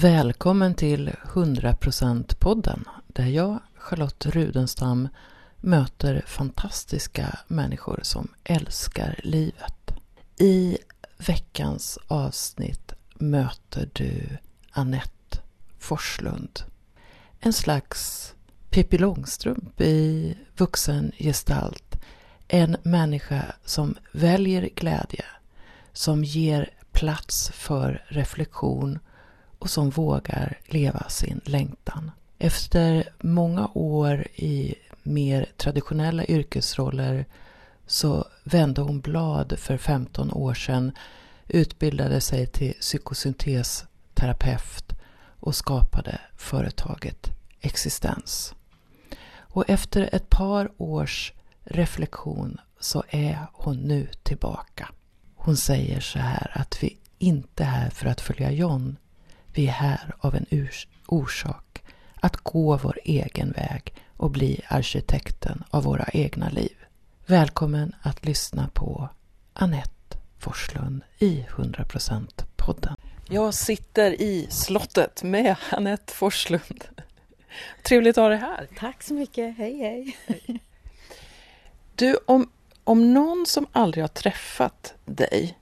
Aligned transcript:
Välkommen 0.00 0.74
till 0.74 1.10
100%-podden 1.22 2.84
där 3.06 3.26
jag, 3.26 3.58
Charlotte 3.76 4.26
Rudenstam, 4.26 5.08
möter 5.56 6.24
fantastiska 6.26 7.38
människor 7.46 8.00
som 8.02 8.28
älskar 8.44 9.20
livet. 9.22 9.90
I 10.36 10.78
veckans 11.26 11.98
avsnitt 12.06 12.92
möter 13.14 13.90
du 13.92 14.38
Annette 14.70 15.38
Forslund. 15.78 16.60
En 17.40 17.52
slags 17.52 18.34
Pippi 18.70 18.98
Långstrump 18.98 19.80
i 19.80 20.36
vuxen 20.56 21.12
gestalt. 21.18 22.00
En 22.48 22.76
människa 22.82 23.44
som 23.64 23.96
väljer 24.12 24.68
glädje, 24.74 25.24
som 25.92 26.24
ger 26.24 26.70
plats 26.92 27.50
för 27.54 28.04
reflektion 28.08 28.98
och 29.58 29.70
som 29.70 29.90
vågar 29.90 30.58
leva 30.66 31.08
sin 31.08 31.40
längtan. 31.44 32.10
Efter 32.38 33.08
många 33.18 33.70
år 33.74 34.26
i 34.34 34.74
mer 35.02 35.46
traditionella 35.56 36.24
yrkesroller 36.24 37.26
så 37.86 38.24
vände 38.44 38.80
hon 38.80 39.00
blad 39.00 39.58
för 39.58 39.76
15 39.76 40.32
år 40.32 40.54
sedan, 40.54 40.92
utbildade 41.48 42.20
sig 42.20 42.46
till 42.46 42.72
psykosyntesterapeut 42.72 44.92
och 45.40 45.54
skapade 45.54 46.20
företaget 46.36 47.30
Existens. 47.60 48.54
Och 49.36 49.70
efter 49.70 50.08
ett 50.12 50.30
par 50.30 50.70
års 50.76 51.32
reflektion 51.64 52.60
så 52.80 53.04
är 53.08 53.46
hon 53.52 53.76
nu 53.76 54.08
tillbaka. 54.22 54.88
Hon 55.34 55.56
säger 55.56 56.00
så 56.00 56.18
här 56.18 56.50
att 56.54 56.82
vi 56.82 56.98
inte 57.18 57.62
är 57.62 57.66
här 57.66 57.90
för 57.90 58.06
att 58.06 58.20
följa 58.20 58.50
John. 58.50 58.96
Vi 59.58 59.66
är 59.66 59.72
här 59.72 60.14
av 60.18 60.34
en 60.34 60.46
orsak. 61.06 61.82
Att 62.20 62.36
gå 62.36 62.76
vår 62.76 62.98
egen 63.04 63.52
väg 63.52 63.94
och 64.16 64.30
bli 64.30 64.60
arkitekten 64.68 65.64
av 65.70 65.82
våra 65.82 66.04
egna 66.12 66.48
liv. 66.48 66.76
Välkommen 67.26 67.94
att 68.02 68.24
lyssna 68.24 68.70
på 68.74 69.08
Annette 69.52 70.18
Forslund 70.38 71.02
i 71.18 71.46
100% 71.50 72.44
podden. 72.56 72.96
Jag 73.28 73.54
sitter 73.54 74.20
i 74.22 74.46
slottet 74.50 75.22
med 75.22 75.56
Annette 75.70 76.12
Forslund. 76.12 76.84
Trevligt 77.82 78.18
att 78.18 78.22
ha 78.22 78.28
dig 78.28 78.38
här. 78.38 78.68
Tack 78.78 79.02
så 79.02 79.14
mycket. 79.14 79.56
Hej, 79.56 79.78
hej. 79.78 80.16
Du, 81.94 82.18
om, 82.26 82.50
om 82.84 83.14
någon 83.14 83.46
som 83.46 83.66
aldrig 83.72 84.04
har 84.04 84.08
träffat 84.08 84.94
dig 85.04 85.58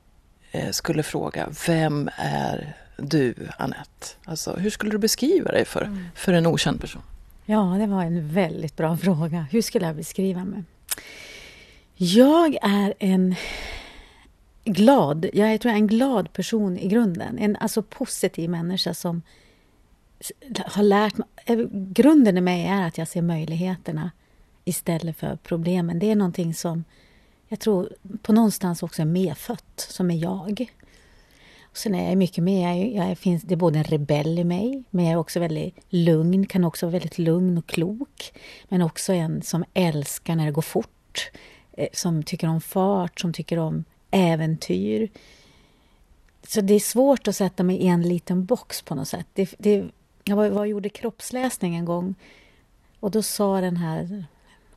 eh, 0.50 0.70
skulle 0.70 1.02
fråga 1.02 1.48
vem 1.66 2.10
är 2.16 2.76
du, 2.96 3.34
Annette? 3.58 4.06
Alltså, 4.24 4.56
hur 4.56 4.70
skulle 4.70 4.90
du 4.90 4.98
beskriva 4.98 5.52
dig 5.52 5.64
för, 5.64 5.82
mm. 5.82 6.04
för 6.14 6.32
en 6.32 6.46
okänd 6.46 6.80
person? 6.80 7.02
Ja, 7.44 7.76
det 7.78 7.86
var 7.86 8.02
en 8.02 8.28
väldigt 8.28 8.76
bra 8.76 8.96
fråga. 9.02 9.46
Hur 9.50 9.62
skulle 9.62 9.86
jag 9.86 9.96
beskriva 9.96 10.44
mig? 10.44 10.62
Jag 11.94 12.56
är 12.62 12.94
en 12.98 13.34
glad, 14.64 15.24
jag 15.32 15.60
tror 15.60 15.70
jag 15.70 15.78
är 15.78 15.82
en 15.82 15.86
glad 15.86 16.32
person 16.32 16.78
i 16.78 16.88
grunden. 16.88 17.38
En 17.38 17.56
alltså 17.56 17.82
positiv 17.82 18.50
människa 18.50 18.94
som 18.94 19.22
har 20.66 20.82
lärt 20.82 21.16
mig... 21.16 21.28
Eh, 21.44 21.58
grunden 21.72 22.38
i 22.38 22.40
mig 22.40 22.66
är 22.66 22.86
att 22.86 22.98
jag 22.98 23.08
ser 23.08 23.22
möjligheterna 23.22 24.10
istället 24.64 25.16
för 25.16 25.38
problemen. 25.42 25.98
Det 25.98 26.10
är 26.10 26.16
någonting 26.16 26.54
som 26.54 26.84
jag 27.48 27.60
tror 27.60 27.88
på 28.22 28.32
någonstans 28.32 28.82
också 28.82 29.02
är 29.02 29.06
medfött, 29.06 29.86
som 29.90 30.10
är 30.10 30.16
jag. 30.16 30.72
Och 31.76 31.80
sen 31.80 31.94
är 31.94 32.08
jag 32.08 32.18
mycket 32.18 32.44
mer, 32.44 32.74
jag, 32.74 33.08
jag 33.08 33.18
finns, 33.18 33.42
det 33.42 33.54
är 33.54 33.56
både 33.56 33.78
en 33.78 33.84
rebell 33.84 34.38
i 34.38 34.44
mig, 34.44 34.82
men 34.90 35.04
jag 35.04 35.12
är 35.12 35.16
också 35.16 35.40
väldigt 35.40 35.76
lugn, 35.88 36.46
kan 36.46 36.64
också 36.64 36.86
vara 36.86 36.92
väldigt 36.92 37.18
lugn 37.18 37.58
och 37.58 37.66
klok. 37.66 38.32
Men 38.68 38.82
också 38.82 39.12
en 39.12 39.42
som 39.42 39.64
älskar 39.74 40.36
när 40.36 40.46
det 40.46 40.52
går 40.52 40.62
fort, 40.62 41.30
eh, 41.72 41.88
som 41.92 42.22
tycker 42.22 42.48
om 42.48 42.60
fart, 42.60 43.20
som 43.20 43.32
tycker 43.32 43.58
om 43.58 43.84
äventyr. 44.10 45.08
Så 46.46 46.60
det 46.60 46.74
är 46.74 46.80
svårt 46.80 47.28
att 47.28 47.36
sätta 47.36 47.62
mig 47.62 47.76
i 47.76 47.86
en 47.86 48.02
liten 48.02 48.44
box 48.44 48.82
på 48.82 48.94
något 48.94 49.08
sätt. 49.08 49.26
Det, 49.32 49.54
det, 49.58 49.84
jag 50.24 50.36
var, 50.36 50.48
var 50.48 50.64
gjorde 50.64 50.88
kroppsläsning 50.88 51.76
en 51.76 51.84
gång 51.84 52.14
och 53.00 53.10
då 53.10 53.22
sa 53.22 53.60
den 53.60 53.76
här 53.76 54.24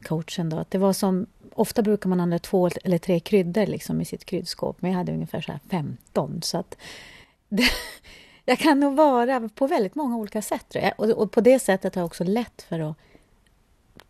coachen 0.03 0.49
då 0.49 0.57
att 0.57 0.71
det 0.71 0.77
var 0.77 0.93
som... 0.93 1.25
Ofta 1.53 1.81
brukar 1.81 2.09
man 2.09 2.19
använda 2.19 2.39
två 2.39 2.69
eller 2.83 2.97
tre 2.97 3.19
kryddor 3.19 3.65
liksom 3.65 4.01
i 4.01 4.05
sitt 4.05 4.25
kryddskåp, 4.25 4.81
men 4.81 4.91
jag 4.91 4.97
hade 4.97 5.11
ungefär 5.11 5.41
så 5.41 5.51
här 5.51 5.59
15. 5.69 6.41
Så 6.41 6.57
att 6.57 6.77
det, 7.49 7.63
jag 8.45 8.59
kan 8.59 8.79
nog 8.79 8.95
vara 8.95 9.49
på 9.55 9.67
väldigt 9.67 9.95
många 9.95 10.17
olika 10.17 10.41
sätt. 10.41 10.75
Och, 10.97 11.09
och 11.09 11.31
på 11.31 11.41
det 11.41 11.59
sättet 11.59 11.95
har 11.95 12.01
jag 12.01 12.05
också 12.05 12.23
lätt 12.23 12.61
för 12.61 12.79
att 12.79 12.97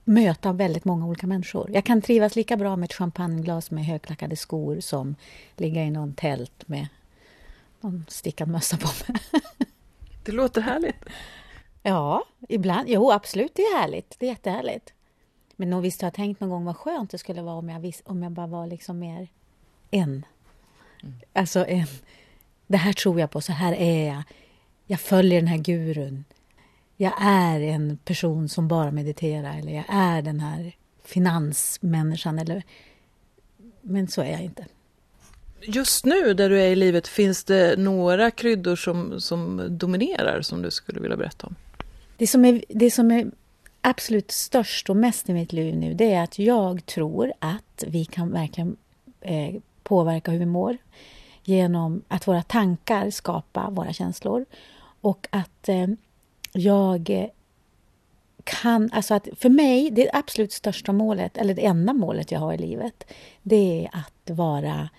möta 0.04 0.54
väldigt 0.54 0.86
många 0.86 1.06
olika 1.06 1.28
människor. 1.28 1.72
Jag 1.74 1.86
kan 1.86 2.02
trivas 2.02 2.36
lika 2.36 2.58
bra 2.58 2.76
med 2.76 2.88
ett 2.88 2.94
champagneglas 2.94 3.72
med 3.72 3.86
högklackade 3.86 4.36
skor 4.36 4.80
som 4.80 5.16
ligga 5.58 5.84
i 5.84 5.92
någon 5.92 6.14
tält 6.14 6.68
med 6.68 6.88
någon 7.82 8.06
stickad 8.08 8.48
mössa 8.48 8.78
på 8.78 8.88
mig. 9.08 9.22
Det 10.24 10.32
låter 10.32 10.62
härligt. 10.62 11.06
Ja, 11.84 12.24
ibland. 12.50 12.90
Jo, 12.90 13.12
absolut, 13.12 13.52
det 13.56 13.62
är 13.62 13.78
härligt. 13.78 14.16
Det 14.20 14.26
är 14.26 14.30
jättehärligt. 14.30 14.94
Men 15.60 15.70
nog 15.70 15.82
visst 15.82 16.02
har 16.02 16.06
jag 16.06 16.14
tänkt 16.14 16.40
någon 16.40 16.50
gång 16.50 16.66
vad 16.66 16.78
skönt 16.78 17.12
det 17.12 17.18
skulle 17.18 17.42
vara 17.42 17.56
om 17.56 17.70
jag, 17.70 17.80
vis, 17.80 18.02
om 18.06 18.24
jag 18.24 18.32
bara 18.32 18.48
var 18.48 18.68
liksom 18.68 19.00
mer 19.00 19.28
en. 19.92 20.26
Mm. 21.04 21.16
Alltså 21.34 21.66
en. 21.66 21.88
Det 22.68 22.78
här 22.78 22.94
tror 22.94 23.20
jag 23.20 23.32
på, 23.32 23.42
så 23.42 23.52
här 23.52 23.74
är 23.74 24.08
jag. 24.08 24.24
Jag 24.88 25.00
följer 25.00 25.40
den 25.40 25.48
här 25.48 25.58
gurun. 25.58 26.24
Jag 26.98 27.14
är 27.22 27.60
en 27.60 27.98
person 27.98 28.50
som 28.50 28.68
bara 28.68 28.92
mediterar 28.92 29.60
eller 29.60 29.74
jag 29.74 29.86
är 29.90 30.22
den 30.22 30.40
här 30.40 30.76
finansmänniskan. 31.04 32.40
Eller, 32.40 32.64
men 33.82 34.08
så 34.08 34.22
är 34.22 34.32
jag 34.32 34.42
inte. 34.42 34.66
Just 35.62 36.06
nu, 36.06 36.34
där 36.34 36.50
du 36.50 36.62
är 36.62 36.68
i 36.68 36.76
livet, 36.76 37.08
finns 37.08 37.44
det 37.44 37.80
några 37.80 38.32
kryddor 38.32 38.76
som, 38.76 39.22
som 39.22 39.68
dominerar 39.78 40.42
som 40.42 40.62
du 40.62 40.72
skulle 40.72 41.00
vilja 41.00 41.18
berätta 41.18 41.48
om? 41.48 41.56
Det 42.18 42.28
som, 42.28 42.46
är, 42.46 42.64
det 42.70 42.92
som 42.92 43.12
är 43.12 43.32
absolut 43.90 44.32
störst 44.32 44.90
och 44.90 44.96
mest 44.96 45.30
i 45.30 45.34
mitt 45.34 45.54
liv 45.54 45.76
nu, 45.76 45.94
det 45.94 46.14
är 46.14 46.24
att 46.24 46.40
jag 46.40 46.86
tror 46.86 47.34
att 47.40 47.84
vi 47.88 48.06
kan 48.06 48.32
verkligen 48.32 48.78
eh, 49.22 49.56
påverka 49.84 50.32
hur 50.32 50.40
vi 50.40 50.46
mår 50.46 50.78
genom 51.44 52.02
att 52.08 52.28
våra 52.28 52.44
tankar 52.44 53.10
skapar 53.10 53.72
våra 53.72 53.94
känslor 53.94 54.46
och 55.02 55.28
att 55.30 55.70
eh, 55.70 55.88
jag 56.54 57.30
kan, 58.44 58.90
alltså 58.94 59.14
att 59.14 59.28
för 59.36 59.50
mig, 59.50 59.92
det 59.92 60.10
absolut 60.14 60.52
största 60.52 60.92
målet, 60.92 61.38
eller 61.38 61.54
det 61.54 61.66
enda 61.66 61.94
målet 61.94 62.32
jag 62.32 62.40
har 62.40 62.54
i 62.54 62.58
livet, 62.58 63.04
det 63.42 63.86
är 63.86 63.90
att 63.94 64.38
vara, 64.38 64.90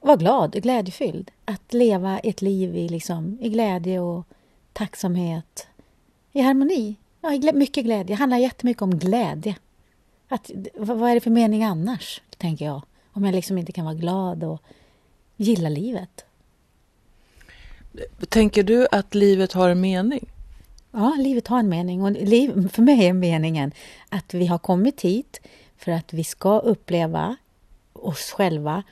vara 0.00 0.16
glad, 0.16 0.52
glädjefylld. 0.52 1.30
Att 1.44 1.72
leva 1.72 2.18
ett 2.18 2.42
liv 2.42 2.76
i, 2.76 2.88
liksom, 2.88 3.38
i 3.40 3.48
glädje 3.48 4.00
och 4.00 4.26
tacksamhet, 4.72 5.66
i 6.32 6.40
harmoni. 6.40 6.96
Ja, 7.22 7.52
mycket 7.52 7.84
glädje. 7.84 8.04
Det 8.04 8.14
handlar 8.14 8.38
jättemycket 8.38 8.82
om 8.82 8.98
glädje. 8.98 9.56
Att, 10.28 10.50
vad 10.74 11.10
är 11.10 11.14
det 11.14 11.20
för 11.20 11.30
mening 11.30 11.64
annars, 11.64 12.22
tänker 12.38 12.64
jag? 12.64 12.82
Om 13.12 13.24
jag 13.24 13.34
liksom 13.34 13.58
inte 13.58 13.72
kan 13.72 13.84
vara 13.84 13.94
glad 13.94 14.44
och 14.44 14.62
gilla 15.36 15.68
livet. 15.68 16.24
Tänker 18.28 18.62
du 18.62 18.86
att 18.92 19.14
livet 19.14 19.52
har 19.52 19.68
en 19.68 19.80
mening? 19.80 20.28
Ja, 20.90 21.16
livet 21.18 21.48
har 21.48 21.58
en 21.58 21.68
mening. 21.68 22.02
Och 22.02 22.10
liv, 22.10 22.68
för 22.68 22.82
mig 22.82 23.06
är 23.06 23.12
meningen 23.12 23.72
att 24.08 24.34
vi 24.34 24.46
har 24.46 24.58
kommit 24.58 25.00
hit 25.00 25.40
för 25.76 25.92
att 25.92 26.12
vi 26.12 26.24
ska 26.24 26.58
uppleva 26.58 27.36
oss 27.92 28.30
själva 28.30 28.82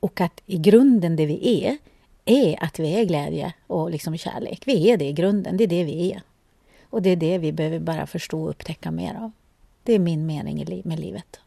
och 0.00 0.20
att 0.20 0.42
i 0.46 0.58
grunden 0.58 1.16
det 1.16 1.26
vi 1.26 1.64
är, 1.64 1.78
är 2.24 2.64
att 2.64 2.78
vi 2.78 2.94
är 2.94 3.04
glädje 3.04 3.52
och 3.66 3.90
liksom 3.90 4.16
kärlek. 4.16 4.62
Vi 4.66 4.90
är 4.90 4.96
det 4.96 5.04
i 5.04 5.12
grunden, 5.12 5.56
det 5.56 5.64
är 5.64 5.68
det 5.68 5.84
vi 5.84 6.12
är. 6.12 6.22
Och 6.92 7.02
det 7.02 7.10
är 7.10 7.16
det 7.16 7.38
vi 7.38 7.52
behöver 7.52 7.78
bara 7.78 8.06
förstå 8.06 8.42
och 8.42 8.50
upptäcka 8.50 8.90
mer 8.90 9.14
av. 9.14 9.32
Det 9.82 9.92
är 9.92 9.98
min 9.98 10.26
mening 10.26 10.82
med 10.84 10.98
livet. 10.98 11.40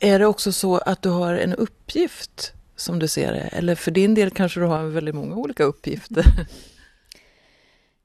Är 0.00 0.18
det 0.18 0.26
också 0.26 0.52
så 0.52 0.78
att 0.78 1.02
du 1.02 1.08
har 1.08 1.34
en 1.34 1.54
uppgift 1.54 2.52
som 2.76 2.98
du 2.98 3.08
ser 3.08 3.32
det? 3.32 3.40
Eller 3.40 3.74
för 3.74 3.90
din 3.90 4.14
del 4.14 4.30
kanske 4.30 4.60
du 4.60 4.66
har 4.66 4.84
väldigt 4.84 5.14
många 5.14 5.36
olika 5.36 5.64
uppgifter? 5.64 6.24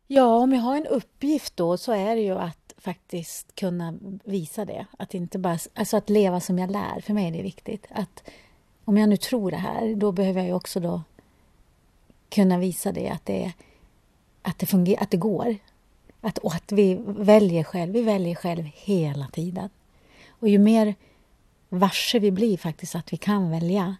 Ja, 0.07 0.38
om 0.38 0.53
jag 0.53 0.61
har 0.61 0.77
en 0.77 0.88
uppgift 0.88 1.57
då 1.57 1.77
så 1.77 1.91
är 1.91 2.15
det 2.15 2.21
ju 2.21 2.33
att 2.33 2.73
faktiskt 2.77 3.55
kunna 3.55 4.00
visa 4.23 4.65
det. 4.65 4.85
Att 4.97 5.13
inte 5.13 5.39
bara, 5.39 5.57
alltså 5.73 5.97
att 5.97 6.09
leva 6.09 6.39
som 6.39 6.59
jag 6.59 6.71
lär. 6.71 7.01
För 7.01 7.13
mig 7.13 7.27
är 7.27 7.31
det 7.31 7.41
viktigt. 7.41 7.88
Att 7.89 8.23
om 8.85 8.97
jag 8.97 9.09
nu 9.09 9.17
tror 9.17 9.51
det 9.51 9.57
här, 9.57 9.95
då 9.95 10.11
behöver 10.11 10.39
jag 10.39 10.47
ju 10.47 10.53
också 10.53 10.79
då 10.79 11.01
kunna 12.29 12.57
visa 12.57 12.91
det, 12.91 13.09
att 13.09 13.25
det, 13.25 13.53
att 14.41 14.59
det, 14.59 14.65
fungerar, 14.65 15.01
att 15.01 15.11
det 15.11 15.17
går. 15.17 15.57
Att, 16.25 16.37
och 16.37 16.55
att 16.55 16.71
vi 16.71 16.99
väljer 17.05 17.63
själv. 17.63 17.93
Vi 17.93 18.01
väljer 18.01 18.35
själv 18.35 18.69
hela 18.73 19.27
tiden. 19.27 19.69
Och 20.29 20.49
ju 20.49 20.57
mer 20.57 20.95
varse 21.69 22.19
vi 22.19 22.31
blir 22.31 22.57
faktiskt 22.57 22.95
att 22.95 23.13
vi 23.13 23.17
kan 23.17 23.51
välja 23.51 23.95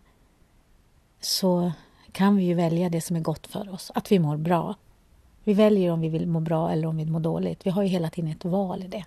så 1.20 1.72
kan 2.12 2.36
vi 2.36 2.44
ju 2.44 2.54
välja 2.54 2.90
det 2.90 3.02
som 3.02 3.16
är 3.16 3.20
gott 3.20 3.48
för 3.48 3.74
oss, 3.74 3.92
att 3.96 4.12
vi 4.12 4.20
mår 4.20 4.38
bra. 4.38 4.76
Vi 5.44 5.54
väljer 5.54 5.92
om 5.92 6.02
vi 6.02 6.10
vill 6.10 6.28
må 6.28 6.40
bra 6.40 6.72
eller 6.72 6.88
om 6.88 6.98
vi 6.98 7.06
mår 7.06 7.20
dåligt. 7.20 7.66
Vi 7.66 7.70
har 7.70 7.84
ju 7.84 7.90
hela 7.90 8.10
tiden 8.10 8.32
ett 8.32 8.46
val 8.46 8.84
i 8.84 8.88
det. 8.88 9.06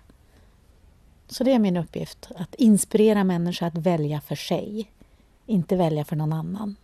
Så 1.27 1.43
det 1.43 1.51
är 1.53 1.59
min 1.59 1.77
uppgift, 1.77 2.31
att 2.35 2.55
inspirera 2.55 3.23
människor 3.23 3.65
att 3.65 3.77
välja 3.77 4.21
för 4.21 4.35
sig, 4.35 4.91
inte 5.45 5.75
välja 5.75 6.05
för 6.05 6.15
någon 6.15 6.33
annan. 6.33 6.75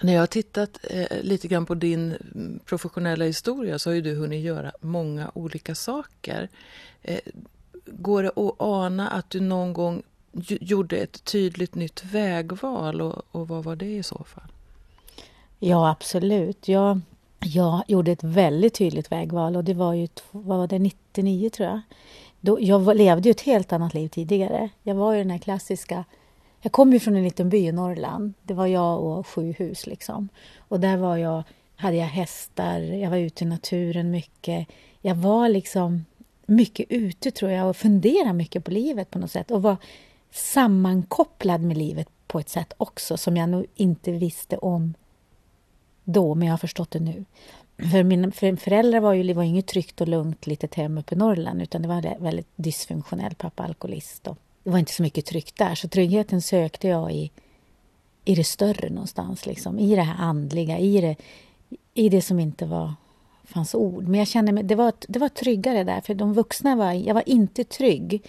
När 0.00 0.12
jag 0.12 0.22
har 0.22 0.26
tittat 0.26 0.78
eh, 0.90 1.22
lite 1.22 1.48
grann 1.48 1.66
på 1.66 1.74
din 1.74 2.12
mm, 2.34 2.60
professionella 2.64 3.24
historia 3.24 3.78
så 3.78 3.90
har 3.90 3.94
ju 3.94 4.00
du 4.00 4.14
hunnit 4.14 4.44
göra 4.44 4.72
många 4.80 5.30
olika 5.34 5.74
saker. 5.74 6.48
Eh, 7.02 7.20
går 7.86 8.22
det 8.22 8.28
att 8.28 8.54
ana 8.58 9.08
att 9.08 9.30
du 9.30 9.40
någon 9.40 9.72
gång 9.72 10.02
gjorde 10.60 10.96
ett 10.96 11.24
tydligt 11.24 11.74
nytt 11.74 12.04
vägval 12.04 13.00
och, 13.00 13.22
och 13.30 13.48
vad 13.48 13.64
var 13.64 13.76
det 13.76 13.96
i 13.96 14.02
så 14.02 14.24
fall? 14.24 14.52
Ja, 15.58 15.90
absolut. 15.90 16.68
Jag, 16.68 17.00
jag 17.40 17.82
gjorde 17.88 18.12
ett 18.12 18.24
väldigt 18.24 18.74
tydligt 18.74 19.12
vägval 19.12 19.56
och 19.56 19.64
det 19.64 19.74
var 19.74 19.94
ju 19.94 20.08
vad 20.30 20.58
var 20.58 20.66
det, 20.66 20.78
99 20.78 21.50
tror 21.50 21.68
jag. 21.68 21.80
Då, 22.40 22.58
jag 22.60 22.96
levde 22.96 23.28
ju 23.28 23.30
ett 23.30 23.40
helt 23.40 23.72
annat 23.72 23.94
liv 23.94 24.08
tidigare. 24.08 24.68
Jag 24.82 24.94
var 24.94 25.12
ju 25.12 25.18
den 25.18 25.30
här 25.30 25.38
klassiska 25.38 26.04
jag 26.60 26.72
kom 26.72 26.92
ju 26.92 27.00
från 27.00 27.16
en 27.16 27.24
liten 27.24 27.48
by 27.48 27.58
i 27.58 27.72
Norrland. 27.72 28.34
Det 28.42 28.54
var 28.54 28.66
jag 28.66 29.02
och 29.02 29.26
sju 29.26 29.52
hus. 29.52 29.86
Liksom. 29.86 30.28
Och 30.58 30.80
där 30.80 30.96
var 30.96 31.16
jag, 31.16 31.42
hade 31.76 31.96
jag 31.96 32.06
hästar, 32.06 32.80
jag 32.80 33.10
var 33.10 33.16
ute 33.16 33.44
i 33.44 33.46
naturen 33.46 34.10
mycket. 34.10 34.68
Jag 35.00 35.14
var 35.14 35.48
liksom 35.48 36.04
mycket 36.46 36.86
ute, 36.88 37.30
tror 37.30 37.50
jag, 37.50 37.68
och 37.68 37.76
funderade 37.76 38.32
mycket 38.32 38.64
på 38.64 38.70
livet 38.70 39.10
på 39.10 39.18
något 39.18 39.30
sätt. 39.30 39.50
Och 39.50 39.62
var 39.62 39.76
sammankopplad 40.30 41.60
med 41.60 41.76
livet 41.76 42.08
på 42.26 42.38
ett 42.38 42.48
sätt 42.48 42.72
också 42.76 43.16
som 43.16 43.36
jag 43.36 43.48
nog 43.48 43.66
inte 43.74 44.12
visste 44.12 44.56
om 44.56 44.94
då, 46.04 46.34
men 46.34 46.46
jag 46.46 46.52
har 46.52 46.58
förstått 46.58 46.90
det 46.90 47.00
nu. 47.00 47.24
För 47.92 48.02
mina 48.02 48.32
föräldrar 48.56 49.00
var 49.00 49.12
ju 49.12 49.32
var 49.32 49.42
inget 49.42 49.66
tryggt 49.66 50.00
och 50.00 50.08
lugnt 50.08 50.46
litet 50.46 50.74
hem 50.74 50.98
uppe 50.98 51.14
i 51.14 51.18
Norrland 51.18 51.62
utan 51.62 51.82
det 51.82 51.88
var 51.88 52.06
en 52.06 52.22
väldigt 52.22 52.48
dysfunktionell 52.56 53.34
pappa 53.34 53.64
alkoholist 53.64 54.26
och 54.26 54.38
det 54.66 54.72
var 54.72 54.78
inte 54.78 54.92
så 54.92 55.02
mycket 55.02 55.26
tryggt 55.26 55.56
där. 55.56 55.74
Så 55.74 55.88
tryggheten 55.88 56.42
sökte 56.42 56.88
jag 56.88 57.12
i, 57.12 57.30
i 58.24 58.34
det 58.34 58.44
större 58.44 58.90
någonstans, 58.90 59.46
liksom. 59.46 59.78
i 59.78 59.96
det 59.96 60.02
här 60.02 60.24
andliga, 60.24 60.78
i 60.78 61.00
det, 61.00 61.16
i 61.94 62.08
det 62.08 62.22
som 62.22 62.40
inte 62.40 62.66
var, 62.66 62.94
fanns 63.44 63.74
ord. 63.74 64.08
Men 64.08 64.18
jag 64.18 64.28
kände 64.28 64.52
mig, 64.52 64.64
det, 64.64 64.74
var, 64.74 64.92
det 65.08 65.18
var 65.18 65.28
tryggare 65.28 65.84
där, 65.84 66.00
för 66.00 66.14
de 66.14 66.34
vuxna 66.34 66.76
var, 66.76 66.92
jag 66.92 67.14
var 67.14 67.22
inte 67.26 67.64
trygg 67.64 68.22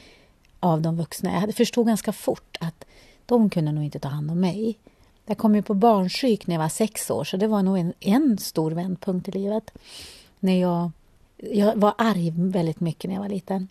av 0.60 0.82
de 0.82 0.98
vuxna. 0.98 1.42
Jag 1.46 1.56
förstod 1.56 1.88
ganska 1.88 2.12
fort 2.12 2.58
att 2.60 2.86
de 3.26 3.50
kunde 3.50 3.72
nog 3.72 3.84
inte 3.84 4.00
ta 4.00 4.08
hand 4.08 4.32
om 4.32 4.40
mig. 4.40 4.78
Jag 5.26 5.38
kom 5.38 5.56
ju 5.56 5.62
på 5.62 5.74
barnsyk 5.74 6.48
när 6.48 6.56
jag 6.56 6.62
var 6.62 6.70
sex 6.70 7.12
år, 7.12 7.24
så 7.24 7.38
det 7.38 7.48
var 7.48 7.64
nog 7.64 7.78
en, 7.78 7.94
en 8.00 8.38
stor 8.38 8.72
vändpunkt 8.72 9.28
i 9.28 9.32
livet. 9.32 9.72
När 10.40 10.62
jag, 10.62 10.92
jag 11.38 11.76
var 11.76 11.94
arg 11.98 12.34
väldigt 12.36 12.80
mycket 12.80 13.10
när 13.10 13.16
jag 13.16 13.22
var 13.22 13.30
liten. 13.30 13.68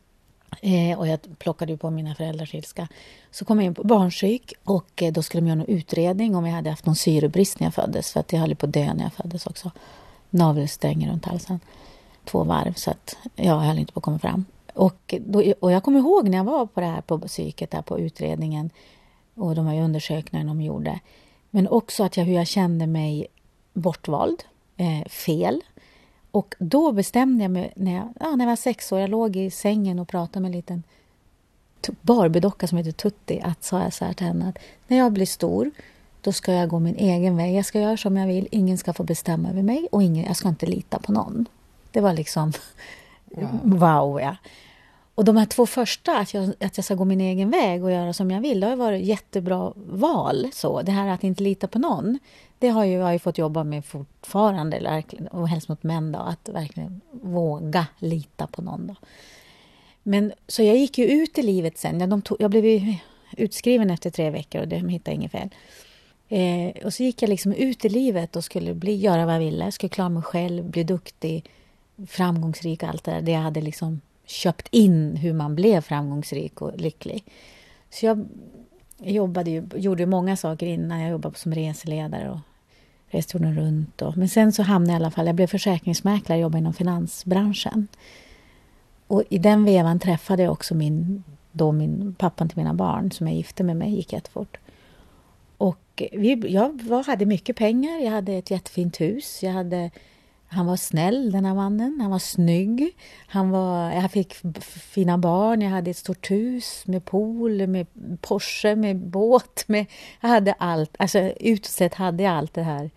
Eh, 0.61 0.99
och 0.99 1.09
jag 1.09 1.39
plockade 1.39 1.73
ju 1.73 1.79
på 1.79 1.91
mina 1.91 2.15
föräldrars 2.15 2.55
ilska. 2.55 2.89
Så 3.31 3.45
kom 3.45 3.59
jag 3.59 3.67
in 3.67 3.75
på 3.75 3.85
barnpsyk 3.85 4.53
och 4.65 5.03
eh, 5.03 5.13
då 5.13 5.23
skulle 5.23 5.41
de 5.41 5.47
göra 5.47 5.61
en 5.61 5.67
utredning 5.67 6.35
om 6.35 6.47
jag 6.47 6.55
hade 6.55 6.71
haft 6.71 6.87
någon 6.87 6.97
syrebrist 6.97 7.61
när 7.61 7.67
jag 7.67 7.75
föddes. 7.75 8.13
För 8.13 8.21
att 8.21 8.33
jag 8.33 8.41
höll 8.41 8.55
på 8.55 8.67
att 8.67 8.73
dö 8.73 8.95
när 8.95 9.03
jag 9.03 9.13
föddes 9.13 9.47
också. 9.47 9.71
Navelsträngen 10.31 11.11
runt 11.11 11.25
halsen. 11.25 11.61
Två 12.25 12.45
varv, 12.45 12.75
så 12.75 12.91
att 12.91 13.17
jag 13.35 13.59
höll 13.59 13.79
inte 13.79 13.93
på 13.93 13.99
att 13.99 14.05
komma 14.05 14.19
fram. 14.19 14.45
Och, 14.75 15.15
då, 15.21 15.53
och 15.61 15.73
jag 15.73 15.83
kommer 15.83 15.99
ihåg 15.99 16.29
när 16.29 16.39
jag 16.39 16.45
var 16.45 16.67
på 16.67 16.81
det 16.81 16.87
här 16.87 17.01
på 17.01 17.19
psyket, 17.19 17.71
där 17.71 17.83
på 17.83 17.99
utredningen 17.99 18.71
och 19.35 19.55
de 19.55 19.67
här 19.67 19.81
undersökningarna 19.81 20.55
de 20.55 20.63
gjorde. 20.63 21.01
Men 21.51 21.69
också 21.69 22.05
att 22.05 22.17
jag, 22.17 22.25
hur 22.25 22.35
jag 22.35 22.47
kände 22.47 22.87
mig 22.87 23.27
bortvald, 23.73 24.45
eh, 24.77 25.09
fel. 25.09 25.63
Och 26.37 26.55
då 26.59 26.93
bestämde 26.93 27.45
jag 27.45 27.51
mig, 27.51 27.73
när 27.77 27.95
jag, 27.95 28.09
ja, 28.21 28.37
när 28.37 28.45
jag 28.45 28.51
var 28.51 28.57
sex 28.57 28.93
år, 28.93 29.01
jag 29.01 29.11
låg 29.11 29.37
i 29.37 29.51
sängen 29.51 29.99
och 29.99 30.09
pratade 30.09 30.41
med 30.41 30.49
en 30.49 30.53
liten 30.53 30.83
Barbiedocka 32.01 32.67
som 32.67 32.79
heter 32.79 32.93
Tutti, 32.93 33.41
att 33.45 33.65
sa 33.65 33.83
jag 33.83 33.93
så 33.93 34.05
här 34.05 34.13
till 34.13 34.27
henne 34.27 34.49
att 34.49 34.59
när 34.87 34.97
jag 34.99 35.13
blir 35.13 35.27
stor, 35.27 35.71
då 36.21 36.33
ska 36.33 36.53
jag 36.53 36.69
gå 36.69 36.79
min 36.79 36.97
egen 36.97 37.37
väg. 37.37 37.55
Jag 37.55 37.67
ska 37.67 37.81
göra 37.81 37.97
som 37.97 38.17
jag 38.17 38.27
vill, 38.27 38.49
ingen 38.51 38.79
ska 38.79 38.93
få 38.93 39.03
bestämma 39.03 39.49
över 39.51 39.63
mig 39.63 39.89
och 39.93 40.03
ingen, 40.03 40.25
jag 40.25 40.37
ska 40.37 40.49
inte 40.49 40.67
lita 40.67 40.99
på 40.99 41.13
någon. 41.13 41.47
Det 41.91 42.01
var 42.01 42.13
liksom 42.13 42.53
wow, 43.25 43.61
wow 43.79 44.21
ja. 44.21 44.37
Och 45.17 45.25
de 45.25 45.37
här 45.37 45.47
två 45.47 45.67
första, 45.67 46.19
att 46.19 46.35
jag, 46.35 46.53
att 46.61 46.79
jag 46.79 46.85
ska 46.85 46.95
gå 46.95 47.05
min 47.05 47.21
egen 47.21 47.51
väg 47.51 47.85
och 47.85 47.91
göra 47.91 48.13
som 48.13 48.31
jag 48.31 48.41
vill, 48.41 48.61
det 48.61 48.67
har 48.67 48.77
varit 48.77 49.05
jättebra 49.05 49.73
val. 49.77 50.49
Så, 50.53 50.83
det 50.83 50.93
här 50.93 51.09
att 51.09 51.25
inte 51.25 51.43
lita 51.43 51.67
på 51.67 51.79
någon, 51.79 52.19
det 52.59 52.69
har 52.69 52.85
ju, 52.85 52.93
jag 52.93 53.13
ju 53.13 53.19
fått 53.19 53.39
jobba 53.39 53.65
med 53.65 53.85
fortfarande, 53.85 55.03
och 55.31 55.49
helst 55.49 55.69
mot 55.69 55.83
män, 55.83 56.13
då, 56.13 56.19
att 56.19 56.49
verkligen 56.49 57.01
våga 57.11 57.87
lita 57.99 58.47
på 58.47 58.63
någon. 58.63 58.87
Då. 58.87 58.95
Men, 60.03 60.33
så 60.47 60.63
jag 60.63 60.77
gick 60.77 60.99
ju 60.99 61.07
ut 61.07 61.39
i 61.39 61.43
livet 61.43 61.79
sen. 61.79 62.01
Jag, 62.01 62.25
tog, 62.25 62.37
jag 62.41 62.51
blev 62.51 62.95
utskriven 63.37 63.91
efter 63.91 64.11
tre 64.11 64.31
veckor 64.31 64.61
och 64.61 64.69
de 64.69 64.89
hittade 64.89 65.15
inget 65.15 65.33
fel. 65.33 65.49
Eh, 66.29 66.85
och 66.85 66.95
så 66.95 67.03
gick 67.03 67.23
jag 67.23 67.29
liksom 67.29 67.53
ut 67.53 67.85
i 67.85 67.89
livet 67.89 68.37
och 68.37 68.45
skulle 68.45 68.75
bli, 68.75 68.97
göra 68.97 69.27
vad 69.27 69.35
jag 69.35 69.41
ville. 69.41 69.73
skulle 69.73 69.91
klara 69.91 70.09
mig 70.09 70.23
själv, 70.23 70.65
bli 70.65 70.85
duktig, 70.85 71.51
framgångsrik 72.07 72.83
och 72.83 72.89
allt 72.89 73.05
det 73.05 73.11
där. 73.11 73.21
Det 73.21 73.33
jag 73.33 73.41
hade 73.41 73.61
liksom 73.61 74.01
köpt 74.27 74.69
in 74.71 75.17
hur 75.17 75.33
man 75.33 75.55
blev 75.55 75.81
framgångsrik 75.81 76.63
och 76.63 76.81
lycklig. 76.81 77.25
Så 77.91 78.07
jag 78.07 78.29
jobbade 78.99 79.51
ju, 79.51 79.69
gjorde 79.75 80.07
många 80.07 80.37
saker 80.37 80.67
innan. 80.67 81.01
Jag 81.01 81.11
jobbade 81.11 81.39
som 81.39 81.55
reseledare 81.55 82.31
och 82.31 82.39
reste 83.09 83.37
jorden 83.37 83.57
runt. 83.57 84.03
Och, 84.03 84.17
men 84.17 84.29
sen 84.29 84.53
så 84.53 84.63
hamnade 84.63 84.93
jag 84.93 85.01
i 85.01 85.05
alla 85.05 85.11
fall, 85.11 85.27
jag 85.27 85.35
blev 85.35 85.47
försäkringsmäklare 85.47 86.39
och 86.39 86.43
jobbade 86.43 86.59
inom 86.59 86.75
finansbranschen. 86.75 87.89
Och 89.07 89.23
i 89.29 89.39
den 89.39 89.65
vevan 89.65 89.99
träffade 89.99 90.43
jag 90.43 90.53
också 90.53 90.75
min, 90.75 91.25
då 91.53 91.73
min 91.73 92.15
pappan 92.19 92.49
till 92.49 92.59
mina 92.59 92.75
barn 92.75 93.11
som 93.11 93.27
jag 93.27 93.37
gifte 93.37 93.65
med 93.65 93.77
mig, 93.77 93.95
gick 93.95 94.13
jättefort. 94.13 94.57
Och 95.59 96.03
vi, 96.13 96.45
jag 96.49 96.83
var, 96.83 97.05
hade 97.05 97.27
mycket 97.27 97.57
pengar, 97.57 97.99
jag 97.99 98.11
hade 98.11 98.33
ett 98.33 98.51
jättefint 98.51 99.01
hus, 99.01 99.43
jag 99.43 99.53
hade 99.53 99.91
han 100.57 100.67
var 100.67 100.77
snäll, 100.77 101.33
den 101.33 101.45
här 101.45 101.55
mannen. 101.55 102.01
Han 102.01 102.11
var 102.11 102.19
snygg. 102.19 102.97
Han 103.27 103.51
var, 103.51 103.91
jag 103.91 104.11
fick 104.11 104.35
fina 104.65 105.19
barn. 105.19 105.63
Jag 105.63 105.71
hade 105.71 105.91
ett 105.91 105.97
stort 105.97 106.31
hus 106.31 106.87
med 106.87 107.05
pool, 107.05 107.67
med 107.67 107.87
Porsche, 108.21 108.77
med 108.77 108.97
båt. 108.97 109.65
Med, 109.67 109.87
jag 110.21 110.29
hade 110.29 110.53
allt. 110.53 110.97
Alltså, 110.99 111.19
utåt 111.19 111.71
sett 111.71 111.95
hade 111.95 112.23
jag 112.23 112.33
allt 112.33 112.55
det 112.55 112.63
här 112.63 112.91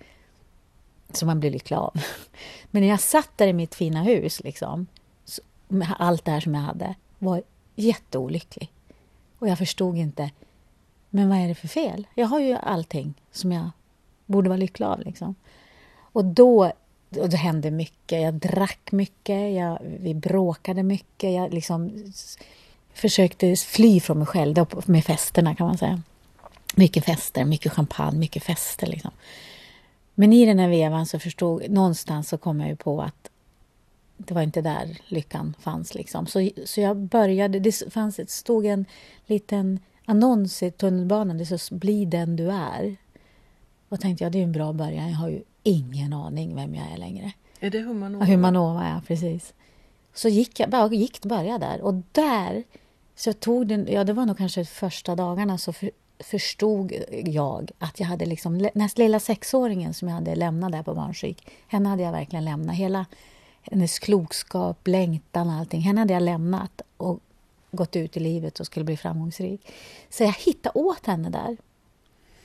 som 1.12 1.28
man 1.28 1.40
blir 1.40 1.52
lycklig 1.52 1.78
av. 1.78 1.94
Men 2.72 2.82
när 2.82 2.90
jag 2.90 3.00
satt 3.00 3.30
där 3.36 3.48
i 3.48 3.54
mitt 3.54 3.76
fina 3.76 4.04
hus, 4.04 4.44
liksom, 4.44 4.88
med 5.68 5.96
allt 6.00 6.26
det 6.26 6.32
här 6.32 6.40
som 6.40 6.56
jag 6.56 6.62
hade, 6.62 6.96
var 7.20 7.42
jätteolycklig. 7.76 8.72
Och 9.40 9.48
jag 9.48 9.58
förstod 9.58 9.98
inte, 9.98 10.32
men 11.10 11.30
vad 11.30 11.38
är 11.38 11.48
det 11.48 11.56
för 11.56 11.68
fel? 11.68 12.08
Jag 12.16 12.28
har 12.28 12.40
ju 12.40 12.54
allting 12.54 13.14
som 13.32 13.52
jag 13.52 13.70
borde 14.26 14.50
vara 14.50 14.58
lycklig 14.58 14.86
av. 14.86 15.00
Liksom. 15.00 15.36
Och 15.98 16.26
då 16.26 16.72
och 17.18 17.30
det 17.30 17.38
hände 17.38 17.72
mycket. 17.72 18.22
Jag 18.22 18.34
drack 18.34 18.92
mycket, 18.92 19.56
jag, 19.56 19.80
vi 20.00 20.14
bråkade 20.14 20.84
mycket. 20.84 21.34
Jag 21.34 21.54
liksom 21.54 22.14
försökte 22.94 23.56
fly 23.56 24.00
från 24.00 24.18
mig 24.18 24.28
själv 24.28 24.66
med 24.86 25.06
festerna, 25.06 25.56
kan 25.56 25.68
man 25.68 25.78
säga. 25.78 26.02
Mycket 26.76 27.06
fester, 27.06 27.46
mycket 27.46 27.72
champagne, 27.72 28.20
mycket 28.20 28.44
fester. 28.44 28.88
Liksom. 28.88 29.12
Men 30.16 30.34
i 30.34 30.46
den 30.46 30.60
här 30.60 30.70
vevan 30.70 31.06
så 31.06 31.20
förstod 31.20 31.70
någonstans 31.70 32.30
så 32.30 32.38
kom 32.38 32.60
jag 32.60 32.70
ju 32.70 32.76
på 32.76 33.02
att 33.02 33.30
det 34.18 34.34
var 34.34 34.42
inte 34.42 34.62
där 34.62 34.98
lyckan 35.08 35.56
fanns. 35.60 35.96
Liksom. 35.96 36.28
Så, 36.28 36.50
så 36.66 36.82
jag 36.82 36.98
började, 36.98 37.60
det 37.60 37.94
fanns, 37.94 38.16
det 38.16 38.30
stod 38.30 38.66
en 38.66 38.86
liten 39.26 39.80
annons 40.06 40.64
i 40.64 40.72
tunnelbanan, 40.72 41.38
det 41.38 41.46
stod 41.60 41.80
Bli 41.80 42.06
den 42.06 42.36
du 42.36 42.52
är. 42.52 42.96
Och 43.90 44.00
tänkte 44.00 44.24
jag, 44.24 44.32
det 44.32 44.40
är 44.40 44.44
en 44.44 44.52
bra 44.52 44.74
början. 44.74 45.10
Jag 45.10 45.18
har 45.18 45.30
ju 45.30 45.44
ingen 45.64 46.14
aning 46.14 46.56
vem 46.56 46.76
jag 46.76 46.92
är 46.92 46.98
längre. 46.98 47.32
Är 47.60 47.70
det 47.70 47.80
Humanova? 47.80 48.26
Ja, 48.26 48.32
Humanova, 48.32 48.90
ja 48.90 49.02
precis. 49.08 49.54
Så 50.14 50.30
gick 50.30 50.60
jag, 50.60 50.70
bara 50.70 50.88
gick, 50.88 51.22
började 51.26 51.66
där. 51.66 51.82
Och 51.82 51.94
där 52.12 52.64
så 53.16 53.34
tog 53.34 53.68
den, 53.68 53.88
ja 53.92 54.04
det 54.04 54.14
var 54.14 54.26
nog 54.26 54.38
kanske 54.38 54.66
första 54.66 55.16
dagarna 55.16 55.58
så 55.58 55.74
för, 55.74 55.92
förstod 56.20 56.94
jag 57.26 57.72
att 57.80 58.00
jag 58.00 58.08
hade 58.08 58.26
liksom, 58.26 58.58
den 58.58 58.82
här 58.82 58.92
lilla 58.96 59.20
sexåringen 59.20 59.94
som 59.94 60.08
jag 60.08 60.16
hade 60.16 60.36
lämnat 60.36 60.72
där 60.72 60.84
på 60.84 60.94
barnpsyk, 60.94 61.48
henne 61.68 61.90
hade 61.90 62.04
jag 62.04 62.12
verkligen 62.12 62.46
lämnat. 62.46 62.76
Hela 62.76 63.06
hennes 63.62 64.00
klokskap, 64.00 64.88
längtan 64.88 65.48
och 65.48 65.54
allting, 65.54 65.82
henne 65.82 66.02
hade 66.02 66.14
jag 66.14 66.24
lämnat 66.24 66.82
och 66.98 67.20
gått 67.72 67.96
ut 67.96 68.18
i 68.18 68.20
livet 68.20 68.60
och 68.60 68.66
skulle 68.66 68.84
bli 68.84 68.98
framgångsrik. 68.98 69.72
Så 70.10 70.24
jag 70.24 70.34
hittade 70.34 70.80
åt 70.80 71.06
henne 71.06 71.30
där. 71.30 71.58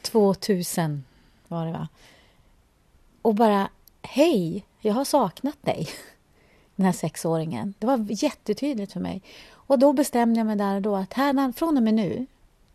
2000 0.02 1.04
var 1.54 1.66
det 1.66 1.73
va? 1.73 1.88
och 3.23 3.34
bara 3.34 3.68
Hej, 4.02 4.64
jag 4.80 4.94
har 4.94 5.04
saknat 5.04 5.62
dig. 5.62 5.88
Den 6.76 6.87
här 6.87 6.92
sexåringen. 6.92 7.75
Det 7.78 7.87
var 7.87 8.06
jättetydligt 8.08 8.92
för 8.92 9.00
mig. 9.00 9.23
Och 9.50 9.78
då 9.78 9.92
bestämde 9.92 10.40
jag 10.40 10.46
mig 10.46 10.56
där 10.56 10.76
och 10.76 10.82
då 10.82 10.96
att 10.96 11.12
här, 11.12 11.52
från 11.52 11.76
och 11.76 11.82
med 11.82 11.94
nu, 11.94 12.26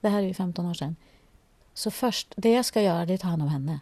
det 0.02 0.10
här 0.10 0.20
är 0.20 0.28
ju 0.28 0.34
15 0.34 0.66
år 0.66 0.74
sedan, 0.74 0.96
Så 1.74 1.92
först, 1.92 2.34
det 2.38 2.52
jag 2.52 2.66
ska 2.66 2.82
göra 2.82 3.06
det 3.06 3.14
är 3.14 3.16
att 3.16 3.22
ta 3.22 3.28
hand 3.28 3.42
om 3.42 3.48
henne. 3.48 3.80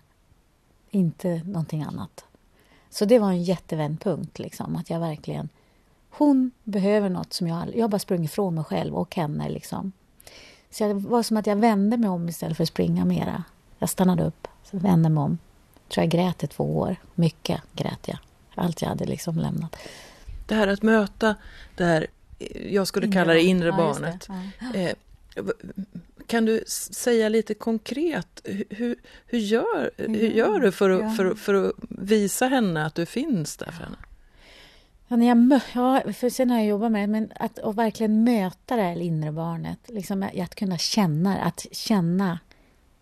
Inte 0.89 1.41
någonting 1.45 1.83
annat. 1.83 2.25
Så 2.89 3.05
det 3.05 3.19
var 3.19 3.29
en 3.29 3.43
jättevändpunkt, 3.43 4.39
liksom, 4.39 4.75
att 4.75 4.89
jag 4.89 4.99
verkligen... 4.99 5.49
Hon 6.09 6.51
behöver 6.63 7.09
något 7.09 7.33
som 7.33 7.47
jag... 7.47 7.75
Jag 7.75 7.83
har 7.83 7.89
bara 7.89 7.99
sprungit 7.99 8.31
ifrån 8.31 8.55
mig 8.55 8.63
själv 8.63 8.95
och 8.95 9.15
henne. 9.15 9.49
Liksom. 9.49 9.91
Så 10.69 10.87
det 10.87 10.93
var 10.93 11.23
som 11.23 11.37
att 11.37 11.47
jag 11.47 11.55
vände 11.55 11.97
mig 11.97 12.09
om 12.09 12.29
istället 12.29 12.57
för 12.57 12.63
att 12.63 12.69
springa 12.69 13.05
mera. 13.05 13.43
Jag 13.79 13.89
stannade 13.89 14.23
upp, 14.23 14.47
så 14.63 14.77
vände 14.77 15.09
mig 15.09 15.21
om. 15.21 15.37
Jag 15.83 15.91
tror 15.91 16.03
jag 16.03 16.11
grät 16.11 16.43
i 16.43 16.47
två 16.47 16.77
år. 16.77 16.95
Mycket 17.15 17.61
grät 17.73 18.07
jag. 18.07 18.17
Allt 18.55 18.81
jag 18.81 18.89
hade 18.89 19.05
liksom 19.05 19.37
lämnat. 19.37 19.75
Det 20.47 20.55
här 20.55 20.67
att 20.67 20.83
möta 20.83 21.35
det 21.75 21.83
här, 21.83 22.07
jag 22.69 22.87
skulle 22.87 23.11
kalla 23.11 23.33
det 23.33 23.41
inre 23.41 23.67
ja, 23.67 23.77
barnet. 23.77 24.27
Det. 24.27 24.51
Ja. 24.73 24.79
Eh, 24.79 24.95
kan 26.27 26.45
du 26.45 26.63
säga 26.67 27.29
lite 27.29 27.53
konkret, 27.53 28.41
hur, 28.69 28.95
hur, 29.25 29.39
gör, 29.39 29.91
hur 29.97 30.29
gör 30.29 30.59
du 30.59 30.71
för 30.71 30.89
att, 30.89 31.17
för, 31.17 31.35
för 31.35 31.53
att 31.53 31.73
visa 31.89 32.47
henne 32.47 32.85
att 32.85 32.95
du 32.95 33.05
finns 33.05 33.57
där 33.57 33.71
för 33.71 33.83
henne? 33.83 33.97
Ja, 35.07 35.15
när 35.15 35.27
jag, 35.27 35.61
ja, 35.73 36.13
för 36.13 36.29
sen 36.29 36.49
har 36.49 36.57
jag 36.57 36.67
jobbat 36.67 36.91
med 36.91 37.03
det, 37.03 37.07
men 37.11 37.31
att, 37.39 37.59
att 37.59 37.75
verkligen 37.75 38.23
möta 38.23 38.75
det 38.75 38.81
här 38.81 39.01
inre 39.01 39.31
barnet. 39.31 39.79
Liksom 39.87 40.23
att 40.23 40.55
kunna 40.55 40.77
känna, 40.77 41.37
att 41.37 41.65
känna. 41.71 42.39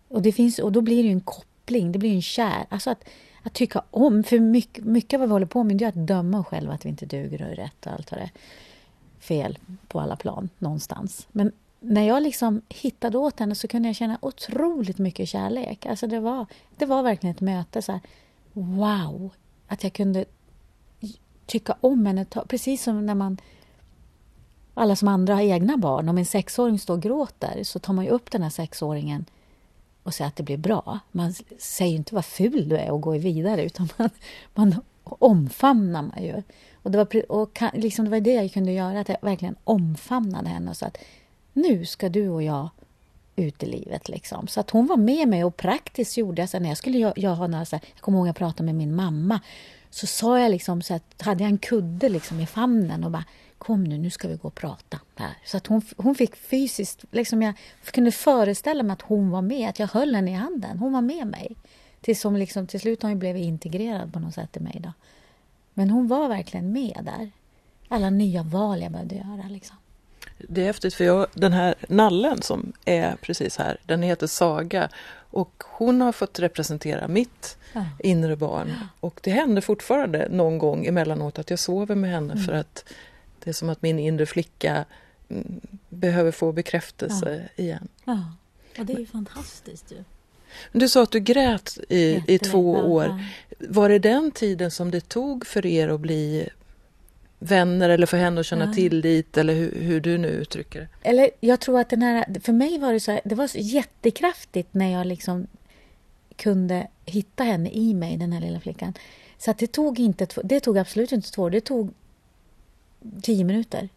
Och, 0.08 0.22
det 0.22 0.32
finns, 0.32 0.58
och 0.58 0.72
då 0.72 0.80
blir 0.80 1.02
det 1.02 1.08
ju 1.08 1.12
en 1.12 1.20
koppling, 1.20 1.92
det 1.92 1.98
blir 1.98 2.14
en 2.14 2.22
kär. 2.22 2.66
Alltså 2.68 2.90
att, 2.90 3.04
att 3.42 3.52
tycka 3.52 3.82
om. 3.90 4.24
För 4.24 4.40
mycket, 4.40 4.84
mycket 4.84 5.14
av 5.14 5.20
vad 5.20 5.28
vi 5.28 5.32
håller 5.32 5.46
på 5.46 5.64
med 5.64 5.82
är 5.82 5.88
att 5.88 6.06
döma 6.06 6.40
oss 6.40 6.46
själva 6.46 6.74
att 6.74 6.84
vi 6.84 6.88
inte 6.88 7.06
duger 7.06 7.42
och 7.42 7.48
är 7.48 7.54
rätt 7.54 7.86
och 7.86 7.92
allt 7.92 8.10
vad 8.10 8.20
det 8.20 8.24
är. 8.24 8.30
Fel 9.18 9.58
på 9.88 10.00
alla 10.00 10.16
plan, 10.16 10.48
någonstans. 10.58 11.26
Men 11.32 11.52
när 11.80 12.02
jag 12.02 12.22
liksom 12.22 12.62
hittade 12.68 13.18
åt 13.18 13.40
henne 13.40 13.54
så 13.54 13.68
kunde 13.68 13.88
jag 13.88 13.96
känna 13.96 14.18
otroligt 14.22 14.98
mycket 14.98 15.28
kärlek. 15.28 15.86
Alltså 15.86 16.06
det, 16.06 16.20
var, 16.20 16.46
det 16.76 16.86
var 16.86 17.02
verkligen 17.02 17.34
ett 17.34 17.40
möte. 17.40 17.82
Så 17.82 17.92
här, 17.92 18.00
wow! 18.52 19.30
Att 19.66 19.84
jag 19.84 19.92
kunde 19.92 20.24
tycka 21.46 21.76
om 21.80 22.06
henne. 22.06 22.26
Precis 22.48 22.82
som 22.82 23.06
när 23.06 23.14
man... 23.14 23.38
Alla 24.74 24.96
som 24.96 25.08
andra 25.08 25.34
har 25.34 25.42
egna 25.42 25.76
barn. 25.76 26.08
Om 26.08 26.18
en 26.18 26.26
sexåring 26.26 26.78
står 26.78 26.94
och 26.94 27.02
gråter 27.02 27.64
så 27.64 27.78
tar 27.78 27.92
man 27.92 28.04
ju 28.04 28.10
upp 28.10 28.30
den 28.30 28.42
här 28.42 28.50
sexåringen 28.50 29.24
och 30.06 30.14
säga 30.14 30.26
att 30.26 30.36
det 30.36 30.42
blir 30.42 30.56
bra. 30.56 30.98
Man 31.12 31.34
säger 31.58 31.96
inte 31.96 32.14
vad 32.14 32.24
ful 32.24 32.68
du 32.68 32.76
är 32.76 32.90
och 32.90 33.00
går 33.00 33.18
vidare 33.18 33.64
utan 33.64 33.88
man, 33.96 34.10
man 34.54 34.74
omfamnar 35.04 36.02
man 36.02 36.22
ju. 36.22 36.42
Och 36.74 36.90
det 36.90 36.98
var, 36.98 37.30
och 37.30 37.58
liksom 37.72 38.04
det 38.04 38.10
var 38.10 38.20
det 38.20 38.32
jag 38.32 38.52
kunde 38.52 38.72
göra, 38.72 39.00
att 39.00 39.08
jag 39.08 39.18
verkligen 39.20 39.56
omfamnade 39.64 40.48
henne 40.48 40.70
och 40.70 40.76
sa 40.76 40.86
att 40.86 40.98
nu 41.52 41.84
ska 41.84 42.08
du 42.08 42.28
och 42.28 42.42
jag 42.42 42.68
ut 43.36 43.62
i 43.62 43.66
livet. 43.66 44.08
Liksom. 44.08 44.46
Så 44.46 44.60
att 44.60 44.70
hon 44.70 44.86
var 44.86 44.96
med 44.96 45.28
mig 45.28 45.44
och 45.44 45.56
praktiskt 45.56 46.16
gjorde 46.16 46.42
jag 46.42 46.48
så 46.48 46.58
när 46.58 46.68
jag 46.68 46.78
skulle 46.78 46.98
jag, 46.98 47.12
jag 47.16 47.34
ha 47.34 47.46
några, 47.46 47.64
så 47.64 47.76
här, 47.76 47.82
jag 47.94 48.00
kommer 48.00 48.18
ihåg 48.18 48.28
jag 48.28 48.36
pratade 48.36 48.62
med 48.62 48.74
min 48.74 48.94
mamma 48.94 49.40
så 49.90 50.06
sa 50.06 50.40
jag 50.40 50.50
liksom 50.50 50.82
så 50.82 50.94
att 50.94 51.22
hade 51.22 51.44
jag 51.44 51.50
en 51.50 51.58
kudde 51.58 52.08
liksom 52.08 52.40
i 52.40 52.46
famnen 52.46 53.04
och 53.04 53.10
bara 53.10 53.24
kom 53.58 53.84
nu, 53.84 53.98
nu 53.98 54.10
ska 54.10 54.28
vi 54.28 54.36
gå 54.36 54.48
och 54.48 54.54
prata 54.54 55.00
här. 55.14 55.34
Så 55.44 55.56
att 55.56 55.66
hon, 55.66 55.82
hon 55.96 56.14
fick 56.14 56.36
fysiskt, 56.36 57.04
liksom 57.10 57.42
jag 57.42 57.54
kunde 57.84 58.12
föreställa 58.12 58.82
mig 58.82 58.92
att 58.92 59.02
hon 59.02 59.30
var 59.30 59.42
med, 59.42 59.68
att 59.68 59.78
jag 59.78 59.88
höll 59.88 60.14
henne 60.14 60.30
i 60.30 60.34
handen. 60.34 60.78
Hon 60.78 60.92
var 60.92 61.02
med 61.02 61.26
mig. 61.26 61.56
Tills 62.00 62.20
som 62.20 62.36
liksom, 62.36 62.66
till 62.66 62.80
slut 62.80 63.02
har 63.02 63.10
hon 63.10 63.18
blivit 63.18 63.44
integrerad 63.44 64.12
på 64.12 64.18
något 64.18 64.34
sätt 64.34 64.56
i 64.56 64.60
mig. 64.60 64.80
Då. 64.84 64.92
Men 65.74 65.90
hon 65.90 66.08
var 66.08 66.28
verkligen 66.28 66.72
med 66.72 67.00
där. 67.02 67.30
Alla 67.88 68.10
nya 68.10 68.42
val 68.42 68.82
jag 68.82 68.92
behövde 68.92 69.14
göra. 69.14 69.48
Liksom. 69.48 69.76
Det 70.38 70.60
är 70.60 70.66
häftigt 70.66 70.94
för 70.94 71.04
jag, 71.04 71.26
den 71.34 71.52
här 71.52 71.74
nallen 71.88 72.42
som 72.42 72.72
är 72.84 73.16
precis 73.16 73.56
här, 73.56 73.78
den 73.86 74.02
heter 74.02 74.26
Saga 74.26 74.88
och 75.30 75.62
hon 75.66 76.00
har 76.00 76.12
fått 76.12 76.38
representera 76.38 77.08
mitt 77.08 77.58
ja. 77.72 77.84
inre 77.98 78.36
barn. 78.36 78.74
Och 79.00 79.20
det 79.22 79.30
händer 79.30 79.62
fortfarande 79.62 80.28
någon 80.30 80.58
gång 80.58 80.86
emellanåt 80.86 81.38
att 81.38 81.50
jag 81.50 81.58
sover 81.58 81.94
med 81.94 82.10
henne 82.10 82.32
mm. 82.32 82.44
för 82.44 82.52
att 82.52 82.84
det 83.46 83.50
är 83.50 83.54
som 83.54 83.68
att 83.68 83.82
min 83.82 83.98
inre 83.98 84.26
flicka 84.26 84.84
mm, 85.28 85.60
behöver 85.88 86.30
få 86.30 86.52
bekräftelse 86.52 87.48
ja. 87.56 87.64
igen. 87.64 87.88
Ja, 88.04 88.32
och 88.78 88.86
det 88.86 88.92
är 88.92 88.98
ju 88.98 89.06
fantastiskt 89.06 89.92
ju. 89.92 90.04
Du 90.72 90.88
sa 90.88 91.02
att 91.02 91.10
du 91.10 91.20
grät 91.20 91.78
i, 91.88 92.22
i 92.26 92.38
två 92.38 92.70
år. 92.70 93.24
Var 93.58 93.88
det 93.88 93.98
den 93.98 94.30
tiden 94.30 94.70
som 94.70 94.90
det 94.90 95.08
tog 95.08 95.46
för 95.46 95.66
er 95.66 95.88
att 95.88 96.00
bli 96.00 96.48
vänner 97.38 97.88
eller 97.88 98.06
för 98.06 98.16
henne 98.16 98.40
att 98.40 98.46
känna 98.46 98.64
ja. 98.64 98.72
tillit 98.72 99.36
eller 99.36 99.54
hur, 99.54 99.80
hur, 99.80 100.00
du 100.00 100.18
nu 100.18 100.28
uttrycker 100.28 100.80
det? 100.80 101.08
Eller 101.08 101.30
jag 101.40 101.60
tror 101.60 101.80
att 101.80 101.90
den 101.90 102.02
här, 102.02 102.40
för 102.40 102.52
mig 102.52 102.78
var 102.78 102.92
det 102.92 103.00
så 103.00 103.12
här, 103.12 103.20
det 103.24 103.34
var 103.34 103.46
så 103.46 103.58
jättekraftigt 103.58 104.74
när 104.74 104.92
jag 104.92 105.06
liksom 105.06 105.46
kunde 106.36 106.88
hitta 107.04 107.44
henne 107.44 107.70
i 107.70 107.94
mig, 107.94 108.16
den 108.16 108.32
här 108.32 108.40
lilla 108.40 108.60
flickan. 108.60 108.94
Så 109.38 109.50
att 109.50 109.58
det 109.58 109.66
tog 109.66 110.00
inte, 110.00 110.26
det 110.44 110.60
tog 110.60 110.78
absolut 110.78 111.12
inte 111.12 111.30
två 111.30 111.42
år, 111.42 111.50
det 111.50 111.60
tog 111.60 111.94
tio 113.22 113.44
minuter. 113.44 113.88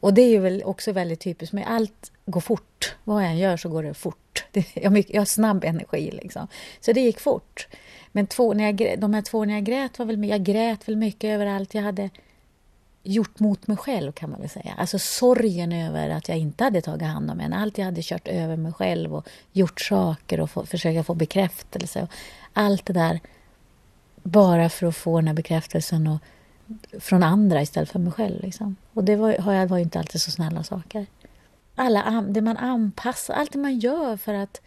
Och 0.00 0.14
det 0.14 0.22
är 0.22 0.28
ju 0.28 0.38
väl 0.38 0.62
också 0.64 0.92
väldigt 0.92 1.20
typiskt 1.20 1.52
med 1.52 1.64
allt 1.66 2.12
går 2.26 2.40
fort. 2.40 2.96
Vad 3.04 3.24
jag 3.24 3.30
än 3.30 3.38
gör 3.38 3.56
så 3.56 3.68
går 3.68 3.82
det 3.82 3.94
fort. 3.94 4.44
jag, 4.74 4.90
har 5.18 5.24
snabb 5.24 5.64
energi 5.64 6.10
liksom. 6.10 6.48
Så 6.80 6.92
det 6.92 7.00
gick 7.00 7.20
fort. 7.20 7.68
Men 8.12 8.26
två, 8.26 8.54
när 8.54 8.64
jag, 8.64 9.00
de 9.00 9.14
här 9.14 9.22
två 9.22 9.44
när 9.44 9.54
jag 9.54 9.64
grät 9.64 9.98
var 9.98 10.06
väl, 10.06 10.24
jag 10.24 10.44
grät 10.44 10.88
väl 10.88 10.96
mycket 10.96 11.28
över 11.28 11.46
allt 11.46 11.74
jag 11.74 11.82
hade 11.82 12.10
gjort 13.02 13.38
mot 13.38 13.66
mig 13.66 13.76
själv 13.76 14.12
kan 14.12 14.30
man 14.30 14.40
väl 14.40 14.48
säga. 14.48 14.74
Alltså 14.78 14.98
sorgen 14.98 15.72
över 15.72 16.08
att 16.10 16.28
jag 16.28 16.38
inte 16.38 16.64
hade 16.64 16.82
tagit 16.82 17.08
hand 17.08 17.30
om 17.30 17.38
henne. 17.38 17.56
Allt 17.56 17.78
jag 17.78 17.84
hade 17.84 18.02
kört 18.02 18.28
över 18.28 18.56
mig 18.56 18.72
själv 18.72 19.14
och 19.14 19.28
gjort 19.52 19.80
saker 19.80 20.40
och 20.40 20.50
få, 20.50 20.66
försöka 20.66 21.04
få 21.04 21.14
bekräftelse. 21.14 22.08
Allt 22.52 22.86
det 22.86 22.92
där 22.92 23.20
bara 24.22 24.68
för 24.68 24.86
att 24.86 24.96
få 24.96 25.18
den 25.18 25.26
här 25.26 25.34
bekräftelsen 25.34 26.06
och, 26.06 26.18
från 27.00 27.22
andra 27.22 27.62
istället 27.62 27.90
för 27.90 27.98
mig 27.98 28.12
själv. 28.12 28.42
Liksom. 28.42 28.76
Och 28.92 29.04
det 29.04 29.16
var, 29.16 29.66
var 29.66 29.76
ju 29.76 29.82
inte 29.82 29.98
alltid 29.98 30.20
så 30.20 30.30
snälla 30.30 30.62
saker. 30.62 31.06
Alla, 31.74 32.24
det 32.28 32.40
man 32.40 32.56
anpassar, 32.56 33.34
allt 33.34 33.52
det 33.52 33.58
man 33.58 33.78
gör 33.78 34.16
för 34.16 34.34
att 34.34 34.60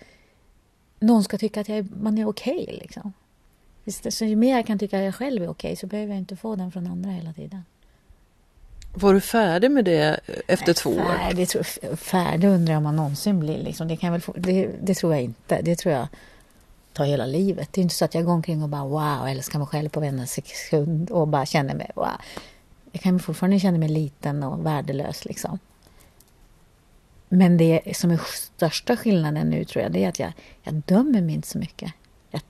någon 0.99 1.23
ska 1.23 1.37
tycka 1.37 1.61
att 1.61 1.69
jag, 1.69 1.87
man 2.01 2.17
är 2.17 2.27
okej. 2.27 2.63
Okay, 2.63 2.77
liksom. 2.77 3.13
Så 4.09 4.25
ju 4.25 4.35
mer 4.35 4.55
jag 4.55 4.65
kan 4.67 4.79
tycka 4.79 4.97
att 4.97 5.03
jag 5.05 5.15
själv 5.15 5.43
är 5.43 5.47
okej 5.47 5.69
okay, 5.69 5.75
så 5.75 5.87
behöver 5.87 6.13
jag 6.13 6.19
inte 6.19 6.35
få 6.35 6.55
den 6.55 6.71
från 6.71 6.87
andra 6.87 7.09
hela 7.09 7.33
tiden. 7.33 7.63
Var 8.93 9.13
du 9.13 9.21
färdig 9.21 9.71
med 9.71 9.85
det 9.85 10.19
efter 10.47 10.67
Nej, 10.67 10.75
två 10.75 10.89
år? 10.89 11.17
Färdig, 11.17 11.49
färdig 11.97 12.47
undrar 12.47 12.73
jag 12.73 12.77
om 12.77 12.83
man 12.83 12.95
någonsin 12.95 13.39
blir. 13.39 13.57
Liksom. 13.57 13.87
Det, 13.87 13.97
kan 13.97 14.11
väl 14.11 14.21
få, 14.21 14.33
det, 14.37 14.69
det, 14.81 14.95
tror 14.95 15.13
jag 15.13 15.23
inte. 15.23 15.61
Det 15.61 15.75
tror 15.75 15.95
jag 15.95 16.07
ta 16.97 17.03
hela 17.03 17.25
livet. 17.25 17.73
Det 17.73 17.81
är 17.81 17.83
inte 17.83 17.95
så 17.95 18.05
att 18.05 18.13
jag 18.13 18.25
går 18.25 18.33
omkring 18.33 18.63
och 18.63 18.69
bara 18.69 18.85
wow, 18.85 19.27
älskar 19.27 19.59
mig 19.59 19.67
själv 19.67 19.89
på 19.89 19.99
varenda 19.99 20.25
sekund 20.25 21.11
och 21.11 21.27
bara 21.27 21.45
känner 21.45 21.75
mig 21.75 21.91
wow. 21.95 22.07
Jag 22.91 23.01
kan 23.01 23.19
fortfarande 23.19 23.59
känna 23.59 23.77
mig 23.77 23.89
liten 23.89 24.43
och 24.43 24.65
värdelös 24.65 25.25
liksom. 25.25 25.59
Men 27.29 27.57
det 27.57 27.97
som 27.97 28.11
är 28.11 28.19
största 28.33 28.97
skillnaden 28.97 29.49
nu 29.49 29.65
tror 29.65 29.83
jag, 29.83 29.91
det 29.91 30.03
är 30.03 30.09
att 30.09 30.19
jag, 30.19 30.33
jag 30.63 30.73
dömer 30.73 31.21
mig 31.21 31.35
inte 31.35 31.47
så 31.47 31.57
mycket. 31.57 31.93
Jag, 32.31 32.41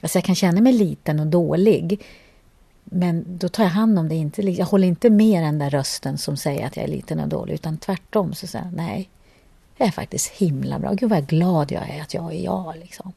alltså 0.00 0.18
jag 0.18 0.24
kan 0.24 0.34
känna 0.34 0.60
mig 0.60 0.72
liten 0.72 1.20
och 1.20 1.26
dålig. 1.26 2.06
Men 2.84 3.24
då 3.38 3.48
tar 3.48 3.62
jag 3.62 3.70
hand 3.70 3.98
om 3.98 4.08
det. 4.08 4.14
Inte, 4.14 4.42
liksom. 4.42 4.60
jag 4.60 4.66
håller 4.66 4.88
inte 4.88 5.10
med 5.10 5.42
den 5.42 5.58
där 5.58 5.70
rösten 5.70 6.18
som 6.18 6.36
säger 6.36 6.66
att 6.66 6.76
jag 6.76 6.84
är 6.84 6.88
liten 6.88 7.20
och 7.20 7.28
dålig. 7.28 7.54
Utan 7.54 7.78
tvärtom 7.78 8.34
så 8.34 8.46
säger 8.46 8.64
jag 8.64 8.74
nej, 8.74 9.10
jag 9.76 9.88
är 9.88 9.92
faktiskt 9.92 10.28
himla 10.32 10.78
bra. 10.78 10.92
Gud 10.92 11.10
vad 11.10 11.26
glad 11.26 11.72
jag 11.72 11.90
är 11.90 12.02
att 12.02 12.14
jag 12.14 12.34
är 12.34 12.44
jag. 12.44 12.74
Liksom. 12.76 13.12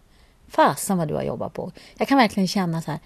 Fasen 0.56 0.98
vad 0.98 1.08
du 1.08 1.14
har 1.14 1.24
jobbat 1.24 1.54
på. 1.54 1.72
Jag 1.98 2.08
kan 2.08 2.18
verkligen 2.18 2.48
känna 2.48 2.82
så 2.82 2.92
här. 2.92 3.00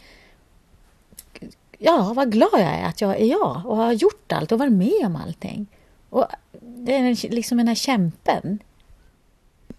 Ja, 1.77 2.13
vad 2.15 2.31
glad 2.31 2.49
jag 2.53 2.61
är 2.61 2.85
att 2.85 3.01
jag 3.01 3.19
är 3.21 3.25
jag 3.25 3.61
och 3.65 3.77
har 3.77 3.93
gjort 3.93 4.31
allt 4.31 4.51
och 4.51 4.59
varit 4.59 4.73
med 4.73 5.05
om 5.05 5.15
allting. 5.15 5.67
Och 6.09 6.25
det 6.61 6.95
är 6.95 7.29
liksom 7.29 7.57
den 7.57 7.67
här 7.67 7.75
kämpen 7.75 8.59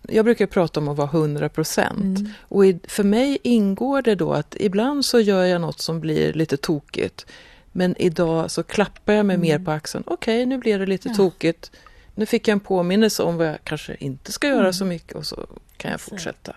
jag 0.08 0.24
brukar 0.24 0.46
prata 0.46 0.80
om 0.80 0.88
att 0.88 0.96
vara 0.96 1.08
100 1.08 1.48
procent. 1.48 2.18
Mm. 2.18 2.32
Och 2.40 2.64
för 2.88 3.04
mig 3.04 3.38
ingår 3.42 4.02
det 4.02 4.14
då 4.14 4.32
att 4.32 4.56
ibland 4.60 5.04
så 5.04 5.20
gör 5.20 5.44
jag 5.44 5.60
något 5.60 5.80
som 5.80 6.00
blir 6.00 6.32
lite 6.32 6.56
tokigt. 6.56 7.26
Men 7.72 7.94
idag 7.98 8.50
så 8.50 8.62
klappar 8.62 9.12
jag 9.12 9.26
mig 9.26 9.36
mm. 9.36 9.48
mer 9.48 9.58
på 9.58 9.70
axeln. 9.70 10.04
Okej, 10.06 10.36
okay, 10.36 10.46
nu 10.46 10.58
blir 10.58 10.78
det 10.78 10.86
lite 10.86 11.08
ja. 11.08 11.14
tokigt. 11.14 11.70
Nu 12.14 12.26
fick 12.26 12.48
jag 12.48 12.52
en 12.52 12.60
påminnelse 12.60 13.22
om 13.22 13.36
vad 13.36 13.46
jag 13.46 13.58
kanske 13.64 13.96
inte 14.00 14.32
ska 14.32 14.46
göra 14.46 14.60
mm. 14.60 14.72
så 14.72 14.84
mycket 14.84 15.14
och 15.14 15.26
så 15.26 15.46
kan 15.76 15.90
jag 15.90 16.00
fortsätta. 16.00 16.56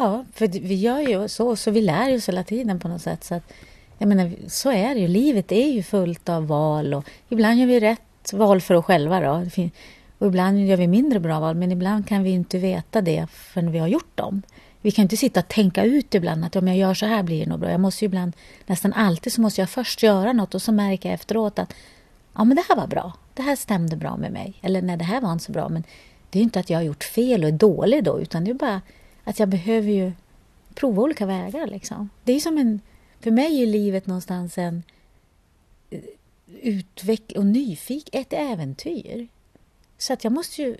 Ja, 0.00 0.24
för 0.32 0.46
vi 0.46 0.74
gör 0.74 1.00
ju 1.00 1.28
så, 1.28 1.56
så 1.56 1.70
vi 1.70 1.80
lär 1.80 2.16
oss 2.16 2.28
hela 2.28 2.44
tiden 2.44 2.80
på 2.80 2.88
något 2.88 3.02
sätt. 3.02 3.24
Så 3.24 3.34
att, 3.34 3.52
jag 3.98 4.08
menar, 4.08 4.30
så 4.48 4.70
är 4.70 4.94
det 4.94 5.00
ju. 5.00 5.08
Livet 5.08 5.52
är 5.52 5.68
ju 5.68 5.82
fullt 5.82 6.28
av 6.28 6.46
val 6.46 6.94
och 6.94 7.04
ibland 7.28 7.58
gör 7.58 7.66
vi 7.66 7.80
rätt 7.80 8.32
val 8.32 8.60
för 8.60 8.74
oss 8.74 8.84
själva. 8.84 9.20
Då. 9.20 9.46
Och 10.18 10.26
ibland 10.26 10.66
gör 10.66 10.76
vi 10.76 10.86
mindre 10.86 11.20
bra 11.20 11.40
val, 11.40 11.54
men 11.54 11.72
ibland 11.72 12.08
kan 12.08 12.22
vi 12.22 12.30
inte 12.30 12.58
veta 12.58 13.00
det 13.00 13.26
förrän 13.30 13.72
vi 13.72 13.78
har 13.78 13.88
gjort 13.88 14.16
dem. 14.16 14.42
Vi 14.80 14.90
kan 14.90 15.02
inte 15.02 15.16
sitta 15.16 15.40
och 15.40 15.48
tänka 15.48 15.84
ut 15.84 16.14
ibland 16.14 16.44
att 16.44 16.56
om 16.56 16.68
jag 16.68 16.76
gör 16.76 16.94
så 16.94 17.06
här 17.06 17.22
blir 17.22 17.40
det 17.40 17.50
nog 17.50 17.60
bra. 17.60 17.70
Jag 17.70 17.80
måste 17.80 18.04
ibland, 18.04 18.32
nästan 18.66 18.92
alltid 18.92 19.32
så 19.32 19.40
måste 19.40 19.60
jag 19.60 19.70
först 19.70 20.02
göra 20.02 20.32
något 20.32 20.54
och 20.54 20.62
så 20.62 20.72
märker 20.72 21.08
jag 21.08 21.14
efteråt 21.14 21.58
att 21.58 21.74
ja, 22.34 22.44
men 22.44 22.56
det 22.56 22.62
här 22.68 22.76
var 22.76 22.86
bra. 22.86 23.12
Det 23.34 23.42
här 23.42 23.56
stämde 23.56 23.96
bra 23.96 24.16
med 24.16 24.32
mig. 24.32 24.54
Eller 24.62 24.82
nej, 24.82 24.96
det 24.96 25.04
här 25.04 25.20
var 25.20 25.32
inte 25.32 25.44
så 25.44 25.52
bra, 25.52 25.68
men 25.68 25.84
det 26.30 26.38
är 26.38 26.42
inte 26.42 26.60
att 26.60 26.70
jag 26.70 26.78
har 26.78 26.82
gjort 26.82 27.04
fel 27.04 27.42
och 27.42 27.48
är 27.48 27.52
dålig 27.52 28.04
då, 28.04 28.20
utan 28.20 28.44
det 28.44 28.50
är 28.50 28.54
bara 28.54 28.80
att 29.28 29.38
jag 29.38 29.48
behöver 29.48 29.90
ju 29.90 30.12
prova 30.74 31.02
olika 31.02 31.26
vägar. 31.26 31.66
Liksom. 31.66 32.10
Det 32.24 32.32
är 32.32 32.40
som 32.40 32.58
en... 32.58 32.80
För 33.20 33.30
mig 33.30 33.62
är 33.62 33.66
livet 33.66 34.06
någonstans 34.06 34.58
en 34.58 34.82
eh, 35.90 36.00
utveckling 36.62 37.38
och 37.38 37.46
nyfik, 37.46 38.08
ett 38.12 38.32
äventyr. 38.32 39.28
Så 39.98 40.12
att 40.12 40.24
jag 40.24 40.32
måste 40.32 40.62
ju... 40.62 40.76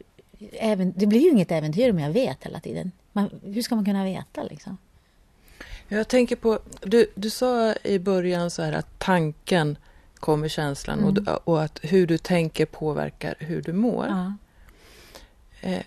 Även, 0.52 0.92
det 0.96 1.06
blir 1.06 1.20
ju 1.20 1.30
inget 1.30 1.50
äventyr 1.50 1.90
om 1.90 1.98
jag 1.98 2.10
vet 2.10 2.44
hela 2.44 2.60
tiden. 2.60 2.92
Man, 3.12 3.30
hur 3.42 3.62
ska 3.62 3.74
man 3.74 3.84
kunna 3.84 4.04
veta 4.04 4.42
liksom? 4.42 4.78
Jag 5.88 6.08
tänker 6.08 6.36
på, 6.36 6.58
du, 6.80 7.10
du 7.14 7.30
sa 7.30 7.74
i 7.84 7.98
början 7.98 8.50
så 8.50 8.62
här 8.62 8.72
att 8.72 8.98
tanken 8.98 9.78
kommer 10.14 10.48
känslan 10.48 10.98
mm. 10.98 11.26
och, 11.26 11.48
och, 11.48 11.62
att 11.62 11.80
hur 11.82 12.06
du 12.06 12.18
tänker 12.18 12.66
påverkar 12.66 13.34
hur 13.38 13.62
du 13.62 13.72
mår. 13.72 14.06
Ja. 14.06 14.32
Eh, 15.60 15.82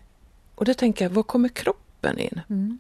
och 0.55 0.65
då 0.65 0.73
tänker 0.73 1.05
jag, 1.05 1.09
var 1.09 1.23
kommer 1.23 1.49
kroppen 1.49 1.90
in? 2.10 2.41
Mm. 2.50 2.79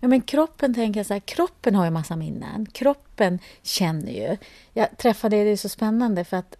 Ja, 0.00 0.08
men 0.08 0.20
kroppen 0.20 0.74
tänker 0.74 1.00
jag 1.00 1.06
så 1.06 1.12
här, 1.12 1.20
kroppen 1.20 1.74
har 1.74 1.84
ju 1.84 1.90
massa 1.90 2.16
minnen. 2.16 2.66
Kroppen 2.72 3.38
känner 3.62 4.12
ju. 4.12 4.36
Jag 4.72 4.96
träffade, 4.96 5.44
det 5.44 5.50
är 5.50 5.56
så 5.56 5.68
spännande 5.68 6.24
för 6.24 6.36
att 6.36 6.56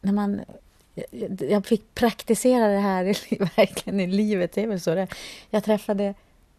när 0.00 0.12
man 0.12 0.40
jag 1.38 1.66
fick 1.66 1.94
praktisera 1.94 2.68
det 2.68 2.78
här 2.78 3.04
i, 3.04 3.36
verkligen 3.56 4.00
i 4.00 4.06
livet. 4.06 4.52
Det 4.52 4.62
är 4.62 4.66
väl 4.66 4.80
så 4.80 4.94
det 4.94 5.08
Jag 5.50 5.64
träffade 5.64 6.14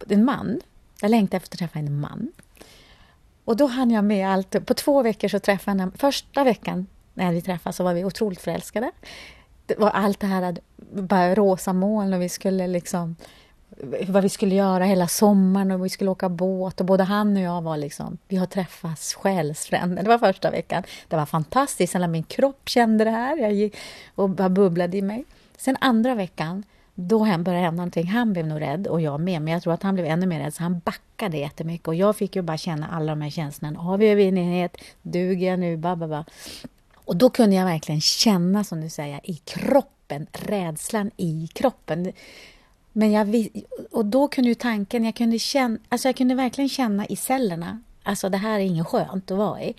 en 0.09 0.25
man. 0.25 0.61
Jag 1.01 1.11
längtade 1.11 1.37
efter 1.37 1.55
att 1.55 1.59
träffa 1.59 1.79
en 1.79 1.99
man. 1.99 2.31
Och 3.45 3.57
då 3.57 3.67
hann 3.67 3.91
jag 3.91 4.03
med 4.03 4.29
allt. 4.29 4.65
På 4.65 4.73
två 4.73 5.01
veckor 5.01 5.27
så 5.27 5.39
träffade 5.39 5.83
jag 5.83 5.91
Första 5.95 6.43
veckan 6.43 6.87
när 7.13 7.33
vi 7.33 7.41
träffades 7.41 7.75
så 7.75 7.83
var 7.83 7.93
vi 7.93 8.05
otroligt 8.05 8.41
förälskade. 8.41 8.91
Det 9.65 9.79
var 9.79 9.89
allt 9.89 10.19
det 10.19 10.27
här, 10.27 10.57
bara 10.93 11.35
rosa 11.35 11.73
moln 11.73 12.13
och 12.13 12.21
vi 12.21 12.29
skulle 12.29 12.67
liksom 12.67 13.15
vad 14.07 14.23
vi 14.23 14.29
skulle 14.29 14.55
göra 14.55 14.83
hela 14.83 15.07
sommaren 15.07 15.71
och 15.71 15.85
vi 15.85 15.89
skulle 15.89 16.09
åka 16.09 16.29
båt 16.29 16.79
och 16.79 16.85
både 16.85 17.03
han 17.03 17.37
och 17.37 17.43
jag 17.43 17.61
var 17.61 17.77
liksom, 17.77 18.17
vi 18.27 18.35
har 18.35 18.45
träffats 18.45 19.13
själsfränder. 19.13 20.03
Det 20.03 20.09
var 20.09 20.17
första 20.17 20.51
veckan. 20.51 20.83
Det 21.07 21.15
var 21.15 21.25
fantastiskt, 21.25 21.95
hela 21.95 22.07
min 22.07 22.23
kropp 22.23 22.69
kände 22.69 23.03
det 23.03 23.11
här 23.11 23.37
jag 23.37 23.53
gick 23.53 23.75
och 24.15 24.29
bara 24.29 24.49
bubblade 24.49 24.97
i 24.97 25.01
mig. 25.01 25.25
Sen 25.57 25.77
andra 25.81 26.15
veckan, 26.15 26.63
då 26.95 27.19
började 27.19 27.49
hända 27.51 27.71
någonting. 27.71 28.07
Han 28.07 28.33
blev 28.33 28.47
nog 28.47 28.61
rädd 28.61 28.87
och 28.87 29.01
jag 29.01 29.19
med, 29.19 29.41
men 29.41 29.53
jag 29.53 29.63
tror 29.63 29.73
att 29.73 29.83
han 29.83 29.93
blev 29.93 30.05
ännu 30.07 30.25
mer 30.25 30.39
rädd 30.39 30.53
så 30.53 30.63
han 30.63 30.79
backade 30.79 31.37
jättemycket 31.37 31.87
och 31.87 31.95
jag 31.95 32.15
fick 32.15 32.35
ju 32.35 32.41
bara 32.41 32.57
känna 32.57 32.87
alla 32.87 33.11
de 33.11 33.21
här 33.21 33.29
känslorna. 33.29 33.79
Har 33.79 33.97
vi 33.97 34.07
övervinnighet? 34.07 34.77
Duger 35.01 35.47
jag 35.49 35.59
nu? 35.59 35.77
Bababa. 35.77 36.25
Och 37.05 37.15
då 37.15 37.29
kunde 37.29 37.55
jag 37.55 37.65
verkligen 37.65 38.01
känna, 38.01 38.63
som 38.63 38.81
du 38.81 38.89
säger, 38.89 39.19
i 39.23 39.35
kroppen, 39.35 40.27
rädslan 40.31 41.11
i 41.17 41.49
kroppen. 41.53 42.13
Men 42.93 43.11
jag, 43.11 43.47
och 43.91 44.05
då 44.05 44.27
kunde 44.27 44.49
ju 44.49 44.55
tanken, 44.55 45.05
jag 45.05 45.15
kunde, 45.15 45.39
känna, 45.39 45.77
alltså 45.89 46.07
jag 46.07 46.15
kunde 46.15 46.35
verkligen 46.35 46.69
känna 46.69 47.05
i 47.05 47.15
cellerna, 47.15 47.81
alltså 48.03 48.29
det 48.29 48.37
här 48.37 48.59
är 48.59 48.63
inget 48.63 48.87
skönt 48.87 49.31
att 49.31 49.37
vara 49.37 49.61
i. 49.61 49.73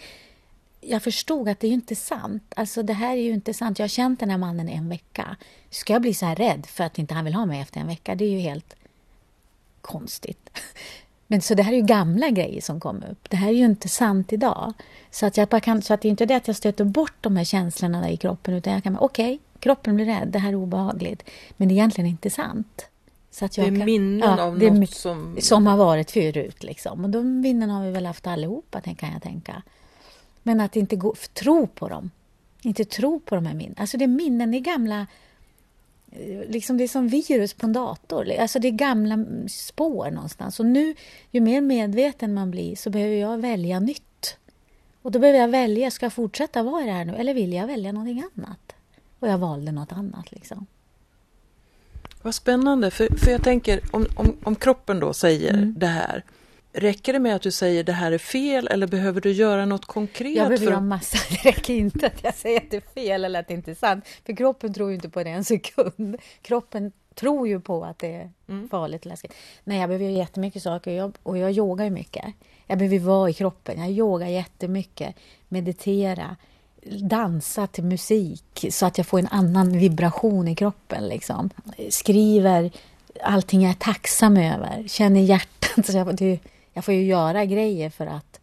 Jag 0.81 1.03
förstod 1.03 1.49
att 1.49 1.61
det 1.61 1.67
är 1.67 1.69
ju 1.69 1.75
inte 1.75 1.97
sant. 1.97 2.53
Alltså 2.57 2.83
det 2.83 2.93
här 2.93 3.17
är 3.17 3.23
ju 3.23 3.33
inte 3.33 3.55
sant. 3.55 3.79
Jag 3.79 3.85
har 3.85 3.89
känt 3.89 4.21
den 4.21 4.31
här 4.31 4.39
mannen 4.39 4.69
en 4.69 4.89
vecka. 4.89 5.37
Ska 5.71 5.93
jag 5.93 6.03
bli 6.03 6.15
så 6.15 6.27
här 6.27 6.37
rädd 6.37 6.67
för 6.67 6.85
att 6.85 6.99
inte 6.99 7.15
han 7.15 7.25
vill 7.25 7.35
ha 7.35 7.47
mig 7.47 7.61
efter 7.61 7.81
en 7.81 7.87
vecka? 7.87 8.15
Det 8.15 8.25
är 8.25 8.31
ju 8.31 8.39
helt 8.39 8.75
konstigt. 9.81 10.51
Men 11.27 11.43
så 11.43 11.55
det 11.55 11.63
här 11.63 11.73
är 11.73 11.77
ju 11.77 11.83
gamla 11.83 12.31
grejer 12.31 12.61
som 12.61 12.81
kom 12.81 13.03
upp. 13.11 13.31
Det 13.31 13.37
här 13.37 13.49
är 13.49 13.53
ju 13.53 13.65
inte 13.65 13.89
sant 13.89 14.33
idag. 14.33 14.73
Så 15.11 15.27
att, 15.27 15.37
jag 15.37 15.49
bara 15.49 15.61
kan, 15.61 15.83
så 15.83 15.95
att 15.95 16.01
det 16.01 16.09
är 16.09 16.11
inte 16.11 16.27
det 16.27 16.35
att 16.35 16.47
jag 16.47 16.57
stöter 16.57 16.85
bort 16.85 17.15
de 17.21 17.37
här 17.37 17.45
känslorna 17.45 18.01
där 18.01 18.09
i 18.09 18.17
kroppen, 18.17 18.55
utan 18.55 18.73
jag 18.73 18.83
kan 18.83 18.99
okej, 18.99 19.35
okay, 19.35 19.39
kroppen 19.59 19.97
blir 19.97 20.07
rädd, 20.07 20.29
det 20.29 20.39
här 20.39 20.49
är 20.49 20.55
obehagligt. 20.55 21.23
Men 21.57 21.69
det 21.69 21.73
är 21.73 21.77
egentligen 21.77 22.11
inte 22.11 22.31
sant. 22.31 22.87
Så 23.35 23.45
att 23.45 23.57
jag 23.57 23.67
det 23.67 23.77
är 23.77 23.79
kan, 23.79 23.85
minnen 23.85 24.39
ja, 24.39 24.43
av 24.43 24.59
det 24.59 24.71
något 24.71 24.91
som... 24.91 25.37
Som 25.41 25.67
har 25.67 25.77
varit 25.77 26.11
förut 26.11 26.63
liksom. 26.63 27.05
Och 27.05 27.11
de 27.11 27.41
minnen 27.41 27.71
har 27.71 27.85
vi 27.85 27.91
väl 27.91 28.07
haft 28.07 28.27
allihopa, 28.27 28.81
kan 28.81 29.13
jag 29.13 29.23
tänka. 29.23 29.63
Men 30.43 30.61
att 30.61 30.77
inte 30.77 30.97
gå, 30.97 31.15
tro 31.33 31.67
på 31.67 31.89
dem. 31.89 32.11
Inte 32.63 32.85
tro 32.85 33.21
på 33.21 33.35
de 33.35 33.47
här 33.47 33.55
minnena. 33.55 33.77
Alltså 33.79 33.97
det 33.97 34.05
är 34.05 34.09
minnen, 34.09 34.55
i 34.55 34.61
gamla 34.61 35.07
liksom 36.49 36.77
det 36.77 36.85
är 36.85 36.89
som 36.89 37.09
virus 37.09 37.55
på 37.55 37.67
en 37.67 37.73
dator. 37.73 38.33
Alltså 38.39 38.59
det 38.59 38.69
är 38.69 38.73
gamla 38.73 39.25
spår 39.49 40.11
någonstans. 40.11 40.61
Och 40.61 40.67
nu, 40.67 40.95
ju 41.31 41.41
mer 41.41 41.61
medveten 41.61 42.35
man 42.35 42.51
blir, 42.51 42.77
så 42.77 42.91
behöver 42.91 43.17
jag 43.17 43.39
välja 43.39 43.81
nytt. 43.81 44.37
Och 45.03 45.13
då 45.13 45.19
behöver 45.19 45.41
jag 45.41 45.49
välja, 45.49 45.91
ska 45.91 46.07
jag 46.07 46.13
fortsätta 46.13 46.63
vara 46.63 46.83
i 46.83 46.87
det 46.87 46.93
här 46.93 47.05
nu, 47.05 47.15
eller 47.15 47.35
vill 47.35 47.53
jag 47.53 47.67
välja 47.67 47.93
någonting 47.93 48.25
annat? 48.35 48.75
Och 49.19 49.29
jag 49.29 49.39
valde 49.39 49.73
något 49.73 49.93
annat 49.93 50.33
liksom. 50.33 50.67
Vad 52.25 52.35
spännande, 52.35 52.91
för, 52.91 53.19
för 53.19 53.31
jag 53.31 53.43
tänker 53.43 53.81
om, 53.91 54.07
om, 54.15 54.37
om 54.45 54.55
kroppen 54.55 55.01
då 55.01 55.13
säger 55.13 55.55
mm. 55.55 55.75
det 55.77 55.87
här, 55.87 56.25
Räcker 56.77 57.13
det 57.13 57.19
med 57.19 57.37
att 57.37 57.43
du 57.43 57.51
säger 57.51 57.85
det 57.85 57.93
här 57.93 58.13
är 58.13 58.19
fel 58.19 58.69
eller 58.71 58.87
behöver 58.87 59.21
du 59.21 59.33
göra 59.33 59.65
något 59.65 59.85
konkret? 59.87 60.37
Jag 60.37 60.49
behöver 60.49 60.57
för... 60.57 60.73
göra 60.73 60.81
massa. 60.81 61.19
Det 61.31 61.49
räcker 61.51 61.75
inte 61.75 62.07
att 62.07 62.25
jag 62.25 62.35
säger 62.35 62.61
att 62.61 62.71
det 62.71 62.77
är 62.77 62.95
fel 62.95 63.25
eller 63.25 63.41
att 63.41 63.49
det 63.49 63.55
inte 63.55 63.71
är 63.71 63.75
sant. 63.75 64.05
För 64.27 64.37
kroppen 64.37 64.75
tror 64.75 64.89
ju 64.89 64.95
inte 64.95 65.09
på 65.09 65.23
det 65.23 65.31
en 65.31 65.45
sekund. 65.45 66.17
Kroppen 66.43 66.93
tror 67.15 67.49
ju 67.49 67.61
på 67.61 67.85
att 67.85 67.99
det 67.99 68.15
är 68.15 68.31
mm. 68.49 68.69
farligt 68.69 69.01
och 69.01 69.07
läskigt. 69.07 69.35
Nej, 69.65 69.81
jag 69.81 69.89
behöver 69.89 70.05
göra 70.05 70.17
jättemycket 70.17 70.63
saker 70.63 70.91
och 70.91 70.97
jag, 70.97 71.17
och 71.23 71.39
jag 71.39 71.53
yogar 71.53 71.85
ju 71.85 71.91
mycket. 71.91 72.25
Jag 72.67 72.79
behöver 72.79 72.99
vara 72.99 73.31
i 73.31 73.33
kroppen. 73.33 73.81
Jag 73.81 73.91
yogar 73.91 74.27
jättemycket, 74.27 75.17
meditera, 75.49 76.37
dansa 76.91 77.67
till 77.67 77.85
musik 77.85 78.67
så 78.71 78.87
att 78.87 78.99
jag 78.99 79.07
får 79.07 79.19
en 79.19 79.29
annan 79.31 79.79
vibration 79.79 80.49
i 80.49 80.55
kroppen. 80.55 81.09
Liksom. 81.09 81.51
Skriver 81.91 82.71
allting 83.23 83.63
jag 83.63 83.71
är 83.71 83.75
tacksam 83.75 84.37
över, 84.37 84.89
känner 84.89 85.21
hjärtat. 85.21 85.87
Så 85.87 85.97
jag, 85.97 86.17
det, 86.17 86.39
jag 86.73 86.85
får 86.85 86.95
ju 86.95 87.05
göra 87.05 87.45
grejer 87.45 87.91
för 87.91 88.07
att 88.07 88.41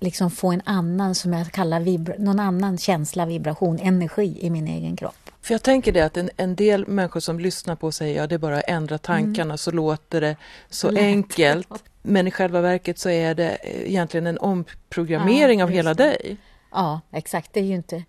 liksom 0.00 0.30
få 0.30 0.52
en 0.52 0.62
annan, 0.64 1.14
som 1.14 1.32
jag 1.32 1.52
kallar 1.52 1.80
vibra, 1.80 2.14
någon 2.18 2.40
annan 2.40 2.78
känsla, 2.78 3.26
vibration, 3.26 3.78
energi 3.78 4.38
i 4.40 4.50
min 4.50 4.68
egen 4.68 4.96
kropp. 4.96 5.30
För 5.42 5.54
jag 5.54 5.62
tänker 5.62 5.92
det 5.92 6.00
att 6.00 6.16
en, 6.16 6.30
en 6.36 6.56
del 6.56 6.86
människor 6.86 7.20
som 7.20 7.40
lyssnar 7.40 7.76
på 7.76 7.92
säger 7.92 8.16
ja 8.16 8.26
det 8.26 8.34
är 8.34 8.38
bara 8.38 8.58
att 8.58 8.68
ändra 8.68 8.98
tankarna 8.98 9.44
mm. 9.44 9.58
så 9.58 9.70
låter 9.70 10.20
det 10.20 10.36
så 10.70 10.90
Lätt. 10.90 11.02
enkelt. 11.02 11.68
Men 12.02 12.26
i 12.26 12.30
själva 12.30 12.60
verket 12.60 12.98
så 12.98 13.08
är 13.08 13.34
det 13.34 13.58
egentligen 13.62 14.26
en 14.26 14.38
omprogrammering 14.38 15.58
ja, 15.58 15.64
av 15.64 15.70
hela 15.70 15.94
det. 15.94 16.04
dig. 16.04 16.36
Ja, 16.72 17.00
exakt. 17.10 17.52
Det 17.52 17.60
är 17.60 17.64
ju 17.64 17.74
inte... 17.74 18.04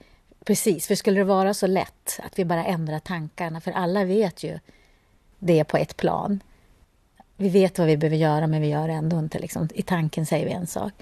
Precis, 0.46 0.88
för 0.88 0.96
skulle 0.96 1.20
det 1.20 1.24
vara 1.24 1.54
så 1.54 1.68
lätt 1.68 2.20
att 2.24 2.40
vi 2.40 2.46
bara 2.46 2.66
ändrar 2.66 3.00
tankarna, 3.00 3.62
för 3.62 3.72
alla 3.72 4.06
vet 4.06 4.44
ju 4.44 4.60
det 5.40 5.64
på 5.64 5.78
ett 5.78 5.98
plan, 5.98 6.40
vi 7.38 7.50
vet 7.50 7.78
vad 7.78 7.88
vi 7.88 7.98
behöver 7.98 8.18
göra, 8.18 8.48
men 8.48 8.62
vi 8.62 8.68
gör 8.68 8.88
det 8.88 8.94
ändå 8.94 9.20
inte. 9.20 9.40
Liksom. 9.40 9.70
I 9.74 9.82
tanken 9.82 10.26
säger 10.26 10.46
vi 10.46 10.52
en 10.52 10.68
sak. 10.68 10.94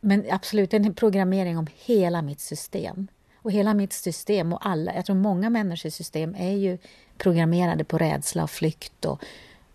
Men 0.00 0.24
absolut, 0.30 0.74
en 0.74 0.94
programmering 0.94 1.58
om 1.58 1.66
hela 1.74 2.22
mitt 2.22 2.40
system. 2.40 3.08
Och 3.36 3.52
hela 3.52 3.74
mitt 3.74 3.92
system 3.92 4.52
och 4.52 4.66
alla, 4.66 4.94
jag 4.94 5.06
tror 5.06 5.16
många 5.16 5.50
människors 5.50 5.94
system 5.94 6.34
är 6.38 6.52
ju 6.52 6.78
programmerade 7.18 7.84
på 7.84 7.98
rädsla 7.98 8.42
och 8.42 8.50
flykt 8.50 9.04
och, 9.04 9.22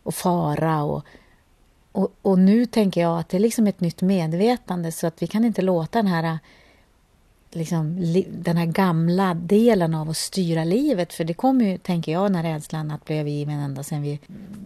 och 0.04 0.16
fara. 0.16 0.84
Och, 0.84 1.06
och, 1.94 2.14
och 2.22 2.40
nu 2.40 2.66
tänker 2.66 3.02
jag 3.02 3.20
att 3.20 3.30
det 3.30 3.38
är 3.38 3.42
liksom 3.42 3.68
ett 3.68 3.82
nytt 3.82 4.02
medvetande 4.02 4.92
så 4.92 5.08
att 5.08 5.22
vi 5.22 5.28
kan 5.28 5.46
inte 5.46 5.62
låta 5.62 6.00
den 6.00 6.08
här 6.08 6.40
liksom, 7.52 8.14
den 8.30 8.58
här 8.58 8.66
gamla 8.66 9.34
delen 9.34 9.96
av 9.96 10.10
att 10.10 10.18
styra 10.18 10.64
livet. 10.64 11.14
För 11.14 11.24
det 11.24 11.34
kommer 11.34 11.66
ju, 11.66 11.78
tänker 11.78 12.12
jag, 12.12 12.32
när 12.32 12.44
rädslan 12.44 12.92
att 12.92 13.06
bli 13.06 13.18
övergiven 13.18 13.60
ända 13.60 13.84
sedan 13.84 14.02
vi 14.02 14.20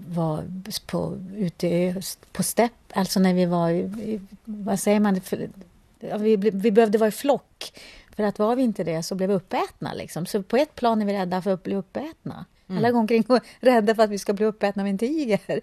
var 0.07 0.43
på, 0.85 1.17
ute 1.35 2.01
på 2.31 2.43
stepp. 2.43 2.71
Alltså 2.93 3.19
när 3.19 3.33
vi 3.33 3.45
var, 3.45 3.91
vad 4.45 4.79
säger 4.79 4.99
man, 4.99 5.21
vi, 5.99 6.35
vi 6.35 6.71
behövde 6.71 6.97
vara 6.97 7.07
i 7.07 7.11
flock. 7.11 7.73
För 8.15 8.23
att 8.23 8.39
var 8.39 8.55
vi 8.55 8.63
inte 8.63 8.83
det 8.83 9.03
så 9.03 9.15
blev 9.15 9.29
vi 9.29 9.35
uppätna. 9.35 9.93
Liksom. 9.93 10.25
Så 10.25 10.43
på 10.43 10.57
ett 10.57 10.75
plan 10.75 11.01
är 11.01 11.05
vi 11.05 11.13
rädda 11.13 11.41
för 11.41 11.51
att 11.51 11.63
bli 11.63 11.75
uppätna. 11.75 12.45
Mm. 12.67 12.77
Alla 12.77 12.91
går 12.91 12.99
omkring 12.99 13.23
och 13.27 13.39
rädda 13.59 13.95
för 13.95 14.03
att 14.03 14.09
vi 14.09 14.19
ska 14.19 14.33
bli 14.33 14.45
uppätna 14.45 14.83
av 14.83 14.87
en 14.87 14.97
tiger. 14.97 15.61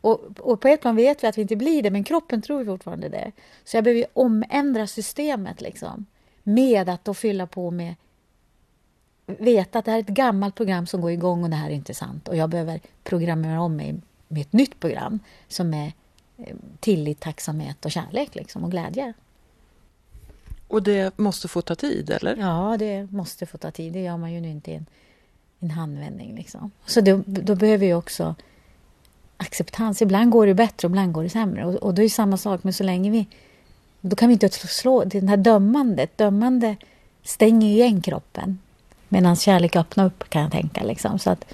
Och, 0.00 0.20
och, 0.38 0.60
på 0.60 0.68
ett 0.68 0.80
plan 0.80 0.96
vet 0.96 1.24
vi 1.24 1.28
att 1.28 1.38
vi 1.38 1.42
inte 1.42 1.56
blir 1.56 1.82
det, 1.82 1.90
men 1.90 2.04
kroppen 2.04 2.42
tror 2.42 2.64
fortfarande 2.64 3.08
det. 3.08 3.32
Så 3.64 3.76
jag 3.76 3.84
behöver 3.84 4.06
omändra 4.12 4.86
systemet. 4.86 5.60
Liksom 5.60 6.06
med 6.42 6.88
att 6.88 7.04
då 7.04 7.14
fylla 7.14 7.46
på 7.46 7.70
med 7.70 7.94
veta 9.26 9.78
att 9.78 9.84
det 9.84 9.90
här 9.90 9.98
är 9.98 10.02
ett 10.02 10.08
gammalt 10.08 10.54
program 10.54 10.86
som 10.86 11.00
går 11.00 11.10
igång 11.10 11.44
och 11.44 11.50
det 11.50 11.56
här 11.56 11.70
är 11.70 11.74
inte 11.74 11.94
sant 11.94 12.28
och 12.28 12.36
jag 12.36 12.50
behöver 12.50 12.80
programmera 13.04 13.60
om 13.60 13.76
mig 13.76 14.00
med 14.28 14.40
ett 14.40 14.52
nytt 14.52 14.80
program 14.80 15.18
som 15.48 15.74
är 15.74 15.92
eh, 16.36 16.56
tillit, 16.80 17.20
tacksamhet 17.20 17.84
och 17.84 17.90
kärlek 17.90 18.34
liksom, 18.34 18.64
och 18.64 18.70
glädje. 18.70 19.12
Och 20.68 20.82
det 20.82 21.18
måste 21.18 21.48
få 21.48 21.62
ta 21.62 21.74
tid, 21.74 22.10
eller? 22.10 22.36
Ja, 22.36 22.76
det 22.78 23.12
måste 23.12 23.46
få 23.46 23.58
ta 23.58 23.70
tid. 23.70 23.92
Det 23.92 24.02
gör 24.02 24.16
man 24.16 24.32
ju 24.32 24.38
inte 24.50 24.70
i 24.70 24.74
en, 24.74 24.86
en 25.58 25.70
handvändning. 25.70 26.36
Liksom. 26.36 26.70
Så 26.86 27.00
då, 27.00 27.22
då 27.26 27.54
behöver 27.54 27.86
vi 27.86 27.94
också 27.94 28.34
acceptans. 29.40 30.02
Ibland 30.02 30.30
går 30.30 30.46
det 30.46 30.54
bättre 30.54 30.86
och 30.86 30.90
ibland 30.90 31.12
går 31.12 31.22
det 31.22 31.30
sämre. 31.30 31.66
Och, 31.66 31.74
och 31.74 31.94
då 31.94 32.02
är 32.02 32.04
det 32.04 32.10
samma 32.10 32.36
sak, 32.36 32.64
men 32.64 32.72
så 32.72 32.84
länge 32.84 33.10
vi 33.10 33.26
då 34.00 34.16
kan 34.16 34.28
vi 34.28 34.32
inte 34.32 34.48
slå 34.48 35.04
det 35.04 35.28
här 35.28 35.36
dömandet. 35.36 36.18
Dömande 36.18 36.76
stänger 37.22 37.68
ju 37.68 37.74
igen 37.74 38.02
kroppen 38.02 38.58
medan 39.08 39.36
kärlek 39.36 39.76
öppnar 39.76 40.06
upp, 40.06 40.30
kan 40.30 40.42
jag 40.42 40.52
tänka. 40.52 40.82
Liksom. 40.84 41.18
Så 41.18 41.30
att 41.30 41.44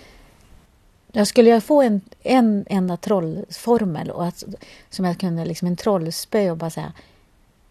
Jag 1.12 1.26
skulle 1.26 1.50
jag 1.50 1.64
få 1.64 1.82
en, 1.82 2.00
en 2.22 2.64
enda 2.68 2.96
trollformel 2.96 4.10
och 4.10 4.26
att, 4.26 4.44
som 4.90 5.04
jag 5.04 5.18
kunde, 5.18 5.44
liksom 5.44 5.68
en 5.68 5.76
trollspö 5.76 6.50
och 6.50 6.56
bara 6.56 6.70
säga 6.70 6.92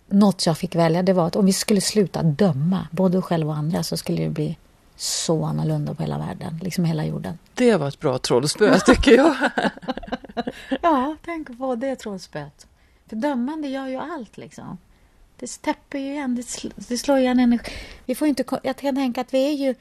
något 0.08 0.46
jag 0.46 0.58
fick 0.58 0.76
välja, 0.76 1.04
det 1.04 1.14
var 1.14 1.28
att 1.28 1.36
om 1.36 1.46
vi 1.46 1.54
skulle 1.54 1.82
sluta 1.82 2.24
döma 2.24 2.88
både 2.92 3.18
oss 3.18 3.26
själva 3.26 3.52
och 3.52 3.58
andra 3.58 3.84
så 3.84 3.98
skulle 3.98 4.24
det 4.24 4.30
bli 4.30 4.58
så 4.96 5.46
annorlunda 5.46 5.94
på 5.94 6.04
hela 6.04 6.18
världen, 6.18 6.60
liksom 6.62 6.86
hela 6.86 7.06
jorden. 7.06 7.38
Det 7.54 7.76
var 7.76 7.88
ett 7.88 8.00
bra 8.00 8.18
trollspö 8.18 8.80
tycker 8.80 9.12
jag. 9.12 9.36
ja, 10.82 11.16
tänk 11.26 11.58
på 11.58 11.76
det 11.76 11.96
trollspöet. 11.96 12.68
För 13.10 13.16
dömande 13.16 13.68
gör 13.68 13.88
ju 13.88 13.96
allt 13.96 14.38
liksom. 14.38 14.78
Det 15.40 15.62
täpper 15.62 16.00
ju 16.00 16.12
igen, 16.12 16.36
det, 16.36 16.70
det 16.76 16.98
slår 16.98 17.18
igen 17.18 17.40
energi. 17.40 17.72
Vi 18.06 18.16
får 18.16 18.28
inte, 18.28 18.44
jag 18.64 18.76
kan 18.76 18.96
tänka 18.96 19.22
att 19.22 19.34
vi 19.34 19.48
är 19.48 19.68
ju 19.68 19.76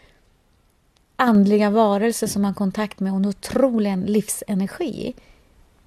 andliga 1.16 1.70
varelser 1.70 2.26
som 2.26 2.44
har 2.44 2.54
kontakt 2.54 3.00
med 3.00 3.12
en 3.12 3.26
otrolig 3.26 3.96
livsenergi. 3.96 5.14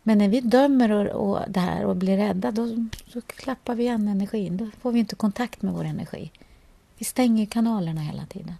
Men 0.03 0.17
när 0.17 0.29
vi 0.29 0.41
dömer 0.41 0.91
och, 0.91 1.29
och 1.29 1.39
det 1.47 1.59
här 1.59 1.85
och 1.85 1.95
blir 1.95 2.17
rädda, 2.17 2.51
då, 2.51 2.87
då 3.13 3.21
klappar 3.21 3.75
vi 3.75 3.83
igen 3.83 4.07
energin. 4.07 4.57
Då 4.57 4.67
får 4.81 4.91
vi 4.91 4.99
inte 4.99 5.15
kontakt 5.15 5.61
med 5.61 5.73
vår 5.73 5.83
energi. 5.83 6.31
Vi 6.97 7.05
stänger 7.05 7.45
kanalerna 7.45 8.01
hela 8.01 8.25
tiden. 8.25 8.55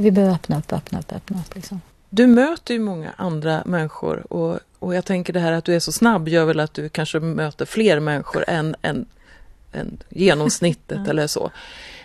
Vi 0.00 0.10
behöver 0.10 0.34
öppna 0.34 0.58
upp, 0.58 0.72
öppna 0.72 0.98
upp, 0.98 1.12
öppna 1.12 1.40
upp. 1.40 1.54
Liksom. 1.54 1.80
Du 2.10 2.26
möter 2.26 2.74
ju 2.74 2.80
många 2.80 3.12
andra 3.16 3.62
människor 3.66 4.32
och, 4.32 4.58
och 4.78 4.94
jag 4.94 5.04
tänker 5.04 5.32
det 5.32 5.40
här 5.40 5.52
att 5.52 5.64
du 5.64 5.74
är 5.74 5.80
så 5.80 5.92
snabb 5.92 6.28
gör 6.28 6.44
väl 6.44 6.60
att 6.60 6.74
du 6.74 6.88
kanske 6.88 7.20
möter 7.20 7.66
fler 7.66 8.00
människor 8.00 8.44
än, 8.48 8.76
än, 8.82 9.06
än 9.72 9.98
genomsnittet 10.08 10.98
eller 11.08 11.26
så. 11.26 11.50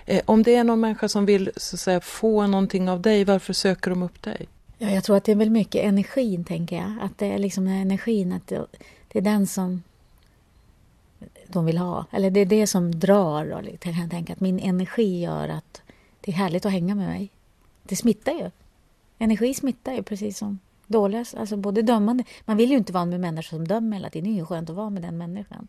Eh, 0.05 0.21
om 0.25 0.43
det 0.43 0.55
är 0.55 0.63
någon 0.63 0.79
människa 0.79 1.10
som 1.10 1.25
vill 1.25 1.51
så 1.58 1.77
säga, 1.77 2.01
få 2.01 2.47
någonting 2.47 2.89
av 2.89 3.01
dig, 3.01 3.23
varför 3.23 3.53
söker 3.53 3.89
de 3.89 4.03
upp 4.03 4.21
dig? 4.21 4.47
Ja, 4.77 4.89
jag 4.89 5.03
tror 5.03 5.17
att 5.17 5.23
det 5.23 5.31
är 5.31 5.36
väl 5.36 5.49
mycket 5.49 5.84
energin, 5.86 6.43
tänker 6.43 6.75
jag. 6.75 6.93
Att 7.01 7.17
det 7.17 7.34
är 7.34 7.38
liksom 7.38 7.67
energin, 7.67 8.34
att 8.34 8.47
det, 8.47 8.65
det 9.08 9.19
är 9.19 9.23
den 9.23 9.47
som 9.47 9.84
de 11.47 11.65
vill 11.65 11.77
ha. 11.77 12.05
Eller 12.12 12.29
det 12.31 12.39
är 12.39 12.45
det 12.45 12.67
som 12.67 12.99
drar. 12.99 13.51
Och 13.51 13.62
jag 13.65 13.79
kan 13.79 14.10
tänka 14.10 14.34
att 14.34 14.39
min 14.39 14.60
energi 14.60 15.21
gör 15.21 15.49
att 15.49 15.81
det 16.21 16.31
är 16.31 16.36
härligt 16.36 16.65
att 16.65 16.71
hänga 16.71 16.95
med 16.95 17.08
mig. 17.08 17.31
Det 17.88 17.95
smittar 17.95 18.32
ju. 18.32 18.52
Energi 19.17 19.54
smittar 19.54 19.93
ju, 19.93 20.04
precis 20.04 20.38
som 20.38 20.60
dåliga, 20.88 21.26
alltså 21.38 21.58
både 21.58 21.82
dömande. 21.82 22.24
Man 22.45 22.58
vill 22.58 22.71
ju 22.71 22.78
inte 22.78 22.93
vara 22.93 23.06
med 23.06 23.19
människor 23.19 23.58
som 23.58 23.67
dömer 23.67 23.98
hela 23.98 24.10
tiden. 24.10 24.30
Det 24.30 24.36
är 24.36 24.39
ju 24.39 24.45
skönt 24.45 24.69
att 24.69 24.76
vara 24.76 24.89
med 24.89 25.02
den 25.02 25.17
människan. 25.17 25.67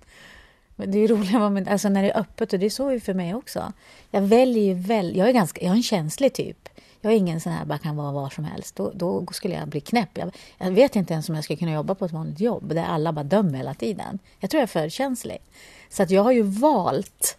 Men 0.77 0.91
det 0.91 0.99
är 0.99 1.09
roligt 1.09 1.69
alltså 1.69 1.89
när 1.89 2.03
det 2.03 2.11
är 2.11 2.21
öppet 2.21 2.53
och 2.53 2.59
det 2.59 2.67
är 2.67 2.71
så 2.71 2.93
ju 2.93 3.01
för 3.01 3.15
mig 3.15 3.35
också. 3.35 3.73
Jag 4.11 4.23
väljer 4.23 4.65
ju 4.65 4.75
väl, 4.75 5.17
jag 5.17 5.29
är 5.29 5.33
ganska, 5.33 5.61
jag 5.61 5.73
är 5.73 5.77
en 5.77 5.83
känslig 5.83 6.33
typ. 6.33 6.69
Jag 7.01 7.13
är 7.13 7.17
ingen 7.17 7.41
sån 7.41 7.53
här 7.53 7.65
bara 7.65 7.79
kan 7.79 7.97
vara 7.97 8.13
var 8.13 8.31
som 8.31 8.45
helst. 8.45 8.77
Då, 8.77 8.93
då 8.95 9.27
skulle 9.33 9.55
jag 9.55 9.69
bli 9.69 9.81
knäpp. 9.81 10.09
Jag, 10.15 10.37
jag, 10.59 10.71
vet 10.71 10.97
inte 10.97 11.13
ens 11.13 11.29
om 11.29 11.35
jag 11.35 11.45
skulle 11.45 11.57
kunna 11.57 11.73
jobba 11.73 11.95
på 11.95 12.05
ett 12.05 12.13
vanligt 12.13 12.41
jobb 12.41 12.75
där 12.75 12.85
alla 12.85 13.13
bara 13.13 13.25
dömer 13.25 13.57
hela 13.57 13.75
tiden. 13.75 14.19
Jag 14.41 14.51
tror 14.51 14.59
jag 14.59 14.63
är 14.63 14.67
för 14.67 14.89
känslig. 14.89 15.39
Så 15.91 16.03
att 16.03 16.11
jag 16.11 16.23
har 16.23 16.33
ju 16.33 16.43
valt 16.43 17.39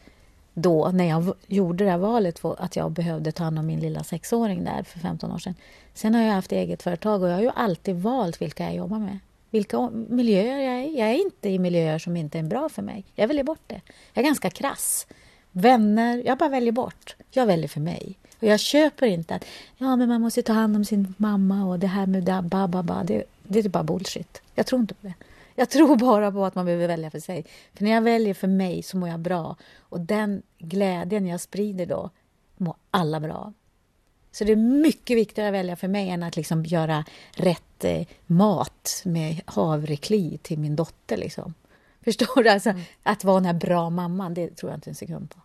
då, 0.60 0.91
när 0.93 1.06
jag 1.06 1.34
gjorde 1.48 1.84
det 1.84 1.91
här 1.91 1.98
valet, 1.98 2.46
att 2.46 2.76
jag 2.76 2.91
behövde 2.91 3.32
ta 3.32 3.43
hand 3.43 3.60
om 3.60 3.65
min 3.65 3.80
lilla 3.80 4.04
sexåring 4.04 4.63
där 4.63 4.84
för 4.84 5.00
15 5.00 5.32
år 5.32 5.38
sedan. 5.38 5.56
Sen 5.93 6.15
har 6.15 6.22
jag 6.22 6.34
haft 6.34 6.52
eget 6.52 6.84
företag 6.84 7.22
och 7.22 7.30
jag 7.30 7.34
har 7.34 7.41
ju 7.41 7.52
alltid 7.56 7.96
valt 7.96 8.41
vilka 8.41 8.63
jag 8.63 8.76
jobbar 8.76 9.00
med 9.00 9.20
vilka 9.50 9.89
miljöer 9.89 10.60
jag 10.60 10.74
är 10.74 10.88
i. 10.88 11.00
Jag 11.00 11.10
är 11.10 11.26
inte 11.26 11.50
i 11.50 11.60
miljöer 11.60 12.00
som 12.00 12.17
inte 12.17 12.39
är 12.39 12.43
bra 12.43 12.70
för 12.70 12.82
mig. 12.82 13.06
Jag 13.15 13.28
väljer 13.28 13.43
bort 13.43 13.62
det. 13.67 13.82
Jag 14.13 14.22
är 14.22 14.28
ganska 14.28 14.50
krass. 14.50 15.08
Vänner, 15.52 16.24
jag 16.26 16.38
bara 16.38 16.50
väljer 16.50 16.72
bort. 16.72 17.15
Jag 17.32 17.46
väljer 17.46 17.67
för 17.67 17.80
mig. 17.80 18.17
Och 18.39 18.43
jag 18.43 18.60
köper 18.60 19.08
inte 19.08 19.36
att 19.36 19.46
ja, 19.78 19.96
men 19.96 20.10
man 20.10 20.22
måste 20.22 20.41
ta 20.41 20.54
hand 20.54 20.76
om 20.76 20.86
sin 20.86 21.13
mamma 21.17 21.65
och 21.65 21.80
det 21.80 21.88
här 21.88 22.06
med 22.06 22.24
det, 22.24 22.41
ba, 22.41 22.67
ba, 22.67 22.84
ba. 22.84 23.04
Det, 23.04 23.24
det 23.43 23.60
är 23.60 23.63
typ 23.63 23.72
bara 23.72 23.84
bullshit. 23.84 24.41
Jag 24.56 24.65
tror 24.65 24.82
inte 24.82 24.93
på 24.93 25.08
det. 25.08 25.13
Jag 25.60 25.70
tror 25.70 25.96
bara 25.96 26.32
på 26.32 26.46
att 26.46 26.56
man 26.56 26.65
behöver 26.65 26.88
välja 26.88 27.12
för 27.12 27.20
sig. 27.20 27.46
För 27.74 27.84
när 27.84 27.91
jag 27.91 28.02
väljer 28.02 28.34
för 28.34 28.48
mig 28.48 28.84
så 28.84 28.98
mår 28.98 29.10
jag 29.10 29.20
bra. 29.20 29.56
Och 29.80 30.00
den 30.00 30.41
glädjen 30.58 31.28
jag 31.28 31.41
sprider 31.41 31.86
då 31.86 32.10
mår 32.58 32.76
alla 32.91 33.20
bra 33.20 33.34
av. 33.34 33.54
Så 34.32 34.43
det 34.43 34.52
är 34.52 34.56
mycket 34.56 35.17
viktigare 35.17 35.50
att 35.50 35.54
välja 35.54 35.76
för 35.76 35.88
mig 35.88 36.10
än 36.10 36.24
att 36.24 36.36
liksom 36.36 36.65
göra 36.65 37.06
rätt 37.32 37.84
eh, 37.84 38.08
mat 38.26 39.02
med 39.06 39.41
havrekli 39.46 40.39
till 40.41 40.60
min 40.60 40.76
dotter. 40.76 41.17
Liksom. 41.17 41.54
Förstår 42.04 42.43
du? 42.43 42.50
Alltså, 42.50 42.70
mm. 42.70 42.82
Att 43.04 43.24
vara 43.24 43.36
den 43.36 43.46
här 43.46 43.54
bra 43.54 43.89
mamman, 43.89 44.34
det 44.34 44.56
tror 44.56 44.72
jag 44.72 44.78
inte 44.78 44.89
en 44.89 44.96
sekund 44.96 45.30
på. 45.30 45.41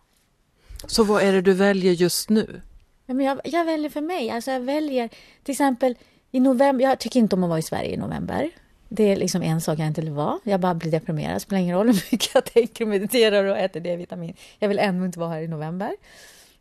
Så 0.87 1.03
vad 1.03 1.23
är 1.23 1.33
det 1.33 1.41
du 1.41 1.53
väljer 1.53 1.93
just 1.93 2.29
nu? 2.29 2.61
Men 3.05 3.19
jag, 3.19 3.41
jag 3.43 3.65
väljer 3.65 3.89
för 3.89 4.01
mig. 4.01 4.29
Alltså 4.29 4.51
jag 4.51 4.59
väljer 4.59 5.09
till 5.43 5.51
exempel 5.51 5.95
i 6.31 6.39
november. 6.39 6.85
Jag 6.85 6.99
tycker 6.99 7.19
inte 7.19 7.35
om 7.35 7.43
att 7.43 7.49
vara 7.49 7.59
i 7.59 7.63
Sverige 7.63 7.93
i 7.93 7.97
november. 7.97 8.51
Det 8.95 9.03
är 9.03 9.15
liksom 9.15 9.41
en 9.41 9.61
sak 9.61 9.79
jag 9.79 9.87
inte 9.87 10.01
vill 10.01 10.11
vara. 10.11 10.39
Jag 10.43 10.59
bara 10.59 10.73
blir 10.73 10.91
deprimerad. 10.91 11.35
Det 11.35 11.39
spelar 11.39 11.61
ingen 11.61 11.75
roll 11.75 11.87
hur 11.87 11.93
mycket 12.11 12.29
jag 12.33 12.45
tänker 12.45 12.83
och 12.83 12.87
mediterar 12.87 13.45
och 13.45 13.57
äter 13.57 13.79
D-vitamin. 13.79 14.33
Jag 14.59 14.69
vill 14.69 14.79
ändå 14.79 15.05
inte 15.05 15.19
vara 15.19 15.29
här 15.29 15.41
i 15.41 15.47
november. 15.47 15.95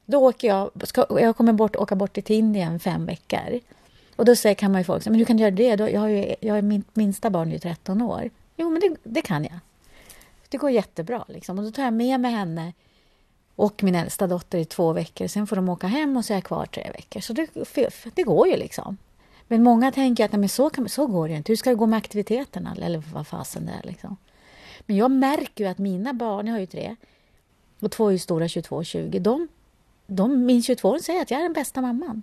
Då 0.04 0.28
åker 0.28 0.48
jag, 0.48 0.70
ska, 0.84 1.06
jag 1.10 1.36
kommer 1.36 1.52
bort, 1.52 1.76
åka 1.76 1.94
bort 1.94 2.12
till 2.12 2.36
Indien 2.36 2.80
fem 2.80 3.06
veckor. 3.06 3.60
Och 4.16 4.24
då 4.24 4.36
säger, 4.36 4.54
kan 4.54 4.72
man 4.72 4.80
ju 4.80 4.84
folk 4.84 5.06
men 5.06 5.14
hur 5.14 5.24
kan 5.24 5.36
du 5.36 5.42
göra 5.42 5.54
det? 5.54 5.76
Då, 5.76 5.90
jag 5.90 6.00
har 6.00 6.08
ju, 6.08 6.34
jag 6.40 6.58
är 6.58 6.62
min 6.62 6.84
minsta 6.92 7.30
barn 7.30 7.48
är 7.48 7.52
ju 7.52 7.58
13 7.58 8.02
år. 8.02 8.30
Jo, 8.56 8.70
men 8.70 8.80
det, 8.80 8.96
det, 9.02 9.22
kan 9.22 9.44
jag. 9.44 9.58
Det 10.48 10.56
går 10.56 10.70
jättebra. 10.70 11.24
Liksom. 11.28 11.58
Och 11.58 11.64
då 11.64 11.70
tar 11.70 11.82
jag 11.82 11.94
med 11.94 12.20
mig 12.20 12.30
henne 12.30 12.72
och 13.56 13.82
min 13.82 13.94
äldsta 13.94 14.26
dotter 14.26 14.58
i 14.58 14.64
två 14.64 14.92
veckor. 14.92 15.26
Sen 15.26 15.46
får 15.46 15.56
de 15.56 15.68
åka 15.68 15.86
hem 15.86 16.16
och 16.16 16.24
så 16.24 16.32
är 16.32 16.36
jag 16.36 16.44
kvar 16.44 16.66
tre 16.66 16.90
veckor. 16.96 17.20
Så 17.20 17.32
det, 17.32 17.50
det 18.14 18.22
går 18.22 18.48
ju 18.48 18.56
liksom. 18.56 18.96
Men 19.48 19.62
många 19.62 19.92
tänker 19.92 20.24
att 20.24 20.32
nej, 20.32 20.40
men 20.40 20.48
så, 20.48 20.70
kan, 20.70 20.88
så 20.88 21.06
går 21.06 21.28
det 21.28 21.34
inte. 21.34 21.52
Hur 21.52 21.56
ska 21.56 21.70
det 21.70 21.76
gå 21.76 21.86
med 21.86 21.96
aktiviteterna? 21.96 22.76
Eller 22.82 23.02
vad 23.12 23.26
fasen 23.26 23.66
det 23.66 23.72
är. 23.72 23.88
Liksom. 23.88 24.16
Men 24.86 24.96
jag 24.96 25.10
märker 25.10 25.64
ju 25.64 25.70
att 25.70 25.78
mina 25.78 26.12
barn, 26.12 26.46
jag 26.46 26.54
har 26.54 26.60
ju 26.60 26.66
tre, 26.66 26.96
och 27.80 27.90
två 27.90 28.06
är 28.08 28.12
ju 28.12 28.18
stora, 28.18 28.48
22 28.48 28.76
och 28.76 28.86
20, 28.86 29.18
de 29.18 29.48
de, 30.06 30.46
min 30.46 30.62
22 30.62 30.98
säger 30.98 31.22
att 31.22 31.30
jag 31.30 31.40
är 31.40 31.42
den 31.42 31.52
bästa 31.52 31.80
mamman. 31.80 32.22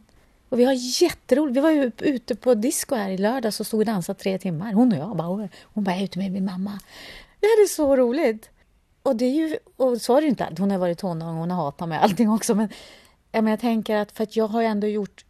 Och 0.50 0.60
vi 0.60 0.64
har 0.64 1.02
jätteroligt. 1.02 1.58
Vi 1.58 1.62
var 1.62 1.72
ju 1.72 1.92
ute 1.98 2.36
på 2.36 2.54
disco 2.54 2.96
här 2.96 3.10
i 3.10 3.18
lördags 3.18 3.60
och 3.60 3.68
stod 3.68 3.80
och 3.80 3.86
dansade 3.86 4.20
tre 4.20 4.38
timmar. 4.38 4.74
Hon 4.74 4.92
och 4.92 4.98
jag. 4.98 5.16
Bara, 5.16 5.50
hon 5.64 5.84
bara, 5.84 5.92
jag 5.92 6.00
är 6.00 6.04
ute 6.04 6.20
med 6.20 6.32
min 6.32 6.46
mamma. 6.46 6.80
Det 7.40 7.46
är 7.46 7.68
så 7.68 7.96
roligt. 7.96 8.50
Och, 9.04 9.16
det 9.16 9.26
är 9.26 9.34
ju, 9.34 9.58
och 9.76 10.02
så 10.02 10.14
har 10.14 10.22
det 10.22 10.28
inte 10.28 10.56
Hon 10.60 10.72
har 10.72 10.78
varit 10.78 10.98
tonåring 10.98 11.34
och 11.34 11.40
hon 11.40 11.52
har 11.52 11.64
hatat 11.64 11.90
mig 11.90 11.98
allting 11.98 12.30
också. 12.30 12.56
Men, 12.56 12.70
men 13.32 13.48
jag 13.48 13.60
tänker 13.60 13.96
att 13.96 14.12
för 14.12 14.24
att 14.24 14.36
jag 14.36 14.48
har 14.48 14.64
ändå 14.64 14.88
gjort 14.88 15.26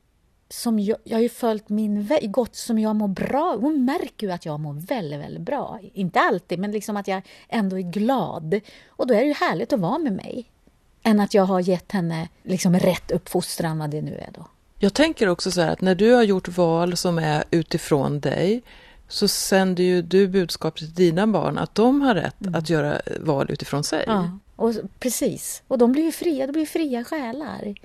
som 0.50 0.80
jag, 0.80 0.98
jag 1.04 1.18
har 1.18 1.22
ju 1.22 1.30
följt 1.30 1.70
min 1.70 2.04
väg, 2.04 2.32
gått 2.32 2.56
som 2.56 2.80
jag 2.80 2.96
mår 2.96 3.08
bra. 3.08 3.58
Hon 3.62 3.86
märker 3.86 4.28
ju 4.28 4.34
att 4.34 4.46
jag 4.46 4.60
mår 4.60 4.74
väldigt, 4.74 5.20
väldigt 5.20 5.42
bra. 5.42 5.80
Inte 5.94 6.20
alltid, 6.20 6.60
men 6.60 6.72
liksom 6.72 6.98
att 6.98 7.08
jag 7.08 7.22
ändå 7.48 7.78
är 7.78 7.92
glad. 7.92 8.60
Och 8.88 9.08
då 9.08 9.14
är 9.14 9.20
det 9.20 9.28
ju 9.28 9.34
härligt 9.34 9.74
att 9.74 9.80
vara 9.80 9.98
med 9.98 10.14
mig 10.14 10.50
än 11.04 11.20
att 11.20 11.34
jag 11.34 11.44
har 11.44 11.60
gett 11.60 11.92
henne 11.92 12.30
liksom 12.44 12.80
rätt 12.80 13.12
uppfostran, 13.12 13.80
vad 13.80 13.90
det 13.90 14.02
nu 14.02 14.16
är 14.16 14.30
då. 14.34 14.46
Jag 14.80 14.94
tänker 14.94 15.28
också 15.28 15.52
så 15.52 15.62
här 15.62 15.72
att 15.72 15.82
när 15.82 15.96
du 15.96 16.14
har 16.14 16.24
gjort 16.24 16.48
val 16.48 16.98
som 16.98 17.18
är 17.18 17.44
utifrån 17.52 18.20
dig 18.20 18.62
så 19.08 19.28
sänder 19.28 19.84
ju 19.84 20.02
du 20.02 20.28
budskapet 20.28 20.80
till 20.80 20.94
dina 20.94 21.28
barn 21.28 21.58
att 21.58 21.76
de 21.76 22.02
har 22.02 22.16
rätt 22.16 22.42
mm. 22.42 22.56
att 22.56 22.70
göra 22.70 23.02
val 23.20 23.52
utifrån 23.52 23.84
sig. 23.84 24.04
Ja, 24.08 24.38
och, 24.56 24.74
precis. 25.00 25.64
Och 25.68 25.78
de 25.78 25.92
blir 25.92 26.04
ju 26.04 26.12
fria, 26.12 26.46
de 26.48 26.52
blir 26.52 26.66
fria 26.66 27.04
själar. 27.04 27.76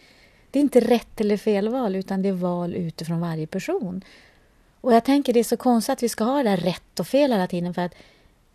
Det 0.54 0.58
är 0.58 0.60
inte 0.60 0.80
rätt 0.80 1.20
eller 1.20 1.36
fel 1.36 1.68
val, 1.68 1.96
utan 1.96 2.22
det 2.22 2.28
är 2.28 2.32
val 2.32 2.74
utifrån 2.74 3.20
varje 3.20 3.46
person. 3.46 4.04
Och 4.80 4.94
jag 4.94 5.04
tänker 5.04 5.32
det 5.32 5.40
är 5.40 5.44
så 5.44 5.56
konstigt 5.56 5.92
att 5.92 6.02
vi 6.02 6.08
ska 6.08 6.24
ha 6.24 6.36
det 6.36 6.50
där 6.50 6.56
rätt 6.56 7.00
och 7.00 7.06
fel 7.06 7.32
hela 7.32 7.46
tiden, 7.46 7.74
för 7.74 7.82
att 7.82 7.94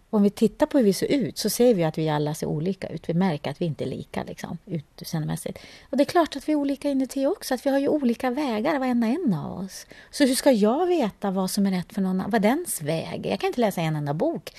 om 0.10 0.24
vi 0.24 0.30
tittar 0.30 0.66
på 0.66 0.78
hur 0.78 0.86
vi 0.86 0.94
ser 0.94 1.12
ut 1.12 1.38
så 1.38 1.50
ser 1.50 1.74
vi 1.74 1.84
att 1.84 1.98
vi 1.98 2.10
alla 2.10 2.34
ser 2.34 2.48
olika 2.48 2.88
ut. 2.88 3.10
Vi 3.10 3.14
märker 3.14 3.52
att 3.52 3.62
vi 3.62 3.66
inte 3.66 3.84
är 3.84 3.88
lika 3.88 4.24
liksom, 4.24 4.58
utseendemässigt. 4.66 5.60
Och 5.90 5.98
det 5.98 6.04
är 6.04 6.06
klart 6.06 6.36
att 6.36 6.50
vi 6.50 6.54
är 6.54 6.56
olika 6.56 6.90
inuti 6.90 7.26
också, 7.26 7.54
att 7.54 7.66
vi 7.66 7.70
har 7.70 7.80
ju 7.80 7.88
olika 7.88 8.30
vägar 8.30 8.80
varenda 8.80 9.08
en 9.08 9.34
av 9.34 9.60
oss. 9.60 9.86
Så 10.12 10.26
hur 10.26 10.36
ska 10.36 10.52
jag 10.52 10.88
veta 10.88 11.32
vad 11.32 11.52
som 11.52 11.66
är 11.66 11.72
rätt 11.72 11.94
för 11.94 12.02
någon 12.02 12.24
vad 12.28 12.42
dens 12.42 12.82
väg 12.82 13.26
är? 13.26 13.30
Jag 13.30 13.40
kan 13.40 13.48
inte 13.48 13.62
läsa 13.62 13.82
en 13.82 13.96
enda 13.96 14.14
bok. 14.14 14.54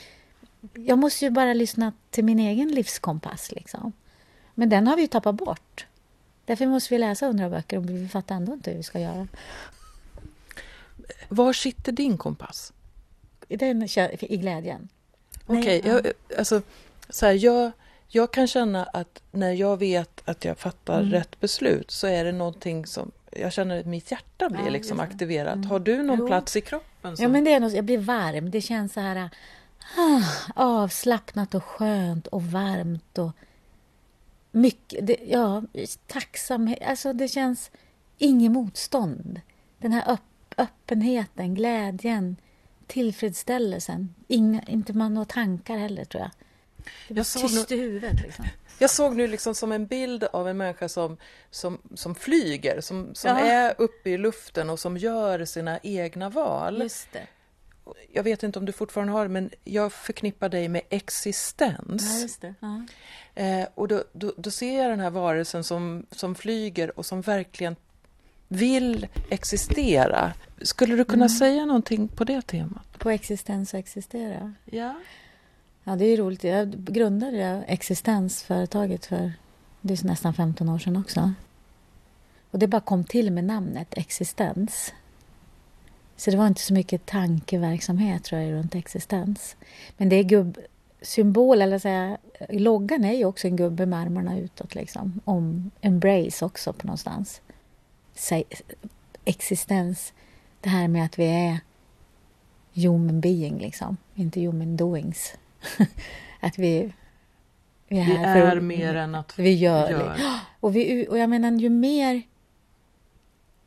Jag 0.74 0.98
måste 0.98 1.24
ju 1.24 1.30
bara 1.30 1.54
lyssna 1.54 1.92
till 2.10 2.24
min 2.24 2.38
egen 2.38 2.68
livskompass 2.68 3.52
liksom. 3.52 3.92
Men 4.54 4.68
den 4.68 4.86
har 4.86 4.96
vi 4.96 5.02
ju 5.02 5.08
tappat 5.08 5.34
bort. 5.34 5.86
Därför 6.44 6.66
måste 6.66 6.94
vi 6.94 6.98
läsa 6.98 7.26
hundra 7.26 7.50
böcker 7.50 7.76
och 7.76 7.90
vi 7.90 8.08
fattar 8.08 8.34
ändå 8.34 8.52
inte 8.52 8.70
hur 8.70 8.76
vi 8.76 8.82
ska 8.82 9.00
göra. 9.00 9.28
Var 11.28 11.52
sitter 11.52 11.92
din 11.92 12.18
kompass? 12.18 12.72
Den 13.48 13.82
i 14.20 14.36
glädjen. 14.36 14.88
Okej, 15.46 15.78
okay, 15.78 15.92
jag, 15.92 16.12
alltså, 16.38 16.62
så 17.08 17.26
här, 17.26 17.32
jag, 17.32 17.72
jag 18.08 18.30
kan 18.30 18.46
känna 18.46 18.84
att 18.84 19.22
när 19.30 19.52
jag 19.52 19.76
vet 19.76 20.28
att 20.28 20.44
jag 20.44 20.58
fattar 20.58 21.00
mm. 21.00 21.12
rätt 21.12 21.40
beslut 21.40 21.90
så 21.90 22.06
är 22.06 22.24
det 22.24 22.32
någonting 22.32 22.86
som 22.86 23.10
jag 23.30 23.52
känner 23.52 23.80
att 23.80 23.86
mitt 23.86 24.10
hjärta 24.10 24.48
blir 24.48 24.64
ja, 24.64 24.70
liksom 24.70 25.00
aktiverat. 25.00 25.54
Mm. 25.54 25.66
Har 25.66 25.78
du 25.78 26.02
någon 26.02 26.18
jo. 26.18 26.26
plats 26.26 26.56
i 26.56 26.60
kroppen? 26.60 27.16
Som... 27.16 27.22
Ja, 27.22 27.28
men 27.28 27.44
det 27.44 27.52
är 27.52 27.60
något, 27.60 27.72
jag 27.72 27.84
blir 27.84 27.98
varm. 27.98 28.50
Det 28.50 28.60
känns 28.60 28.92
så 28.92 29.00
här 29.00 29.30
ah, 29.96 30.22
avslappnat 30.54 31.54
och 31.54 31.64
skönt 31.64 32.26
och 32.26 32.42
varmt 32.42 33.18
och 33.18 33.30
mycket, 34.50 35.06
det, 35.06 35.16
ja, 35.26 35.62
tacksamhet. 36.06 36.78
Alltså 36.86 37.12
det 37.12 37.28
känns 37.28 37.70
inget 38.18 38.50
motstånd. 38.52 39.40
Den 39.78 39.92
här 39.92 40.12
öpp, 40.12 40.54
öppenheten, 40.56 41.54
glädjen, 41.54 42.36
tillfredsställelsen. 42.86 44.14
Inga, 44.28 44.62
inte 44.62 44.92
man 44.92 45.14
några 45.14 45.24
tankar 45.24 45.76
heller, 45.78 46.04
tror 46.04 46.22
jag. 46.22 46.30
Det 47.08 47.14
Jag 47.14 47.26
såg 47.26 47.42
tyst 47.50 47.72
i 47.72 47.76
huvudet. 47.76 48.20
Liksom. 48.22 48.44
Jag 48.78 48.90
såg 48.90 49.16
nu 49.16 49.26
liksom 49.26 49.54
som 49.54 49.72
en 49.72 49.86
bild 49.86 50.24
av 50.24 50.48
en 50.48 50.56
människa 50.56 50.88
som, 50.88 51.16
som, 51.50 51.78
som 51.94 52.14
flyger, 52.14 52.80
som, 52.80 53.14
som 53.14 53.30
Ja. 53.30 53.38
är 53.38 53.74
uppe 53.78 54.10
i 54.10 54.18
luften 54.18 54.70
och 54.70 54.78
som 54.78 54.96
gör 54.96 55.44
sina 55.44 55.78
egna 55.82 56.28
val. 56.28 56.82
Just 56.82 57.12
det. 57.12 57.26
Jag 58.12 58.22
vet 58.22 58.42
inte 58.42 58.58
om 58.58 58.64
du 58.64 58.72
fortfarande 58.72 59.12
har 59.12 59.28
men 59.28 59.50
jag 59.64 59.92
förknippar 59.92 60.48
dig 60.48 60.68
med 60.68 60.82
existens. 60.90 62.26
Ja. 62.40 62.54
Ja. 62.60 62.82
Eh, 63.42 63.68
och 63.74 63.88
då, 63.88 64.04
då, 64.12 64.32
då 64.36 64.50
ser 64.50 64.78
jag 64.82 64.90
den 64.90 65.00
här 65.00 65.10
varelsen 65.10 65.64
som, 65.64 66.06
som 66.10 66.34
flyger 66.34 66.98
och 66.98 67.06
som 67.06 67.20
verkligen 67.20 67.76
vill 68.48 69.06
existera. 69.30 70.32
Skulle 70.62 70.96
du 70.96 71.04
kunna 71.04 71.24
Mm. 71.24 71.28
säga 71.38 71.66
någonting 71.66 72.08
på 72.08 72.24
det 72.24 72.42
temat? 72.42 72.98
På 72.98 73.10
existens 73.10 73.72
och 73.74 73.78
existera. 73.80 74.54
Ja. 74.64 74.94
Ja, 75.84 75.96
det 75.96 76.04
är 76.04 76.16
roligt. 76.16 76.44
Jag 76.44 76.70
grundade 76.70 77.36
det 77.36 77.64
existensföretaget 77.66 79.06
för 79.06 79.32
det 79.80 80.02
är 80.02 80.06
nästan 80.06 80.34
15 80.34 80.68
år 80.68 80.78
sedan 80.78 80.96
också. 80.96 81.32
Och 82.50 82.58
det 82.58 82.66
bara 82.66 82.80
kom 82.80 83.04
till 83.04 83.32
med 83.32 83.44
namnet 83.44 83.88
existens. 83.90 84.92
Så 86.20 86.30
det 86.30 86.36
var 86.36 86.46
inte 86.46 86.60
så 86.60 86.74
mycket 86.74 87.06
tankeverksamhet 87.06 88.24
tror 88.24 88.40
jag 88.40 88.52
runt 88.52 88.74
existens. 88.74 89.56
Men 89.96 90.08
det 90.08 90.16
är 90.16 90.24
gubbsymbol, 90.24 91.62
eller 91.62 91.78
säga, 91.78 92.18
loggan 92.48 93.04
är 93.04 93.12
ju 93.12 93.24
också 93.24 93.46
en 93.46 93.56
gubbe 93.56 93.86
med 93.86 93.98
armarna 93.98 94.38
utåt 94.38 94.74
liksom. 94.74 95.20
Om 95.24 95.70
embrace 95.80 96.44
också 96.44 96.72
på 96.72 96.86
någonstans. 96.86 97.40
Säg, 98.14 98.44
existens, 99.24 100.12
det 100.60 100.68
här 100.68 100.88
med 100.88 101.04
att 101.04 101.18
vi 101.18 101.24
är 101.24 101.60
human 102.74 103.20
being 103.20 103.58
liksom, 103.58 103.96
inte 104.14 104.40
human 104.40 104.76
doings. 104.76 105.34
att 106.40 106.58
vi, 106.58 106.92
vi 107.88 108.00
är 108.00 108.34
Vi 108.34 108.40
är 108.40 108.60
mer 108.60 108.94
än 108.94 109.14
att 109.14 109.38
vi 109.38 109.54
gör. 109.54 109.90
gör. 109.90 110.16
Och, 110.60 110.76
vi, 110.76 111.08
och 111.08 111.18
jag 111.18 111.30
menar, 111.30 111.50
ju 111.50 111.68
mer 111.68 112.22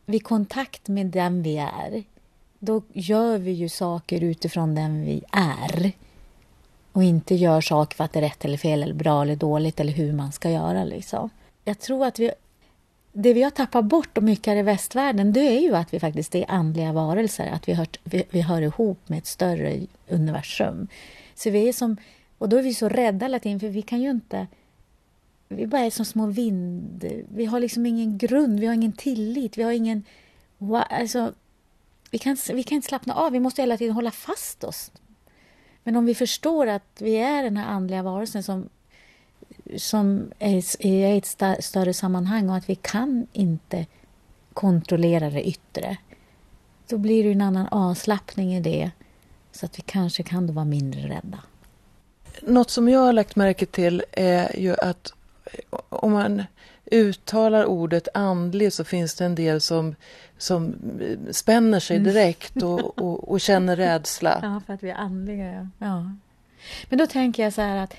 vi 0.06 0.20
kontakt 0.20 0.88
med 0.88 1.06
den 1.06 1.44
vi 1.44 1.58
är, 1.58 2.04
då 2.66 2.82
gör 2.94 3.38
vi 3.38 3.52
ju 3.52 3.70
saker 3.70 4.24
utifrån 4.24 4.76
den 4.76 5.06
vi 5.06 5.24
är. 5.32 5.92
Och 6.92 7.04
inte 7.04 7.36
gör 7.36 7.62
saker 7.62 7.96
för 7.96 8.04
att 8.04 8.14
det 8.14 8.20
är 8.20 8.24
rätt 8.24 8.46
eller 8.46 8.58
fel, 8.58 8.84
eller 8.84 8.94
bra 8.94 9.22
eller 9.22 9.36
dåligt, 9.36 9.80
eller 9.80 9.94
hur 9.94 10.14
man 10.14 10.32
ska 10.32 10.50
göra. 10.50 10.84
Liksom. 10.84 11.30
Jag 11.64 11.80
tror 11.80 12.06
att 12.06 12.20
vi, 12.20 12.32
det 13.14 13.34
vi 13.34 13.44
har 13.44 13.50
tappat 13.50 13.86
bort 13.86 14.18
och 14.18 14.24
mycket 14.24 14.48
här 14.48 14.56
i 14.56 14.62
västvärlden, 14.62 15.34
det 15.34 15.40
är 15.40 15.60
ju 15.60 15.76
att 15.76 15.94
vi 15.94 16.00
faktiskt 16.00 16.36
är 16.36 16.52
andliga 16.52 16.94
varelser, 16.94 17.52
att 17.52 17.68
vi 17.68 17.74
hör, 17.74 17.88
vi, 18.04 18.24
vi 18.30 18.42
hör 18.42 18.62
ihop 18.62 19.10
med 19.10 19.18
ett 19.18 19.26
större 19.26 19.80
universum. 20.08 20.88
Så 21.36 21.50
vi 21.50 21.70
är 21.70 21.74
som, 21.74 21.98
och 22.38 22.50
då 22.50 22.58
är 22.58 22.64
vi 22.64 22.74
så 22.74 22.90
rädda 22.90 23.26
hela 23.26 23.40
tiden, 23.40 23.60
för 23.60 23.68
vi 23.68 23.82
kan 23.82 24.02
ju 24.02 24.10
inte 24.10 24.48
vi 25.48 25.68
bara 25.68 25.82
är 25.82 25.90
som 25.90 26.06
små 26.06 26.26
vind... 26.26 27.06
Vi 27.36 27.46
har 27.46 27.60
liksom 27.60 27.86
ingen 27.86 28.18
grund, 28.18 28.60
vi 28.60 28.66
har 28.66 28.74
ingen 28.74 28.92
tillit, 28.92 29.58
vi 29.58 29.64
har 29.64 29.72
ingen... 29.72 30.04
Alltså, 30.90 31.34
vi, 32.14 32.20
kan, 32.20 32.38
vi 32.54 32.64
kan 32.64 32.76
inte 32.76 32.88
slappna 32.88 33.14
av, 33.14 33.32
vi 33.32 33.40
måste 33.40 33.62
hela 33.62 33.78
tiden 33.78 33.96
hålla 33.96 34.12
fast 34.12 34.64
oss. 34.64 34.92
Men 35.84 35.96
om 35.96 36.06
vi 36.06 36.16
förstår 36.16 36.68
att 36.68 36.98
vi 37.00 37.16
är 37.16 37.44
den 37.44 37.58
här 37.58 37.68
andliga 37.68 38.04
varelsen 38.04 38.44
som, 38.44 38.70
som 39.78 40.32
är, 40.40 40.86
är 40.86 41.14
i 41.14 41.18
ett 41.18 41.24
sta- 41.24 41.62
större 41.62 41.94
sammanhang 41.94 42.50
och 42.50 42.56
att 42.56 42.70
vi 42.70 42.76
kan 42.76 43.28
inte 43.34 43.86
kontrollera 44.54 45.30
det 45.30 45.48
yttre, 45.48 45.98
då 46.88 46.98
blir 46.98 47.24
det 47.24 47.32
en 47.32 47.42
annan 47.42 47.68
avslappning 47.68 48.56
i 48.56 48.62
det, 48.62 48.92
så 49.52 49.66
att 49.66 49.78
vi 49.78 49.82
kanske 49.82 50.24
kan 50.24 50.48
då 50.48 50.54
vara 50.54 50.66
mindre 50.66 51.02
rädda. 51.02 51.40
Något 52.42 52.70
som 52.70 52.90
jag 52.90 53.00
har 53.00 53.14
lagt 53.14 53.36
märke 53.36 53.66
till 53.66 54.04
är 54.12 54.60
ju 54.60 54.76
att 54.76 55.14
eh, 55.46 55.80
om 55.90 56.12
man 56.12 56.44
uttalar 56.92 57.66
ordet 57.66 58.08
andlig 58.14 58.74
så 58.74 58.84
finns 58.84 59.16
det 59.16 59.26
en 59.26 59.36
del 59.36 59.62
som, 59.62 59.96
som 60.38 60.76
spänner 61.32 61.80
sig 61.80 62.00
direkt 62.00 62.64
och, 62.64 63.00
och, 63.02 63.32
och 63.32 63.42
känner 63.42 63.76
rädsla. 63.76 64.40
Ja, 64.42 64.62
för 64.66 64.74
att 64.74 64.84
vi 64.84 64.90
är 64.90 64.96
andliga. 64.96 65.70
Ja. 65.80 65.86
ja. 65.88 66.12
Men 66.90 67.00
då 67.00 67.08
tänker 67.08 67.44
jag 67.44 67.54
så 67.54 67.62
här 67.62 67.78
att 67.78 67.94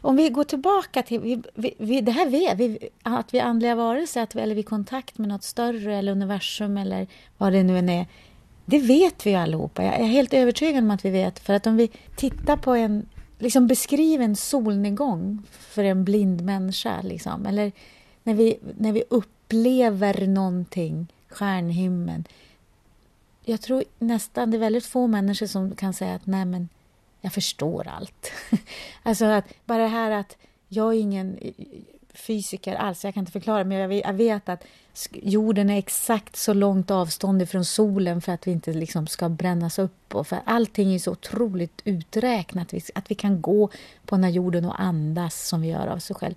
om 0.00 0.16
vi 0.16 0.28
går 0.28 0.44
tillbaka 0.44 1.02
till... 1.02 1.20
Vi, 1.20 1.42
vi, 1.54 1.74
vi, 1.78 2.00
det 2.00 2.12
här 2.12 2.30
vet 2.30 2.58
vi, 2.58 2.88
att 3.02 3.34
vi 3.34 3.38
är 3.38 3.44
andliga 3.44 3.74
varelser, 3.74 4.22
att 4.22 4.34
vi, 4.34 4.40
eller 4.40 4.54
vi 4.54 4.60
är 4.60 4.64
i 4.64 4.66
kontakt 4.66 5.18
med 5.18 5.28
något 5.28 5.44
större 5.44 5.96
eller 5.96 6.12
universum 6.12 6.76
eller 6.76 7.06
vad 7.38 7.52
det 7.52 7.62
nu 7.62 7.78
än 7.78 7.88
är. 7.88 8.06
Det 8.64 8.78
vet 8.78 9.26
vi 9.26 9.30
ju 9.30 9.36
allihopa. 9.36 9.82
Jag 9.84 10.00
är 10.00 10.04
helt 10.04 10.34
övertygad 10.34 10.84
om 10.84 10.90
att 10.90 11.04
vi 11.04 11.10
vet. 11.10 11.38
För 11.38 11.54
att 11.54 11.66
om 11.66 11.76
vi 11.76 11.90
tittar 12.16 12.56
på 12.56 12.74
en... 12.74 13.08
Liksom 13.38 13.66
beskriv 13.66 14.22
en 14.22 14.36
solnedgång 14.36 15.42
för 15.50 15.84
en 15.84 16.04
blind 16.04 16.40
människa. 16.40 17.02
Liksom. 17.02 17.46
Eller 17.46 17.72
när 18.26 18.34
vi, 18.34 18.58
när 18.78 18.92
vi 18.92 19.04
upplever 19.10 20.26
någonting, 20.26 21.06
stjärnhimlen. 21.28 22.24
Jag 23.44 23.60
tror 23.60 23.84
nästan 23.98 24.50
det 24.50 24.56
är 24.56 24.58
väldigt 24.58 24.86
få 24.86 25.06
människor 25.06 25.46
som 25.46 25.76
kan 25.76 25.92
säga 25.92 26.14
att 26.14 26.26
nej 26.26 26.44
men 26.44 26.68
jag 27.20 27.32
förstår 27.32 27.88
allt. 27.88 28.32
alltså 29.02 29.24
att 29.24 29.44
bara 29.64 29.82
det 29.82 29.88
här 29.88 30.10
att 30.10 30.36
jag 30.68 30.94
är 30.94 30.98
ingen 30.98 31.38
fysiker 32.14 32.74
alls, 32.74 33.04
jag 33.04 33.14
kan 33.14 33.20
inte 33.20 33.32
förklara, 33.32 33.64
men 33.64 33.78
jag 33.78 33.88
vet, 33.88 34.04
jag 34.04 34.12
vet 34.12 34.48
att 34.48 34.64
jorden 35.12 35.70
är 35.70 35.78
exakt 35.78 36.36
så 36.36 36.52
långt 36.54 36.90
avstånd 36.90 37.42
ifrån 37.42 37.64
solen 37.64 38.20
för 38.20 38.32
att 38.32 38.46
vi 38.46 38.50
inte 38.50 38.72
liksom 38.72 39.06
ska 39.06 39.28
brännas 39.28 39.78
upp. 39.78 40.14
Och 40.14 40.26
för 40.26 40.38
allting 40.44 40.94
är 40.94 40.98
så 40.98 41.12
otroligt 41.12 41.80
uträknat, 41.84 42.74
vi- 42.74 42.82
att 42.94 43.10
vi 43.10 43.14
kan 43.14 43.40
gå 43.42 43.70
på 44.06 44.14
den 44.16 44.24
här 44.24 44.30
jorden 44.30 44.64
och 44.64 44.80
andas 44.80 45.48
som 45.48 45.60
vi 45.60 45.68
gör 45.68 45.86
av 45.86 45.98
sig 45.98 46.16
själv. 46.16 46.34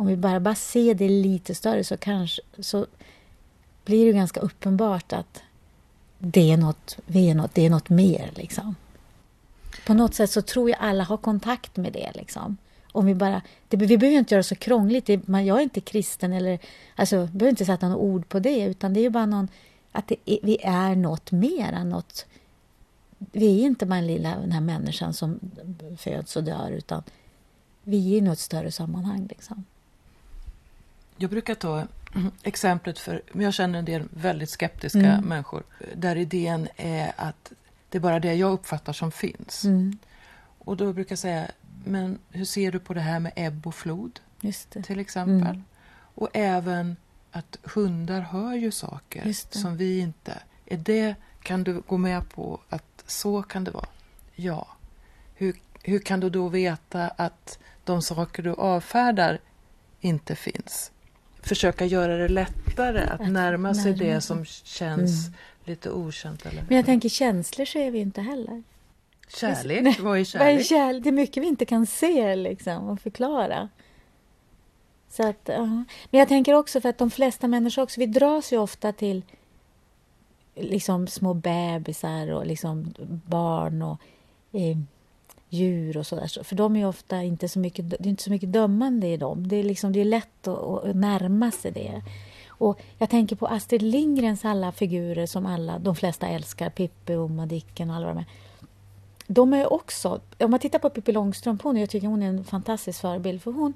Om 0.00 0.06
vi 0.06 0.16
bara, 0.16 0.40
bara 0.40 0.54
ser 0.54 0.94
det 0.94 1.08
lite 1.08 1.54
större 1.54 1.84
så 1.84 1.96
kanske 1.96 2.42
så 2.58 2.86
blir 3.84 4.06
det 4.06 4.12
ganska 4.12 4.40
uppenbart 4.40 5.12
att 5.12 5.42
det 6.18 6.50
är 6.50 6.56
något, 6.56 6.98
vi 7.06 7.30
är 7.30 7.34
något, 7.34 7.54
det 7.54 7.66
är 7.66 7.70
något 7.70 7.88
mer. 7.88 8.30
Liksom. 8.34 8.74
På 9.86 9.94
något 9.94 10.14
sätt 10.14 10.30
så 10.30 10.42
tror 10.42 10.70
jag 10.70 10.78
alla 10.80 11.04
har 11.04 11.16
kontakt 11.16 11.76
med 11.76 11.92
det. 11.92 12.10
Liksom. 12.14 12.56
Om 12.92 13.06
vi, 13.06 13.14
bara, 13.14 13.42
det, 13.68 13.76
vi 13.76 13.98
behöver 13.98 14.18
inte 14.18 14.34
göra 14.34 14.38
det 14.38 14.44
så 14.48 14.54
krångligt. 14.54 15.06
Det, 15.06 15.28
man, 15.28 15.46
jag 15.46 15.58
är 15.58 15.62
inte 15.62 15.80
kristen, 15.80 16.32
eller 16.32 16.58
alltså, 16.94 17.16
jag 17.16 17.28
behöver 17.28 17.50
inte 17.50 17.64
sätta 17.64 17.88
något 17.88 18.02
ord 18.02 18.28
på 18.28 18.38
det. 18.38 18.64
Utan 18.64 18.94
det 18.94 19.00
är 19.00 19.02
ju 19.02 19.10
bara 19.10 19.26
någon, 19.26 19.48
att 19.92 20.08
det 20.08 20.16
är, 20.24 20.38
vi 20.42 20.58
är 20.62 20.94
något 20.94 21.32
mer 21.32 21.72
än 21.72 21.88
något... 21.88 22.26
Vi 23.18 23.60
är 23.60 23.66
inte 23.66 23.86
bara 23.86 23.96
den 23.96 24.06
lilla 24.06 24.38
den 24.38 24.52
här 24.52 24.60
människan 24.60 25.14
som 25.14 25.40
föds 25.96 26.36
och 26.36 26.44
dör, 26.44 26.70
utan 26.70 27.02
vi 27.82 28.12
är 28.14 28.18
i 28.18 28.20
något 28.20 28.38
större 28.38 28.72
sammanhang. 28.72 29.26
Liksom. 29.30 29.64
Jag 31.20 31.30
brukar 31.30 31.54
ta 31.54 31.86
exemplet 32.42 32.98
för, 32.98 33.22
men 33.32 33.44
jag 33.44 33.54
känner 33.54 33.78
en 33.78 33.84
del 33.84 34.08
väldigt 34.10 34.50
skeptiska 34.50 34.98
Mm. 35.12 35.24
människor, 35.24 35.62
där 35.94 36.16
idén 36.16 36.68
är 36.76 37.12
att 37.16 37.52
det 37.88 37.98
är 37.98 38.02
bara 38.02 38.20
det 38.20 38.34
jag 38.34 38.52
uppfattar 38.52 38.92
som 38.92 39.12
finns. 39.12 39.64
Mm, 39.64 39.98
Och 40.58 40.76
då 40.76 40.92
brukar 40.92 41.12
jag 41.12 41.18
säga, 41.18 41.50
men 41.84 42.18
hur 42.30 42.44
ser 42.44 42.72
du 42.72 42.78
på 42.78 42.94
det 42.94 43.00
här 43.00 43.20
med 43.20 43.32
ebb 43.36 43.66
och 43.66 43.74
flod 43.74 44.20
till 44.82 44.98
exempel? 45.00 45.40
Mm. 45.48 45.64
Och 46.14 46.28
även 46.32 46.96
att 47.30 47.58
hundar 47.62 48.20
hör 48.20 48.54
ju 48.54 48.70
saker 48.70 49.32
som 49.50 49.76
vi 49.76 49.98
inte. 49.98 50.38
Är 50.66 50.76
det, 50.76 51.14
kan 51.42 51.64
du 51.64 51.80
gå 51.80 51.96
med 51.96 52.30
på 52.30 52.60
att 52.68 53.04
så 53.06 53.42
kan 53.42 53.64
det 53.64 53.70
vara? 53.70 53.88
Ja. 54.34 54.66
Hur, 55.34 55.56
hur 55.82 55.98
kan 55.98 56.20
du 56.20 56.30
då 56.30 56.48
veta 56.48 57.08
att 57.08 57.58
de 57.84 58.02
saker 58.02 58.42
du 58.42 58.54
avfärdar 58.54 59.40
inte 60.00 60.36
finns? 60.36 60.92
Försöka 61.42 61.84
göra 61.84 62.16
det 62.16 62.28
lättare 62.28 63.00
att, 63.00 63.28
närma 63.28 63.74
sig 63.74 63.92
närma 63.92 64.04
det 64.14 64.20
som 64.20 64.44
känns 64.44 65.26
Mm. 65.26 65.38
lite 65.64 65.90
okänt. 65.90 66.46
Eller? 66.46 66.64
Men 66.68 66.76
jag 66.76 66.86
tänker 66.86 67.08
känslor 67.08 67.64
ser 67.64 67.90
vi 67.90 67.98
inte 67.98 68.20
heller. 68.20 68.62
Kärlek, 69.28 69.82
Nej, 69.82 69.96
vad 70.00 70.04
är 70.04 70.08
Vad 70.10 70.18
är 70.18 70.24
kärlek? 70.24 70.66
kärlek? 70.66 71.02
Det 71.02 71.10
är 71.10 71.12
mycket 71.12 71.42
vi 71.42 71.46
inte 71.46 71.64
kan 71.64 71.86
se 71.86 72.36
liksom, 72.36 72.88
och 72.88 73.00
förklara. 73.00 73.68
Så 75.10 75.28
att, 75.28 75.40
ja. 75.44 75.66
Men 76.10 76.18
jag 76.18 76.28
tänker 76.28 76.54
också 76.54 76.80
för 76.80 76.88
att 76.88 76.98
de 76.98 77.10
flesta 77.10 77.48
människor 77.48 77.82
också, 77.82 78.00
vi 78.00 78.06
dras 78.06 78.52
ju 78.52 78.58
ofta 78.58 78.92
till 78.92 79.22
liksom 80.54 81.06
små 81.06 81.34
bebisar 81.34 82.32
och 82.32 82.46
liksom 82.46 82.94
barn 83.26 83.82
och 83.82 84.00
eh, 84.52 84.76
djur 85.50 85.96
och 85.96 86.06
sådär. 86.06 86.44
För 86.44 86.56
de 86.56 86.76
är 86.76 86.86
ofta 86.86 87.22
inte 87.22 87.48
så 87.48 87.58
mycket, 87.58 87.90
det 87.90 88.04
är 88.04 88.06
inte 88.06 88.22
så 88.22 88.30
mycket 88.30 88.52
dömande 88.52 89.06
i 89.06 89.16
dem. 89.16 89.48
Det 89.48 89.56
är, 89.56 89.62
liksom, 89.62 89.92
det 89.92 90.00
är 90.00 90.04
lätt 90.04 90.48
att, 90.48 90.84
att 90.84 90.96
närma 90.96 91.50
sig 91.50 91.72
det. 91.72 92.02
Och 92.48 92.80
jag 92.98 93.10
tänker 93.10 93.36
på 93.36 93.46
Astrid 93.46 93.82
Lindgrens 93.82 94.44
alla 94.44 94.72
figurer 94.72 95.26
som 95.26 95.46
alla, 95.46 95.78
de 95.78 95.96
flesta 95.96 96.28
älskar, 96.28 96.70
Pippi, 96.70 97.14
och 97.14 97.30
Dicken 97.30 97.90
och 97.90 97.96
alla 97.96 98.06
de 98.06 98.16
här. 98.16 98.26
De 99.26 99.52
är 99.52 99.72
också, 99.72 100.20
om 100.38 100.50
man 100.50 100.60
tittar 100.60 100.78
på 100.78 100.90
Pippi 100.90 101.12
Långstrump, 101.12 101.62
hon, 101.62 101.76
jag 101.76 101.90
tycker 101.90 102.08
hon 102.08 102.22
är 102.22 102.28
en 102.28 102.44
fantastisk 102.44 103.00
förebild 103.00 103.42
för 103.42 103.52
hon, 103.52 103.74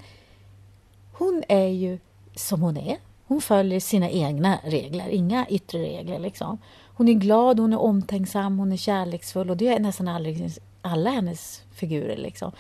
hon 1.13 1.43
är 1.49 1.69
ju 1.69 1.99
som 2.35 2.63
hon 2.63 2.77
är. 2.77 2.97
Hon 3.27 3.41
följer 3.41 3.81
sina 3.81 4.11
egna 4.11 4.59
regler, 4.65 5.09
inga 5.09 5.47
yttre 5.49 5.79
regler. 5.79 6.19
Liksom. 6.19 6.59
hon 6.95 7.09
är 7.09 7.13
glad, 7.13 7.61
hon 7.61 7.73
är 7.73 7.81
omtänksam, 7.81 8.59
hon 8.59 8.73
är 8.73 8.77
kärleksfull 8.77 9.51
och 9.51 9.57
det 9.57 9.69
är 9.69 9.81
nästan 9.81 10.09
aldrig 10.09 10.51
alla 10.85 11.11
hennes 11.11 11.63
figurer. 11.73 12.17
Liksom. 12.17 12.53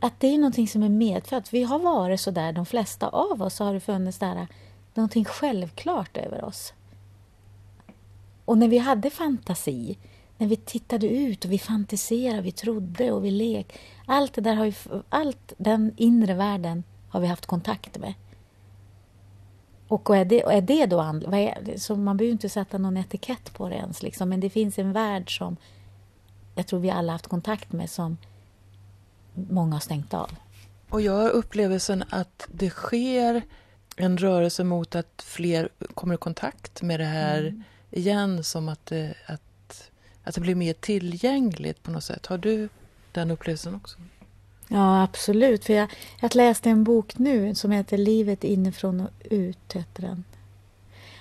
Att 0.00 0.20
det 0.20 0.26
är 0.26 0.38
någonting 0.38 0.68
som 0.68 0.82
är 0.82 0.88
medfött. 0.88 1.52
Vi 1.52 1.62
har 1.62 1.78
varit 1.78 2.20
så 2.20 2.30
där, 2.30 2.52
de 2.52 2.66
flesta 2.66 3.08
av 3.08 3.42
oss 3.42 3.58
har 3.58 3.74
det 3.74 3.80
funnits 3.80 4.18
där, 4.18 4.46
någonting 4.94 5.24
självklart 5.24 6.16
över 6.16 6.44
oss. 6.44 6.72
Och 8.44 8.58
när 8.58 8.68
vi 8.68 8.78
hade 8.78 9.10
fantasi, 9.10 9.98
när 10.38 10.46
vi 10.46 10.56
tittade 10.56 11.08
ut 11.08 11.44
och 11.44 11.52
vi 11.52 11.58
fantiserade, 11.58 12.42
vi 12.42 12.52
trodde 12.52 13.12
och 13.12 13.24
vi 13.24 13.30
lekte. 13.30 13.78
Allt 14.06 14.32
det 14.32 14.40
där 14.40 14.54
har 14.54 14.64
vi, 14.64 14.74
allt 15.08 15.52
den 15.58 15.92
inre 15.96 16.34
världen 16.34 16.84
har 17.08 17.20
vi 17.20 17.26
haft 17.26 17.46
kontakt 17.46 17.98
med. 17.98 18.14
Och 19.88 20.16
är 20.16 20.24
det, 20.24 20.42
är 20.42 20.60
det 20.60 20.86
då 20.86 21.00
andligt? 21.00 21.82
Så 21.82 21.96
man 21.96 22.16
behöver 22.16 22.32
inte 22.32 22.48
sätta 22.48 22.78
någon 22.78 22.96
etikett 22.96 23.52
på 23.52 23.68
det 23.68 23.74
ens. 23.74 24.02
Liksom. 24.02 24.28
Men 24.28 24.40
det 24.40 24.50
finns 24.50 24.78
en 24.78 24.92
värld 24.92 25.38
som 25.38 25.56
jag 26.58 26.66
tror 26.66 26.80
vi 26.80 26.90
alla 26.90 27.12
haft 27.12 27.26
kontakt 27.26 27.72
med 27.72 27.90
som 27.90 28.16
många 29.34 29.74
har 29.74 29.80
stängt 29.80 30.14
av. 30.14 30.30
Och 30.88 31.00
jag 31.00 31.12
har 31.12 31.30
upplevelsen 31.30 32.04
att 32.10 32.48
det 32.52 32.70
sker 32.70 33.42
en 33.96 34.18
rörelse 34.18 34.64
mot 34.64 34.94
att 34.94 35.22
fler 35.22 35.68
kommer 35.94 36.14
i 36.14 36.18
kontakt 36.18 36.82
med 36.82 37.00
det 37.00 37.06
här 37.06 37.40
mm. 37.40 37.62
igen 37.90 38.44
som 38.44 38.68
att 38.68 38.86
det, 38.86 39.14
att, 39.26 39.90
att 40.24 40.34
det 40.34 40.40
blir 40.40 40.54
mer 40.54 40.72
tillgängligt 40.72 41.82
på 41.82 41.90
något 41.90 42.04
sätt. 42.04 42.26
Har 42.26 42.38
du 42.38 42.68
den 43.12 43.30
upplevelsen 43.30 43.74
också? 43.74 43.98
Ja, 44.68 45.02
absolut. 45.02 45.64
För 45.64 45.72
jag, 45.72 45.90
jag 46.20 46.34
läste 46.34 46.70
en 46.70 46.84
bok 46.84 47.18
nu 47.18 47.54
som 47.54 47.70
heter 47.70 47.98
Livet 47.98 48.44
inifrån 48.44 49.00
och 49.00 49.10
ut. 49.30 49.72
Heter 49.72 50.02
den. 50.02 50.24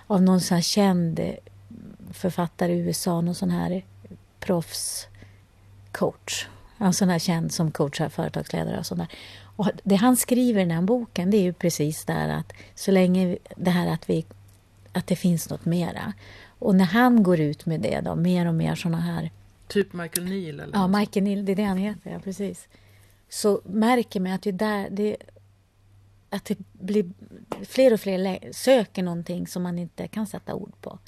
Av 0.08 0.22
någon 0.22 0.42
sån 0.42 0.56
här 0.56 0.62
känd 0.62 1.20
författare 2.12 2.74
i 2.74 2.80
USA, 2.80 3.22
någon 3.22 3.36
sån 3.36 3.52
här 3.52 3.84
proffscoach. 5.98 6.48
En 6.78 6.94
sån 6.94 7.10
här 7.10 7.20
känd 7.20 7.52
som 7.52 7.72
coachar 7.72 8.10
företagsledare 8.10 8.80
och 8.80 8.86
sånt 8.86 9.00
där. 9.00 9.08
Och 9.56 9.70
det 9.84 9.96
han 9.96 10.18
skriver 10.18 10.62
i 10.62 10.64
den 10.64 10.76
här 10.76 10.82
boken 10.82 11.32
det 11.32 11.38
är 11.38 11.42
ju 11.42 11.54
precis 11.54 12.06
det 12.06 12.14
här 12.14 12.30
att 12.30 12.54
så 12.76 12.92
länge 12.92 13.38
det 13.56 13.72
här 13.72 13.94
att, 13.94 14.10
vi, 14.10 14.26
att 14.92 15.08
det 15.08 15.16
finns 15.16 15.50
något 15.50 15.66
mera. 15.66 16.14
Och 16.60 16.76
när 16.76 16.86
han 16.86 17.24
går 17.24 17.40
ut 17.40 17.66
med 17.66 17.82
det 17.82 18.02
då, 18.02 18.16
mer 18.16 18.48
och 18.48 18.54
mer 18.54 18.76
såna 18.76 19.00
här... 19.00 19.32
Typ 19.68 19.94
Michael 19.94 20.26
Neal? 20.26 20.60
Eller 20.60 20.74
ja, 20.74 20.88
Michael 20.88 21.24
Neal, 21.24 21.46
det 21.46 21.52
är 21.52 21.56
det 21.56 21.64
han 21.64 21.78
heter, 21.78 22.12
ja 22.12 22.20
precis 22.20 22.68
så 23.30 23.62
märker 23.66 24.20
man 24.20 24.32
att 24.32 24.42
det 24.42 24.52
där 24.52 24.88
det, 24.92 25.18
att 26.30 26.46
det 26.46 26.58
blir 26.72 27.12
fler 27.66 27.94
och 27.94 28.00
fler 28.00 28.54
söker 28.54 29.04
någonting 29.04 29.48
som 29.48 29.64
man 29.64 29.80
inte 29.80 30.08
kan 30.08 30.28
sätta 30.28 30.54
ord 30.54 30.74
på. 30.82 31.00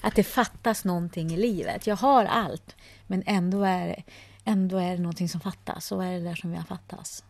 Att 0.00 0.14
det 0.14 0.24
fattas 0.24 0.84
någonting 0.84 1.30
i 1.30 1.36
livet. 1.36 1.86
Jag 1.86 1.96
har 1.96 2.24
allt, 2.24 2.76
men 3.06 3.22
ändå 3.26 3.62
är, 3.62 4.04
ändå 4.44 4.78
är 4.78 4.90
det 4.90 5.02
någonting 5.02 5.28
som 5.28 5.40
fattas. 5.40 5.92
Och 5.92 5.98
vad 5.98 6.06
är 6.06 6.12
det 6.12 6.20
där 6.20 6.34
som 6.34 6.54
jag 6.54 6.66
fattas? 6.66 7.24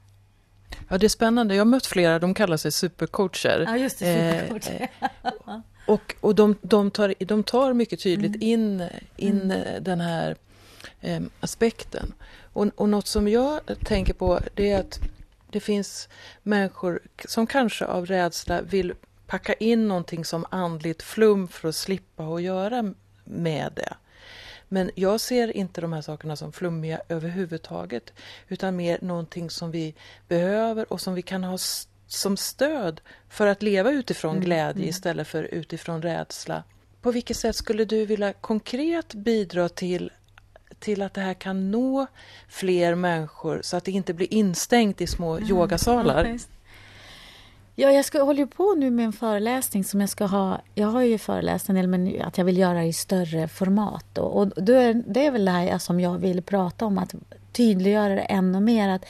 Ja, 0.89 0.99
det 0.99 1.07
är 1.07 1.09
spännande. 1.09 1.55
Jag 1.55 1.61
har 1.61 1.67
mött 1.71 1.87
flera, 1.87 2.19
de 2.19 2.35
kallar 2.35 2.57
sig 2.57 2.73
supercoacher. 2.73 3.65
Ja, 3.67 3.77
just 3.77 3.99
det, 3.99 4.33
supercoacher. 4.51 4.89
Eh, 5.01 5.61
och 5.87 6.15
och 6.21 6.35
de, 6.35 6.57
de, 6.63 6.91
tar, 6.91 7.15
de 7.19 7.43
tar 7.43 7.73
mycket 7.73 8.03
tydligt 8.03 8.35
mm. 8.35 8.43
in, 8.43 8.89
in 9.17 9.41
mm. 9.41 9.85
den 9.85 10.01
här 10.01 10.37
eh, 11.01 11.23
aspekten. 11.41 12.13
Och, 12.53 12.67
och 12.75 12.89
något 12.89 13.07
som 13.07 13.29
jag 13.29 13.61
tänker 13.85 14.15
på 14.15 14.41
det 14.55 14.71
är 14.71 14.81
att 14.81 15.01
det 15.51 15.61
finns 15.61 16.09
människor 16.43 17.01
som 17.25 17.47
kanske 17.47 17.85
av 17.85 18.07
rädsla 18.07 18.63
vill 18.63 18.95
packa 19.27 19.53
in 19.53 19.89
någonting 19.89 20.25
som 20.25 20.47
andligt 20.51 21.03
flum 21.03 21.49
för 21.49 21.69
att 21.69 21.75
slippa 21.77 22.25
att 22.25 22.43
göra 22.43 22.95
med 23.25 23.73
det. 23.77 23.95
Men 24.69 24.91
jag 24.95 25.21
ser 25.21 25.57
inte 25.57 25.81
de 25.81 25.93
här 25.93 26.03
sakerna 26.03 26.37
som 26.37 26.53
flummiga 26.53 27.01
överhuvudtaget 27.09 28.13
utan 28.49 28.77
mer 28.77 28.99
någonting 29.03 29.51
som 29.51 29.71
vi 29.71 29.95
behöver 30.29 30.93
och 30.93 31.01
som 31.01 31.15
vi 31.15 31.23
kan 31.23 31.45
ha 31.45 31.59
som 32.07 32.37
stöd 32.37 33.01
för 33.29 33.47
att 33.47 33.63
leva 33.63 33.91
utifrån 33.91 34.31
mm, 34.31 34.45
glädje 34.45 34.83
mm. 34.83 34.89
istället 34.89 35.29
för 35.29 35.43
utifrån 35.45 36.03
rädsla. 36.03 36.63
På 37.03 37.11
vilket 37.11 37.37
sätt 37.37 37.57
skulle 37.57 37.85
du 37.85 38.07
vilja 38.07 38.33
konkret 38.33 39.15
bidra 39.15 39.69
till 39.69 40.11
till 40.79 41.03
att 41.03 41.15
det 41.15 41.21
här 41.21 41.35
kan 41.35 41.71
nå 41.71 42.07
fler 42.49 42.95
människor 42.95 43.61
så 43.63 43.77
att 43.77 43.85
det 43.85 43.93
inte 43.93 44.15
blir 44.15 44.35
instängt 44.35 45.01
i 45.01 45.07
små 45.07 45.37
mm. 45.37 45.51
yogasalar? 45.51 46.39
Ja, 47.77 47.93
jag 47.93 48.05
ska, 48.05 48.23
håller 48.23 48.47
på 48.47 48.75
nu 48.75 48.91
med 48.91 49.05
en 49.05 49.13
föreläsning 49.13 49.85
som 49.85 50.01
jag 50.01 50.11
ska 50.11 50.27
ha. 50.27 50.61
Jag 50.75 50.89
har 50.89 51.03
ju 51.03 51.19
föreläst 51.19 51.69
en 51.69 51.75
del, 51.75 51.87
men 51.87 52.23
att 52.23 52.39
jag 52.39 52.45
vill 52.45 52.59
göra 52.59 52.85
i 52.85 52.93
större 52.93 53.49
format. 53.49 54.05
Då. 54.13 54.23
Och 54.23 54.49
då 54.65 54.73
är, 54.73 54.95
det 55.07 55.27
är 55.27 55.31
väl 55.31 55.45
det 55.45 55.51
här 55.51 55.79
som 55.79 56.01
jag 56.01 56.19
vill 56.19 56.43
prata 56.43 56.87
om, 56.87 56.99
att 56.99 57.15
tydliggöra 57.53 58.15
det 58.15 58.21
ännu 58.21 58.61
mer. 58.61 58.89
Att, 58.89 59.05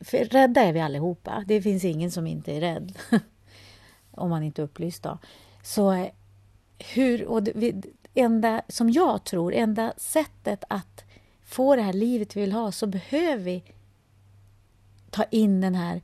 för 0.00 0.24
rädda 0.24 0.60
är 0.60 0.72
vi 0.72 0.80
allihopa. 0.80 1.44
Det 1.46 1.62
finns 1.62 1.84
ingen 1.84 2.10
som 2.10 2.26
inte 2.26 2.52
är 2.52 2.60
rädd. 2.60 2.98
om 4.10 4.30
man 4.30 4.42
inte 4.42 4.62
är 4.62 4.64
upplyst 4.64 5.02
då. 5.02 5.18
Så 5.62 5.92
eh, 5.92 6.08
hur, 6.78 7.26
och 7.26 7.42
det, 7.42 7.74
enda, 8.14 8.62
som 8.68 8.90
jag 8.90 9.24
tror, 9.24 9.54
enda 9.54 9.92
sättet 9.96 10.64
att 10.68 11.04
få 11.44 11.76
det 11.76 11.82
här 11.82 11.92
livet 11.92 12.36
vi 12.36 12.40
vill 12.40 12.52
ha 12.52 12.72
så 12.72 12.86
behöver 12.86 13.42
vi 13.42 13.64
ta 15.10 15.24
in 15.24 15.60
den 15.60 15.74
här 15.74 16.02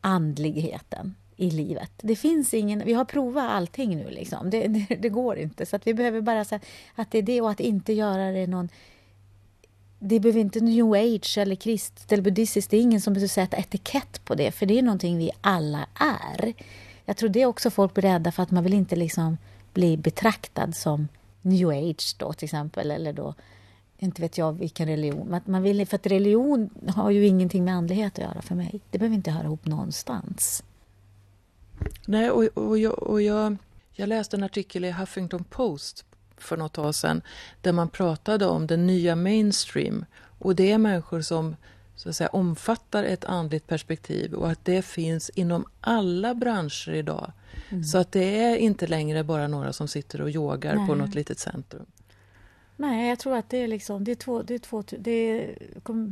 andligheten 0.00 1.14
i 1.42 1.50
livet. 1.50 1.90
Det 1.96 2.16
finns 2.16 2.54
ingen, 2.54 2.82
vi 2.84 2.92
har 2.92 3.04
provat 3.04 3.50
allting 3.50 3.96
nu 3.96 4.10
liksom. 4.10 4.50
Det, 4.50 4.66
det, 4.66 4.96
det 5.00 5.08
går 5.08 5.38
inte. 5.38 5.66
Så 5.66 5.76
att 5.76 5.86
vi 5.86 5.94
behöver 5.94 6.20
bara 6.20 6.44
säga 6.44 6.60
att 6.94 7.10
det 7.10 7.18
är 7.18 7.22
det 7.22 7.40
och 7.40 7.50
att 7.50 7.60
inte 7.60 7.92
göra 7.92 8.32
det 8.32 8.46
någon 8.46 8.68
det 9.98 10.20
behöver 10.20 10.40
inte 10.40 10.60
new 10.60 10.92
age 10.92 11.38
eller 11.38 11.54
kristet 11.54 12.12
eller 12.12 12.22
buddhistiskt. 12.22 12.70
Det 12.70 12.76
är 12.76 12.80
ingen 12.80 13.00
som 13.00 13.12
behöver 13.12 13.28
sätta 13.28 13.56
etikett 13.56 14.24
på 14.24 14.34
det, 14.34 14.52
för 14.52 14.66
det 14.66 14.78
är 14.78 14.82
någonting 14.82 15.18
vi 15.18 15.30
alla 15.40 15.86
är. 15.94 16.54
Jag 17.04 17.16
tror 17.16 17.28
det 17.28 17.42
är 17.42 17.46
också 17.46 17.70
folk 17.70 17.94
blir 17.94 18.02
rädda 18.02 18.32
för 18.32 18.42
att 18.42 18.50
man 18.50 18.64
vill 18.64 18.74
inte 18.74 18.96
liksom 18.96 19.38
bli 19.72 19.96
betraktad 19.96 20.76
som 20.76 21.08
new 21.42 21.68
age 21.68 22.16
då 22.18 22.32
till 22.32 22.44
exempel, 22.44 22.90
eller 22.90 23.12
då 23.12 23.34
inte 23.98 24.22
vet 24.22 24.38
jag 24.38 24.52
vilken 24.52 24.88
religion. 24.88 25.40
Man 25.44 25.62
vill, 25.62 25.86
för 25.86 25.96
att 25.96 26.06
religion 26.06 26.70
har 26.88 27.10
ju 27.10 27.26
ingenting 27.26 27.64
med 27.64 27.74
andlighet 27.74 28.12
att 28.12 28.24
göra 28.24 28.42
för 28.42 28.54
mig. 28.54 28.80
Det 28.90 28.98
behöver 28.98 29.16
inte 29.16 29.30
höra 29.30 29.44
ihop 29.44 29.66
någonstans. 29.66 30.62
Nej, 32.06 32.30
och, 32.30 32.44
och, 32.44 32.78
jag, 32.78 33.02
och 33.02 33.22
jag, 33.22 33.56
jag 33.92 34.08
läste 34.08 34.36
en 34.36 34.42
artikel 34.42 34.84
i 34.84 34.90
Huffington 34.90 35.44
Post 35.44 36.04
för 36.36 36.56
något 36.56 36.72
tag 36.72 36.94
sedan 36.94 37.22
där 37.60 37.72
man 37.72 37.88
pratade 37.88 38.46
om 38.46 38.66
den 38.66 38.86
nya 38.86 39.16
mainstream. 39.16 40.04
Och 40.38 40.56
det 40.56 40.72
är 40.72 40.78
människor 40.78 41.20
som 41.20 41.56
så 41.96 42.08
att 42.08 42.16
säga, 42.16 42.28
omfattar 42.28 43.04
ett 43.04 43.24
andligt 43.24 43.66
perspektiv 43.66 44.34
och 44.34 44.50
att 44.50 44.64
det 44.64 44.82
finns 44.82 45.30
inom 45.30 45.64
alla 45.80 46.34
branscher 46.34 46.90
idag. 46.94 47.32
Mm. 47.68 47.84
Så 47.84 47.98
att 47.98 48.12
det 48.12 48.44
är 48.44 48.56
inte 48.56 48.86
längre 48.86 49.24
bara 49.24 49.48
några 49.48 49.72
som 49.72 49.88
sitter 49.88 50.20
och 50.20 50.30
yogar 50.30 50.74
Nej. 50.74 50.86
på 50.86 50.94
något 50.94 51.14
litet 51.14 51.38
centrum. 51.38 51.86
Nej, 52.82 53.08
jag 53.08 53.18
tror 53.18 53.36
att 53.36 53.50
det 53.50 53.56
är 53.56 53.68
liksom, 53.68 54.04
det 54.04 54.10
är 54.10 54.16
två, 54.16 54.42
det 54.42 54.54
är 54.54 54.58
två, 54.58 54.82
det 54.98 55.10
är, 55.10 55.58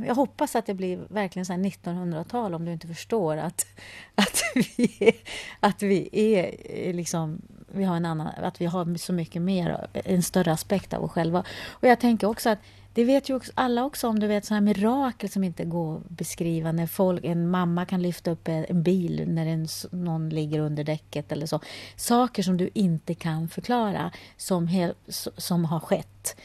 jag 0.07 0.15
hoppas 0.15 0.57
att 0.57 0.67
det 0.67 0.75
blir 0.75 1.01
verkligen 1.09 1.47
så 1.47 1.53
1900-tal 1.53 2.55
om 2.55 2.65
du 2.65 2.73
inte 2.73 2.87
förstår 2.87 3.37
att, 3.37 3.67
att 4.15 4.43
vi 4.55 4.97
är, 5.01 5.15
att 5.61 5.83
vi 5.83 6.09
är 6.13 6.55
eh, 6.65 6.95
liksom, 6.95 7.43
vi 7.69 7.85
har 7.85 7.97
en 7.97 8.05
annan, 8.05 8.27
att 8.27 8.61
vi 8.61 8.67
har 8.67 8.99
så 8.99 9.13
mycket 9.13 9.43
mer, 9.43 9.89
eh, 9.93 10.03
en 10.05 10.23
större 10.23 10.53
aspekt 10.53 10.95
av 10.95 11.05
oss 11.05 11.11
själva. 11.11 11.45
Och 11.69 11.89
jag 11.89 12.01
tänker 12.01 12.27
också 12.27 12.51
att 12.51 12.59
det 12.95 13.05
vet 13.05 13.29
ju 13.29 13.37
också, 13.37 13.53
alla 13.55 13.85
också 13.85 14.09
om, 14.09 14.18
du 14.18 14.27
vet 14.27 14.45
sådana 14.45 14.66
här 14.66 14.75
mirakel 14.75 15.31
som 15.31 15.45
inte 15.45 15.64
går 15.64 15.97
att 15.97 16.09
beskriva. 16.09 16.73
När 16.73 16.87
folk, 16.87 17.25
en 17.25 17.51
mamma 17.51 17.85
kan 17.85 18.03
lyfta 18.03 18.31
upp 18.31 18.49
en 18.49 18.83
bil 18.83 19.25
när 19.29 19.47
en, 19.47 19.68
någon 19.91 20.29
ligger 20.29 20.61
under 20.61 20.85
däcket 20.85 21.33
eller 21.33 21.47
så. 21.47 21.61
Saker 21.97 22.43
som 22.43 22.57
du 22.57 22.71
inte 22.75 23.14
kan 23.14 23.49
förklara 23.49 24.11
som, 24.37 24.66
hel, 24.66 24.95
som 25.37 25.64
har 25.64 25.81
skett. 25.81 26.37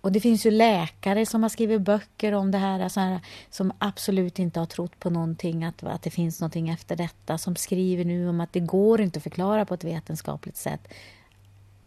Och 0.00 0.12
det 0.12 0.20
finns 0.20 0.46
ju 0.46 0.50
läkare 0.50 1.26
som 1.26 1.42
har 1.42 1.50
skrivit 1.50 1.80
böcker 1.80 2.32
om 2.32 2.50
det 2.50 2.58
här, 2.58 2.80
alltså 2.80 3.00
här 3.00 3.20
som 3.50 3.72
absolut 3.78 4.38
inte 4.38 4.60
har 4.60 4.66
trott 4.66 5.00
på 5.00 5.10
någonting, 5.10 5.64
att, 5.64 5.82
att 5.82 6.02
det 6.02 6.10
finns 6.10 6.40
någonting 6.40 6.68
efter 6.68 6.96
detta, 6.96 7.38
som 7.38 7.56
skriver 7.56 8.04
nu 8.04 8.28
om 8.28 8.40
att 8.40 8.52
det 8.52 8.60
går 8.60 9.00
inte 9.00 9.16
att 9.16 9.22
förklara 9.22 9.64
på 9.64 9.74
ett 9.74 9.84
vetenskapligt 9.84 10.56
sätt 10.56 10.88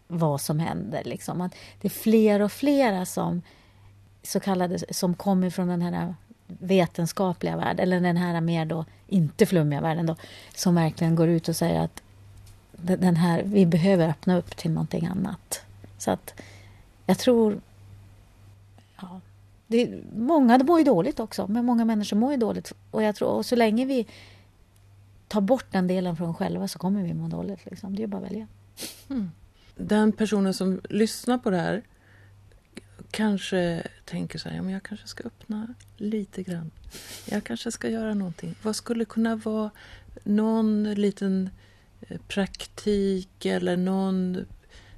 vad 0.07 0.41
som 0.41 0.59
händer. 0.59 1.03
Liksom. 1.03 1.41
Att 1.41 1.55
det 1.81 1.87
är 1.87 1.89
fler 1.89 2.39
och 2.41 2.51
fler 2.51 3.05
som 3.05 3.41
så 4.23 4.39
kallade 4.39 4.93
som 4.93 5.15
kommer 5.15 5.49
från 5.49 5.67
den 5.67 5.81
här 5.81 6.15
vetenskapliga 6.47 7.57
världen, 7.57 7.79
eller 7.79 7.99
den 7.99 8.17
här 8.17 8.41
mer 8.41 8.65
då 8.65 8.85
inte 9.07 9.45
flummiga 9.45 9.81
världen 9.81 10.05
då, 10.05 10.15
som 10.55 10.75
verkligen 10.75 11.15
går 11.15 11.27
ut 11.27 11.49
och 11.49 11.55
säger 11.55 11.81
att 11.81 12.01
den 12.81 13.15
här, 13.15 13.43
vi 13.45 13.65
behöver 13.65 14.09
öppna 14.09 14.37
upp 14.37 14.57
till 14.57 14.71
någonting 14.71 15.05
annat. 15.05 15.61
Så 15.97 16.11
att 16.11 16.41
jag 17.05 17.17
tror... 17.17 17.61
Det, 19.69 20.03
många 20.15 20.57
mår 20.57 20.79
ju 20.79 20.85
dåligt 20.85 21.19
också, 21.19 21.47
men 21.47 21.65
många 21.65 21.85
människor 21.85 22.17
mår 22.17 22.31
ju 22.31 22.37
dåligt. 22.37 22.73
Och 22.91 23.03
jag 23.03 23.15
tror, 23.15 23.29
och 23.29 23.45
så 23.45 23.55
länge 23.55 23.85
vi 23.85 24.07
tar 25.27 25.41
bort 25.41 25.65
den 25.71 25.87
delen 25.87 26.15
från 26.15 26.29
oss 26.29 26.37
själva 26.37 26.67
så 26.67 26.79
kommer 26.79 27.03
vi 27.03 27.13
må 27.13 27.27
dåligt. 27.27 27.65
Liksom. 27.65 27.95
Det 27.95 28.03
är 28.03 28.07
bara 28.07 28.17
att 28.17 28.31
välja. 28.31 28.47
Mm. 29.09 29.31
Den 29.75 30.11
personen 30.11 30.53
som 30.53 30.81
lyssnar 30.89 31.37
på 31.37 31.49
det 31.49 31.57
här 31.57 31.81
kanske 33.11 33.87
tänker 34.05 34.39
så 34.39 34.49
här, 34.49 34.55
ja, 34.55 34.61
men 34.61 34.73
jag 34.73 34.83
kanske 34.83 35.07
ska 35.07 35.23
öppna 35.23 35.73
lite 35.97 36.43
grann. 36.43 36.71
Jag 37.25 37.43
kanske 37.43 37.71
ska 37.71 37.89
göra 37.89 38.13
någonting. 38.13 38.55
Vad 38.61 38.75
skulle 38.75 39.05
kunna 39.05 39.35
vara 39.35 39.69
någon 40.23 40.93
liten 40.93 41.49
eh, 42.01 42.17
praktik 42.27 43.45
eller 43.45 43.77
någon 43.77 44.45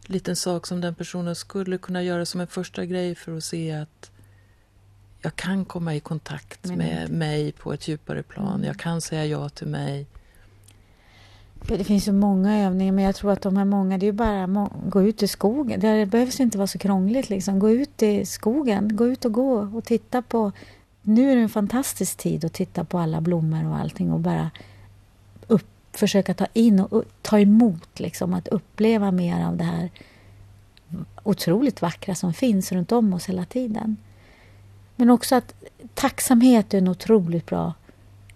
liten 0.06 0.36
sak 0.36 0.68
som 0.68 0.82
den 0.82 0.96
personen 0.96 1.36
skulle 1.36 1.78
kunna 1.78 2.04
göra 2.04 2.26
som 2.26 2.42
en 2.42 2.48
första 2.48 2.86
grej 2.86 3.16
för 3.16 3.38
att 3.38 3.44
se 3.44 3.72
att 3.72 4.11
jag 5.22 5.36
kan 5.36 5.66
komma 5.66 5.96
i 5.96 6.00
kontakt 6.00 6.66
med, 6.66 6.78
med 6.78 7.10
mig 7.10 7.52
på 7.52 7.74
ett 7.74 7.88
djupare 7.88 8.24
plan. 8.24 8.64
Jag 8.64 8.78
kan 8.78 9.02
säga 9.02 9.26
ja 9.26 9.50
till 9.50 9.68
mig. 9.68 10.06
Det 11.68 11.84
finns 11.84 12.06
så 12.06 12.14
många 12.14 12.66
övningar, 12.66 12.92
men 12.92 13.04
jag 13.04 13.16
tror 13.16 13.32
att 13.32 13.42
de 13.42 13.58
här 13.58 13.66
många, 13.66 13.98
det 13.98 14.06
är 14.06 14.08
ju 14.08 14.12
bara 14.12 14.44
att 14.44 14.72
gå 14.90 15.02
ut 15.02 15.24
i 15.24 15.28
skogen. 15.28 15.80
Det 15.80 16.06
behövs 16.06 16.40
inte 16.40 16.58
vara 16.58 16.68
så 16.68 16.78
krångligt. 16.78 17.30
Liksom. 17.30 17.60
Gå 17.60 17.70
ut 17.70 18.04
i 18.04 18.26
skogen, 18.26 18.96
gå 18.96 19.08
ut 19.08 19.26
och 19.26 19.32
gå 19.32 19.54
och 19.54 19.84
titta 19.84 20.22
på... 20.22 20.52
Nu 21.02 21.32
är 21.32 21.36
det 21.36 21.42
en 21.42 21.50
fantastisk 21.50 22.18
tid 22.18 22.46
att 22.46 22.54
titta 22.54 22.84
på 22.84 23.00
alla 23.00 23.22
blommor 23.22 23.68
och 23.68 23.78
allting 23.78 24.12
och 24.12 24.20
bara 24.20 24.52
upp, 25.48 25.68
försöka 25.92 26.34
ta 26.34 26.48
in 26.54 26.80
och 26.80 27.04
ta 27.22 27.40
emot, 27.40 28.00
liksom, 28.00 28.34
att 28.34 28.48
uppleva 28.48 29.12
mer 29.12 29.46
av 29.46 29.58
det 29.58 29.64
här 29.64 29.90
otroligt 31.24 31.82
vackra 31.82 32.16
som 32.16 32.34
finns 32.34 32.72
runt 32.72 32.92
om 32.92 33.14
oss 33.14 33.30
hela 33.30 33.46
tiden. 33.46 33.98
Men 35.02 35.10
också 35.10 35.36
att 35.36 35.54
tacksamhet 35.94 36.74
är 36.74 36.78
en 36.78 36.88
otroligt 36.88 37.46
bra 37.46 37.74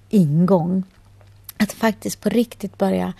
ingång 0.09 0.83
att 1.57 1.71
faktiskt 1.71 2.21
på 2.21 2.29
riktigt 2.29 2.77
börja 2.77 3.13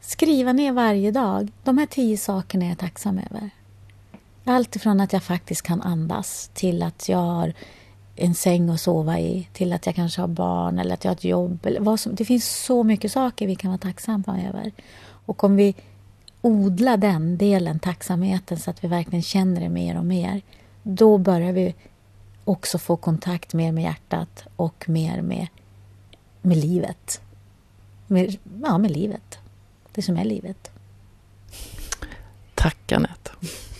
skriva 0.00 0.52
ner 0.52 0.72
varje 0.72 1.10
dag. 1.10 1.48
De 1.64 1.78
här 1.78 1.86
tio 1.86 2.16
sakerna 2.16 2.64
är 2.64 2.68
jag 2.68 2.78
tacksam 2.78 3.18
över. 3.18 3.50
Allt 4.44 4.76
ifrån 4.76 5.00
att 5.00 5.12
jag 5.12 5.22
faktiskt 5.22 5.62
kan 5.62 5.82
andas 5.82 6.50
till 6.54 6.82
att 6.82 7.08
jag 7.08 7.18
har 7.18 7.52
en 8.16 8.34
säng 8.34 8.70
att 8.70 8.80
sova 8.80 9.18
i, 9.18 9.48
till 9.52 9.72
att 9.72 9.86
jag 9.86 9.94
kanske 9.94 10.20
har 10.20 10.28
barn 10.28 10.78
eller 10.78 10.94
att 10.94 11.04
jag 11.04 11.10
har 11.10 11.16
ett 11.16 11.24
jobb. 11.24 11.66
Eller 11.66 11.80
vad 11.80 12.00
som, 12.00 12.14
det 12.14 12.24
finns 12.24 12.64
så 12.64 12.82
mycket 12.82 13.12
saker 13.12 13.46
vi 13.46 13.56
kan 13.56 13.70
vara 13.70 13.78
tacksamma 13.78 14.42
över. 14.48 14.72
Och 15.26 15.44
om 15.44 15.56
vi 15.56 15.74
odlar 16.40 16.96
den 16.96 17.38
delen, 17.38 17.78
tacksamheten, 17.78 18.58
så 18.58 18.70
att 18.70 18.84
vi 18.84 18.88
verkligen 18.88 19.22
känner 19.22 19.60
det 19.60 19.68
mer 19.68 19.98
och 19.98 20.06
mer, 20.06 20.42
då 20.82 21.18
börjar 21.18 21.52
vi 21.52 21.74
också 22.44 22.78
få 22.78 22.96
kontakt 22.96 23.54
mer 23.54 23.72
med 23.72 23.84
hjärtat 23.84 24.44
och 24.56 24.88
mer 24.88 25.22
med, 25.22 25.46
med 26.42 26.56
livet 26.56 27.20
med, 28.12 28.36
ja, 28.62 28.78
med 28.78 28.90
livet. 28.90 29.38
Det 29.92 30.02
som 30.02 30.16
är 30.16 30.24
livet. 30.24 30.70
Tack 32.54 32.92
Anette. 32.92 33.30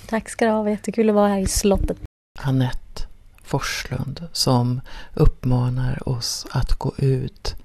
Tack 0.08 0.28
ska 0.28 0.44
du 0.44 0.50
ha. 0.50 0.70
Jättekul 0.70 1.08
att 1.08 1.14
vara 1.14 1.28
här 1.28 1.38
i 1.38 1.46
slottet. 1.46 1.96
Anette 2.40 3.06
Forslund 3.42 4.28
som 4.32 4.80
uppmanar 5.14 6.08
oss 6.08 6.46
att 6.50 6.72
gå 6.72 6.94
ut 6.96 7.56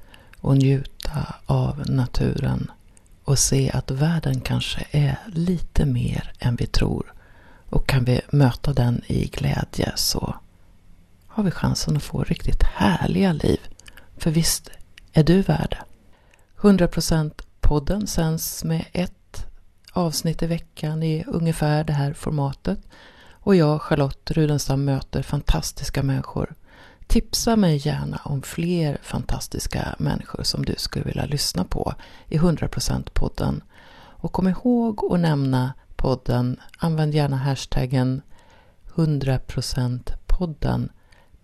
och 0.41 0.57
njuta 0.57 1.35
av 1.45 1.83
naturen 1.89 2.71
och 3.23 3.39
se 3.39 3.71
att 3.71 3.91
världen 3.91 4.41
kanske 4.41 4.85
är 4.91 5.19
lite 5.27 5.85
mer 5.85 6.31
än 6.39 6.55
vi 6.55 6.65
tror. 6.65 7.13
Och 7.69 7.87
kan 7.87 8.03
vi 8.03 8.21
möta 8.29 8.73
den 8.73 9.01
i 9.07 9.25
glädje 9.25 9.91
så 9.95 10.35
har 11.37 11.43
vi 11.43 11.51
chansen 11.51 11.97
att 11.97 12.03
få 12.03 12.23
riktigt 12.23 12.63
härliga 12.63 13.33
liv. 13.33 13.59
För 14.17 14.31
visst 14.31 14.69
är 15.13 15.23
du 15.23 15.41
värd 15.41 15.69
det. 15.69 15.83
100% 16.67 17.31
podden 17.59 18.07
sänds 18.07 18.63
med 18.63 18.85
ett 18.93 19.45
avsnitt 19.91 20.43
i 20.43 20.45
veckan 20.45 21.03
i 21.03 21.23
ungefär 21.27 21.83
det 21.83 21.93
här 21.93 22.13
formatet. 22.13 22.79
Och 23.31 23.55
jag, 23.55 23.81
Charlotte 23.81 24.31
Rudenstam, 24.31 24.85
möter 24.85 25.21
fantastiska 25.21 26.03
människor. 26.03 26.55
Tipsa 27.07 27.55
mig 27.55 27.87
gärna 27.87 28.21
om 28.23 28.41
fler 28.41 28.97
fantastiska 29.03 29.95
människor 29.99 30.43
som 30.43 30.65
du 30.65 30.75
skulle 30.77 31.05
vilja 31.05 31.25
lyssna 31.25 31.63
på 31.63 31.93
i 32.27 32.37
100% 32.37 33.09
podden. 33.13 33.63
Och 33.97 34.31
kom 34.31 34.47
ihåg 34.47 35.13
att 35.13 35.19
nämna 35.19 35.73
podden. 35.95 36.59
Använd 36.77 37.13
gärna 37.13 37.37
hashtaggen 37.37 38.21
100% 38.95 40.11
podden 40.27 40.89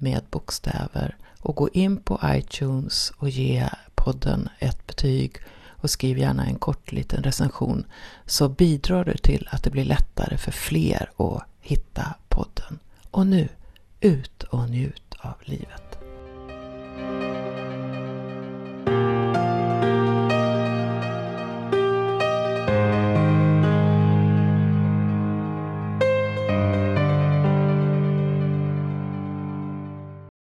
med 0.04 0.24
bokstäver 0.30 1.16
och 1.40 1.56
gå 1.56 1.70
in 1.70 1.98
på 1.98 2.20
iTunes 2.26 3.12
och 3.18 3.30
ge 3.30 3.70
podden 3.96 4.50
ett 4.60 4.88
betyg 4.88 5.38
och 5.68 5.90
skriv 5.90 6.18
gärna 6.18 6.46
en 6.46 6.56
kort 6.56 6.92
liten 6.92 7.24
recension 7.24 7.86
så 8.26 8.50
bidrar 8.50 9.06
du 9.06 9.18
till 9.18 9.50
att 9.52 9.64
det 9.64 9.70
blir 9.70 9.86
lättare 9.86 10.38
för 10.38 10.52
fler 10.52 11.10
att 11.18 11.44
hitta 11.62 12.14
podden. 12.30 12.80
Och 13.12 13.28
nu, 13.28 13.50
ut 14.02 14.44
och 14.44 14.70
njut 14.70 15.16
av 15.20 15.36
livet. 15.42 15.98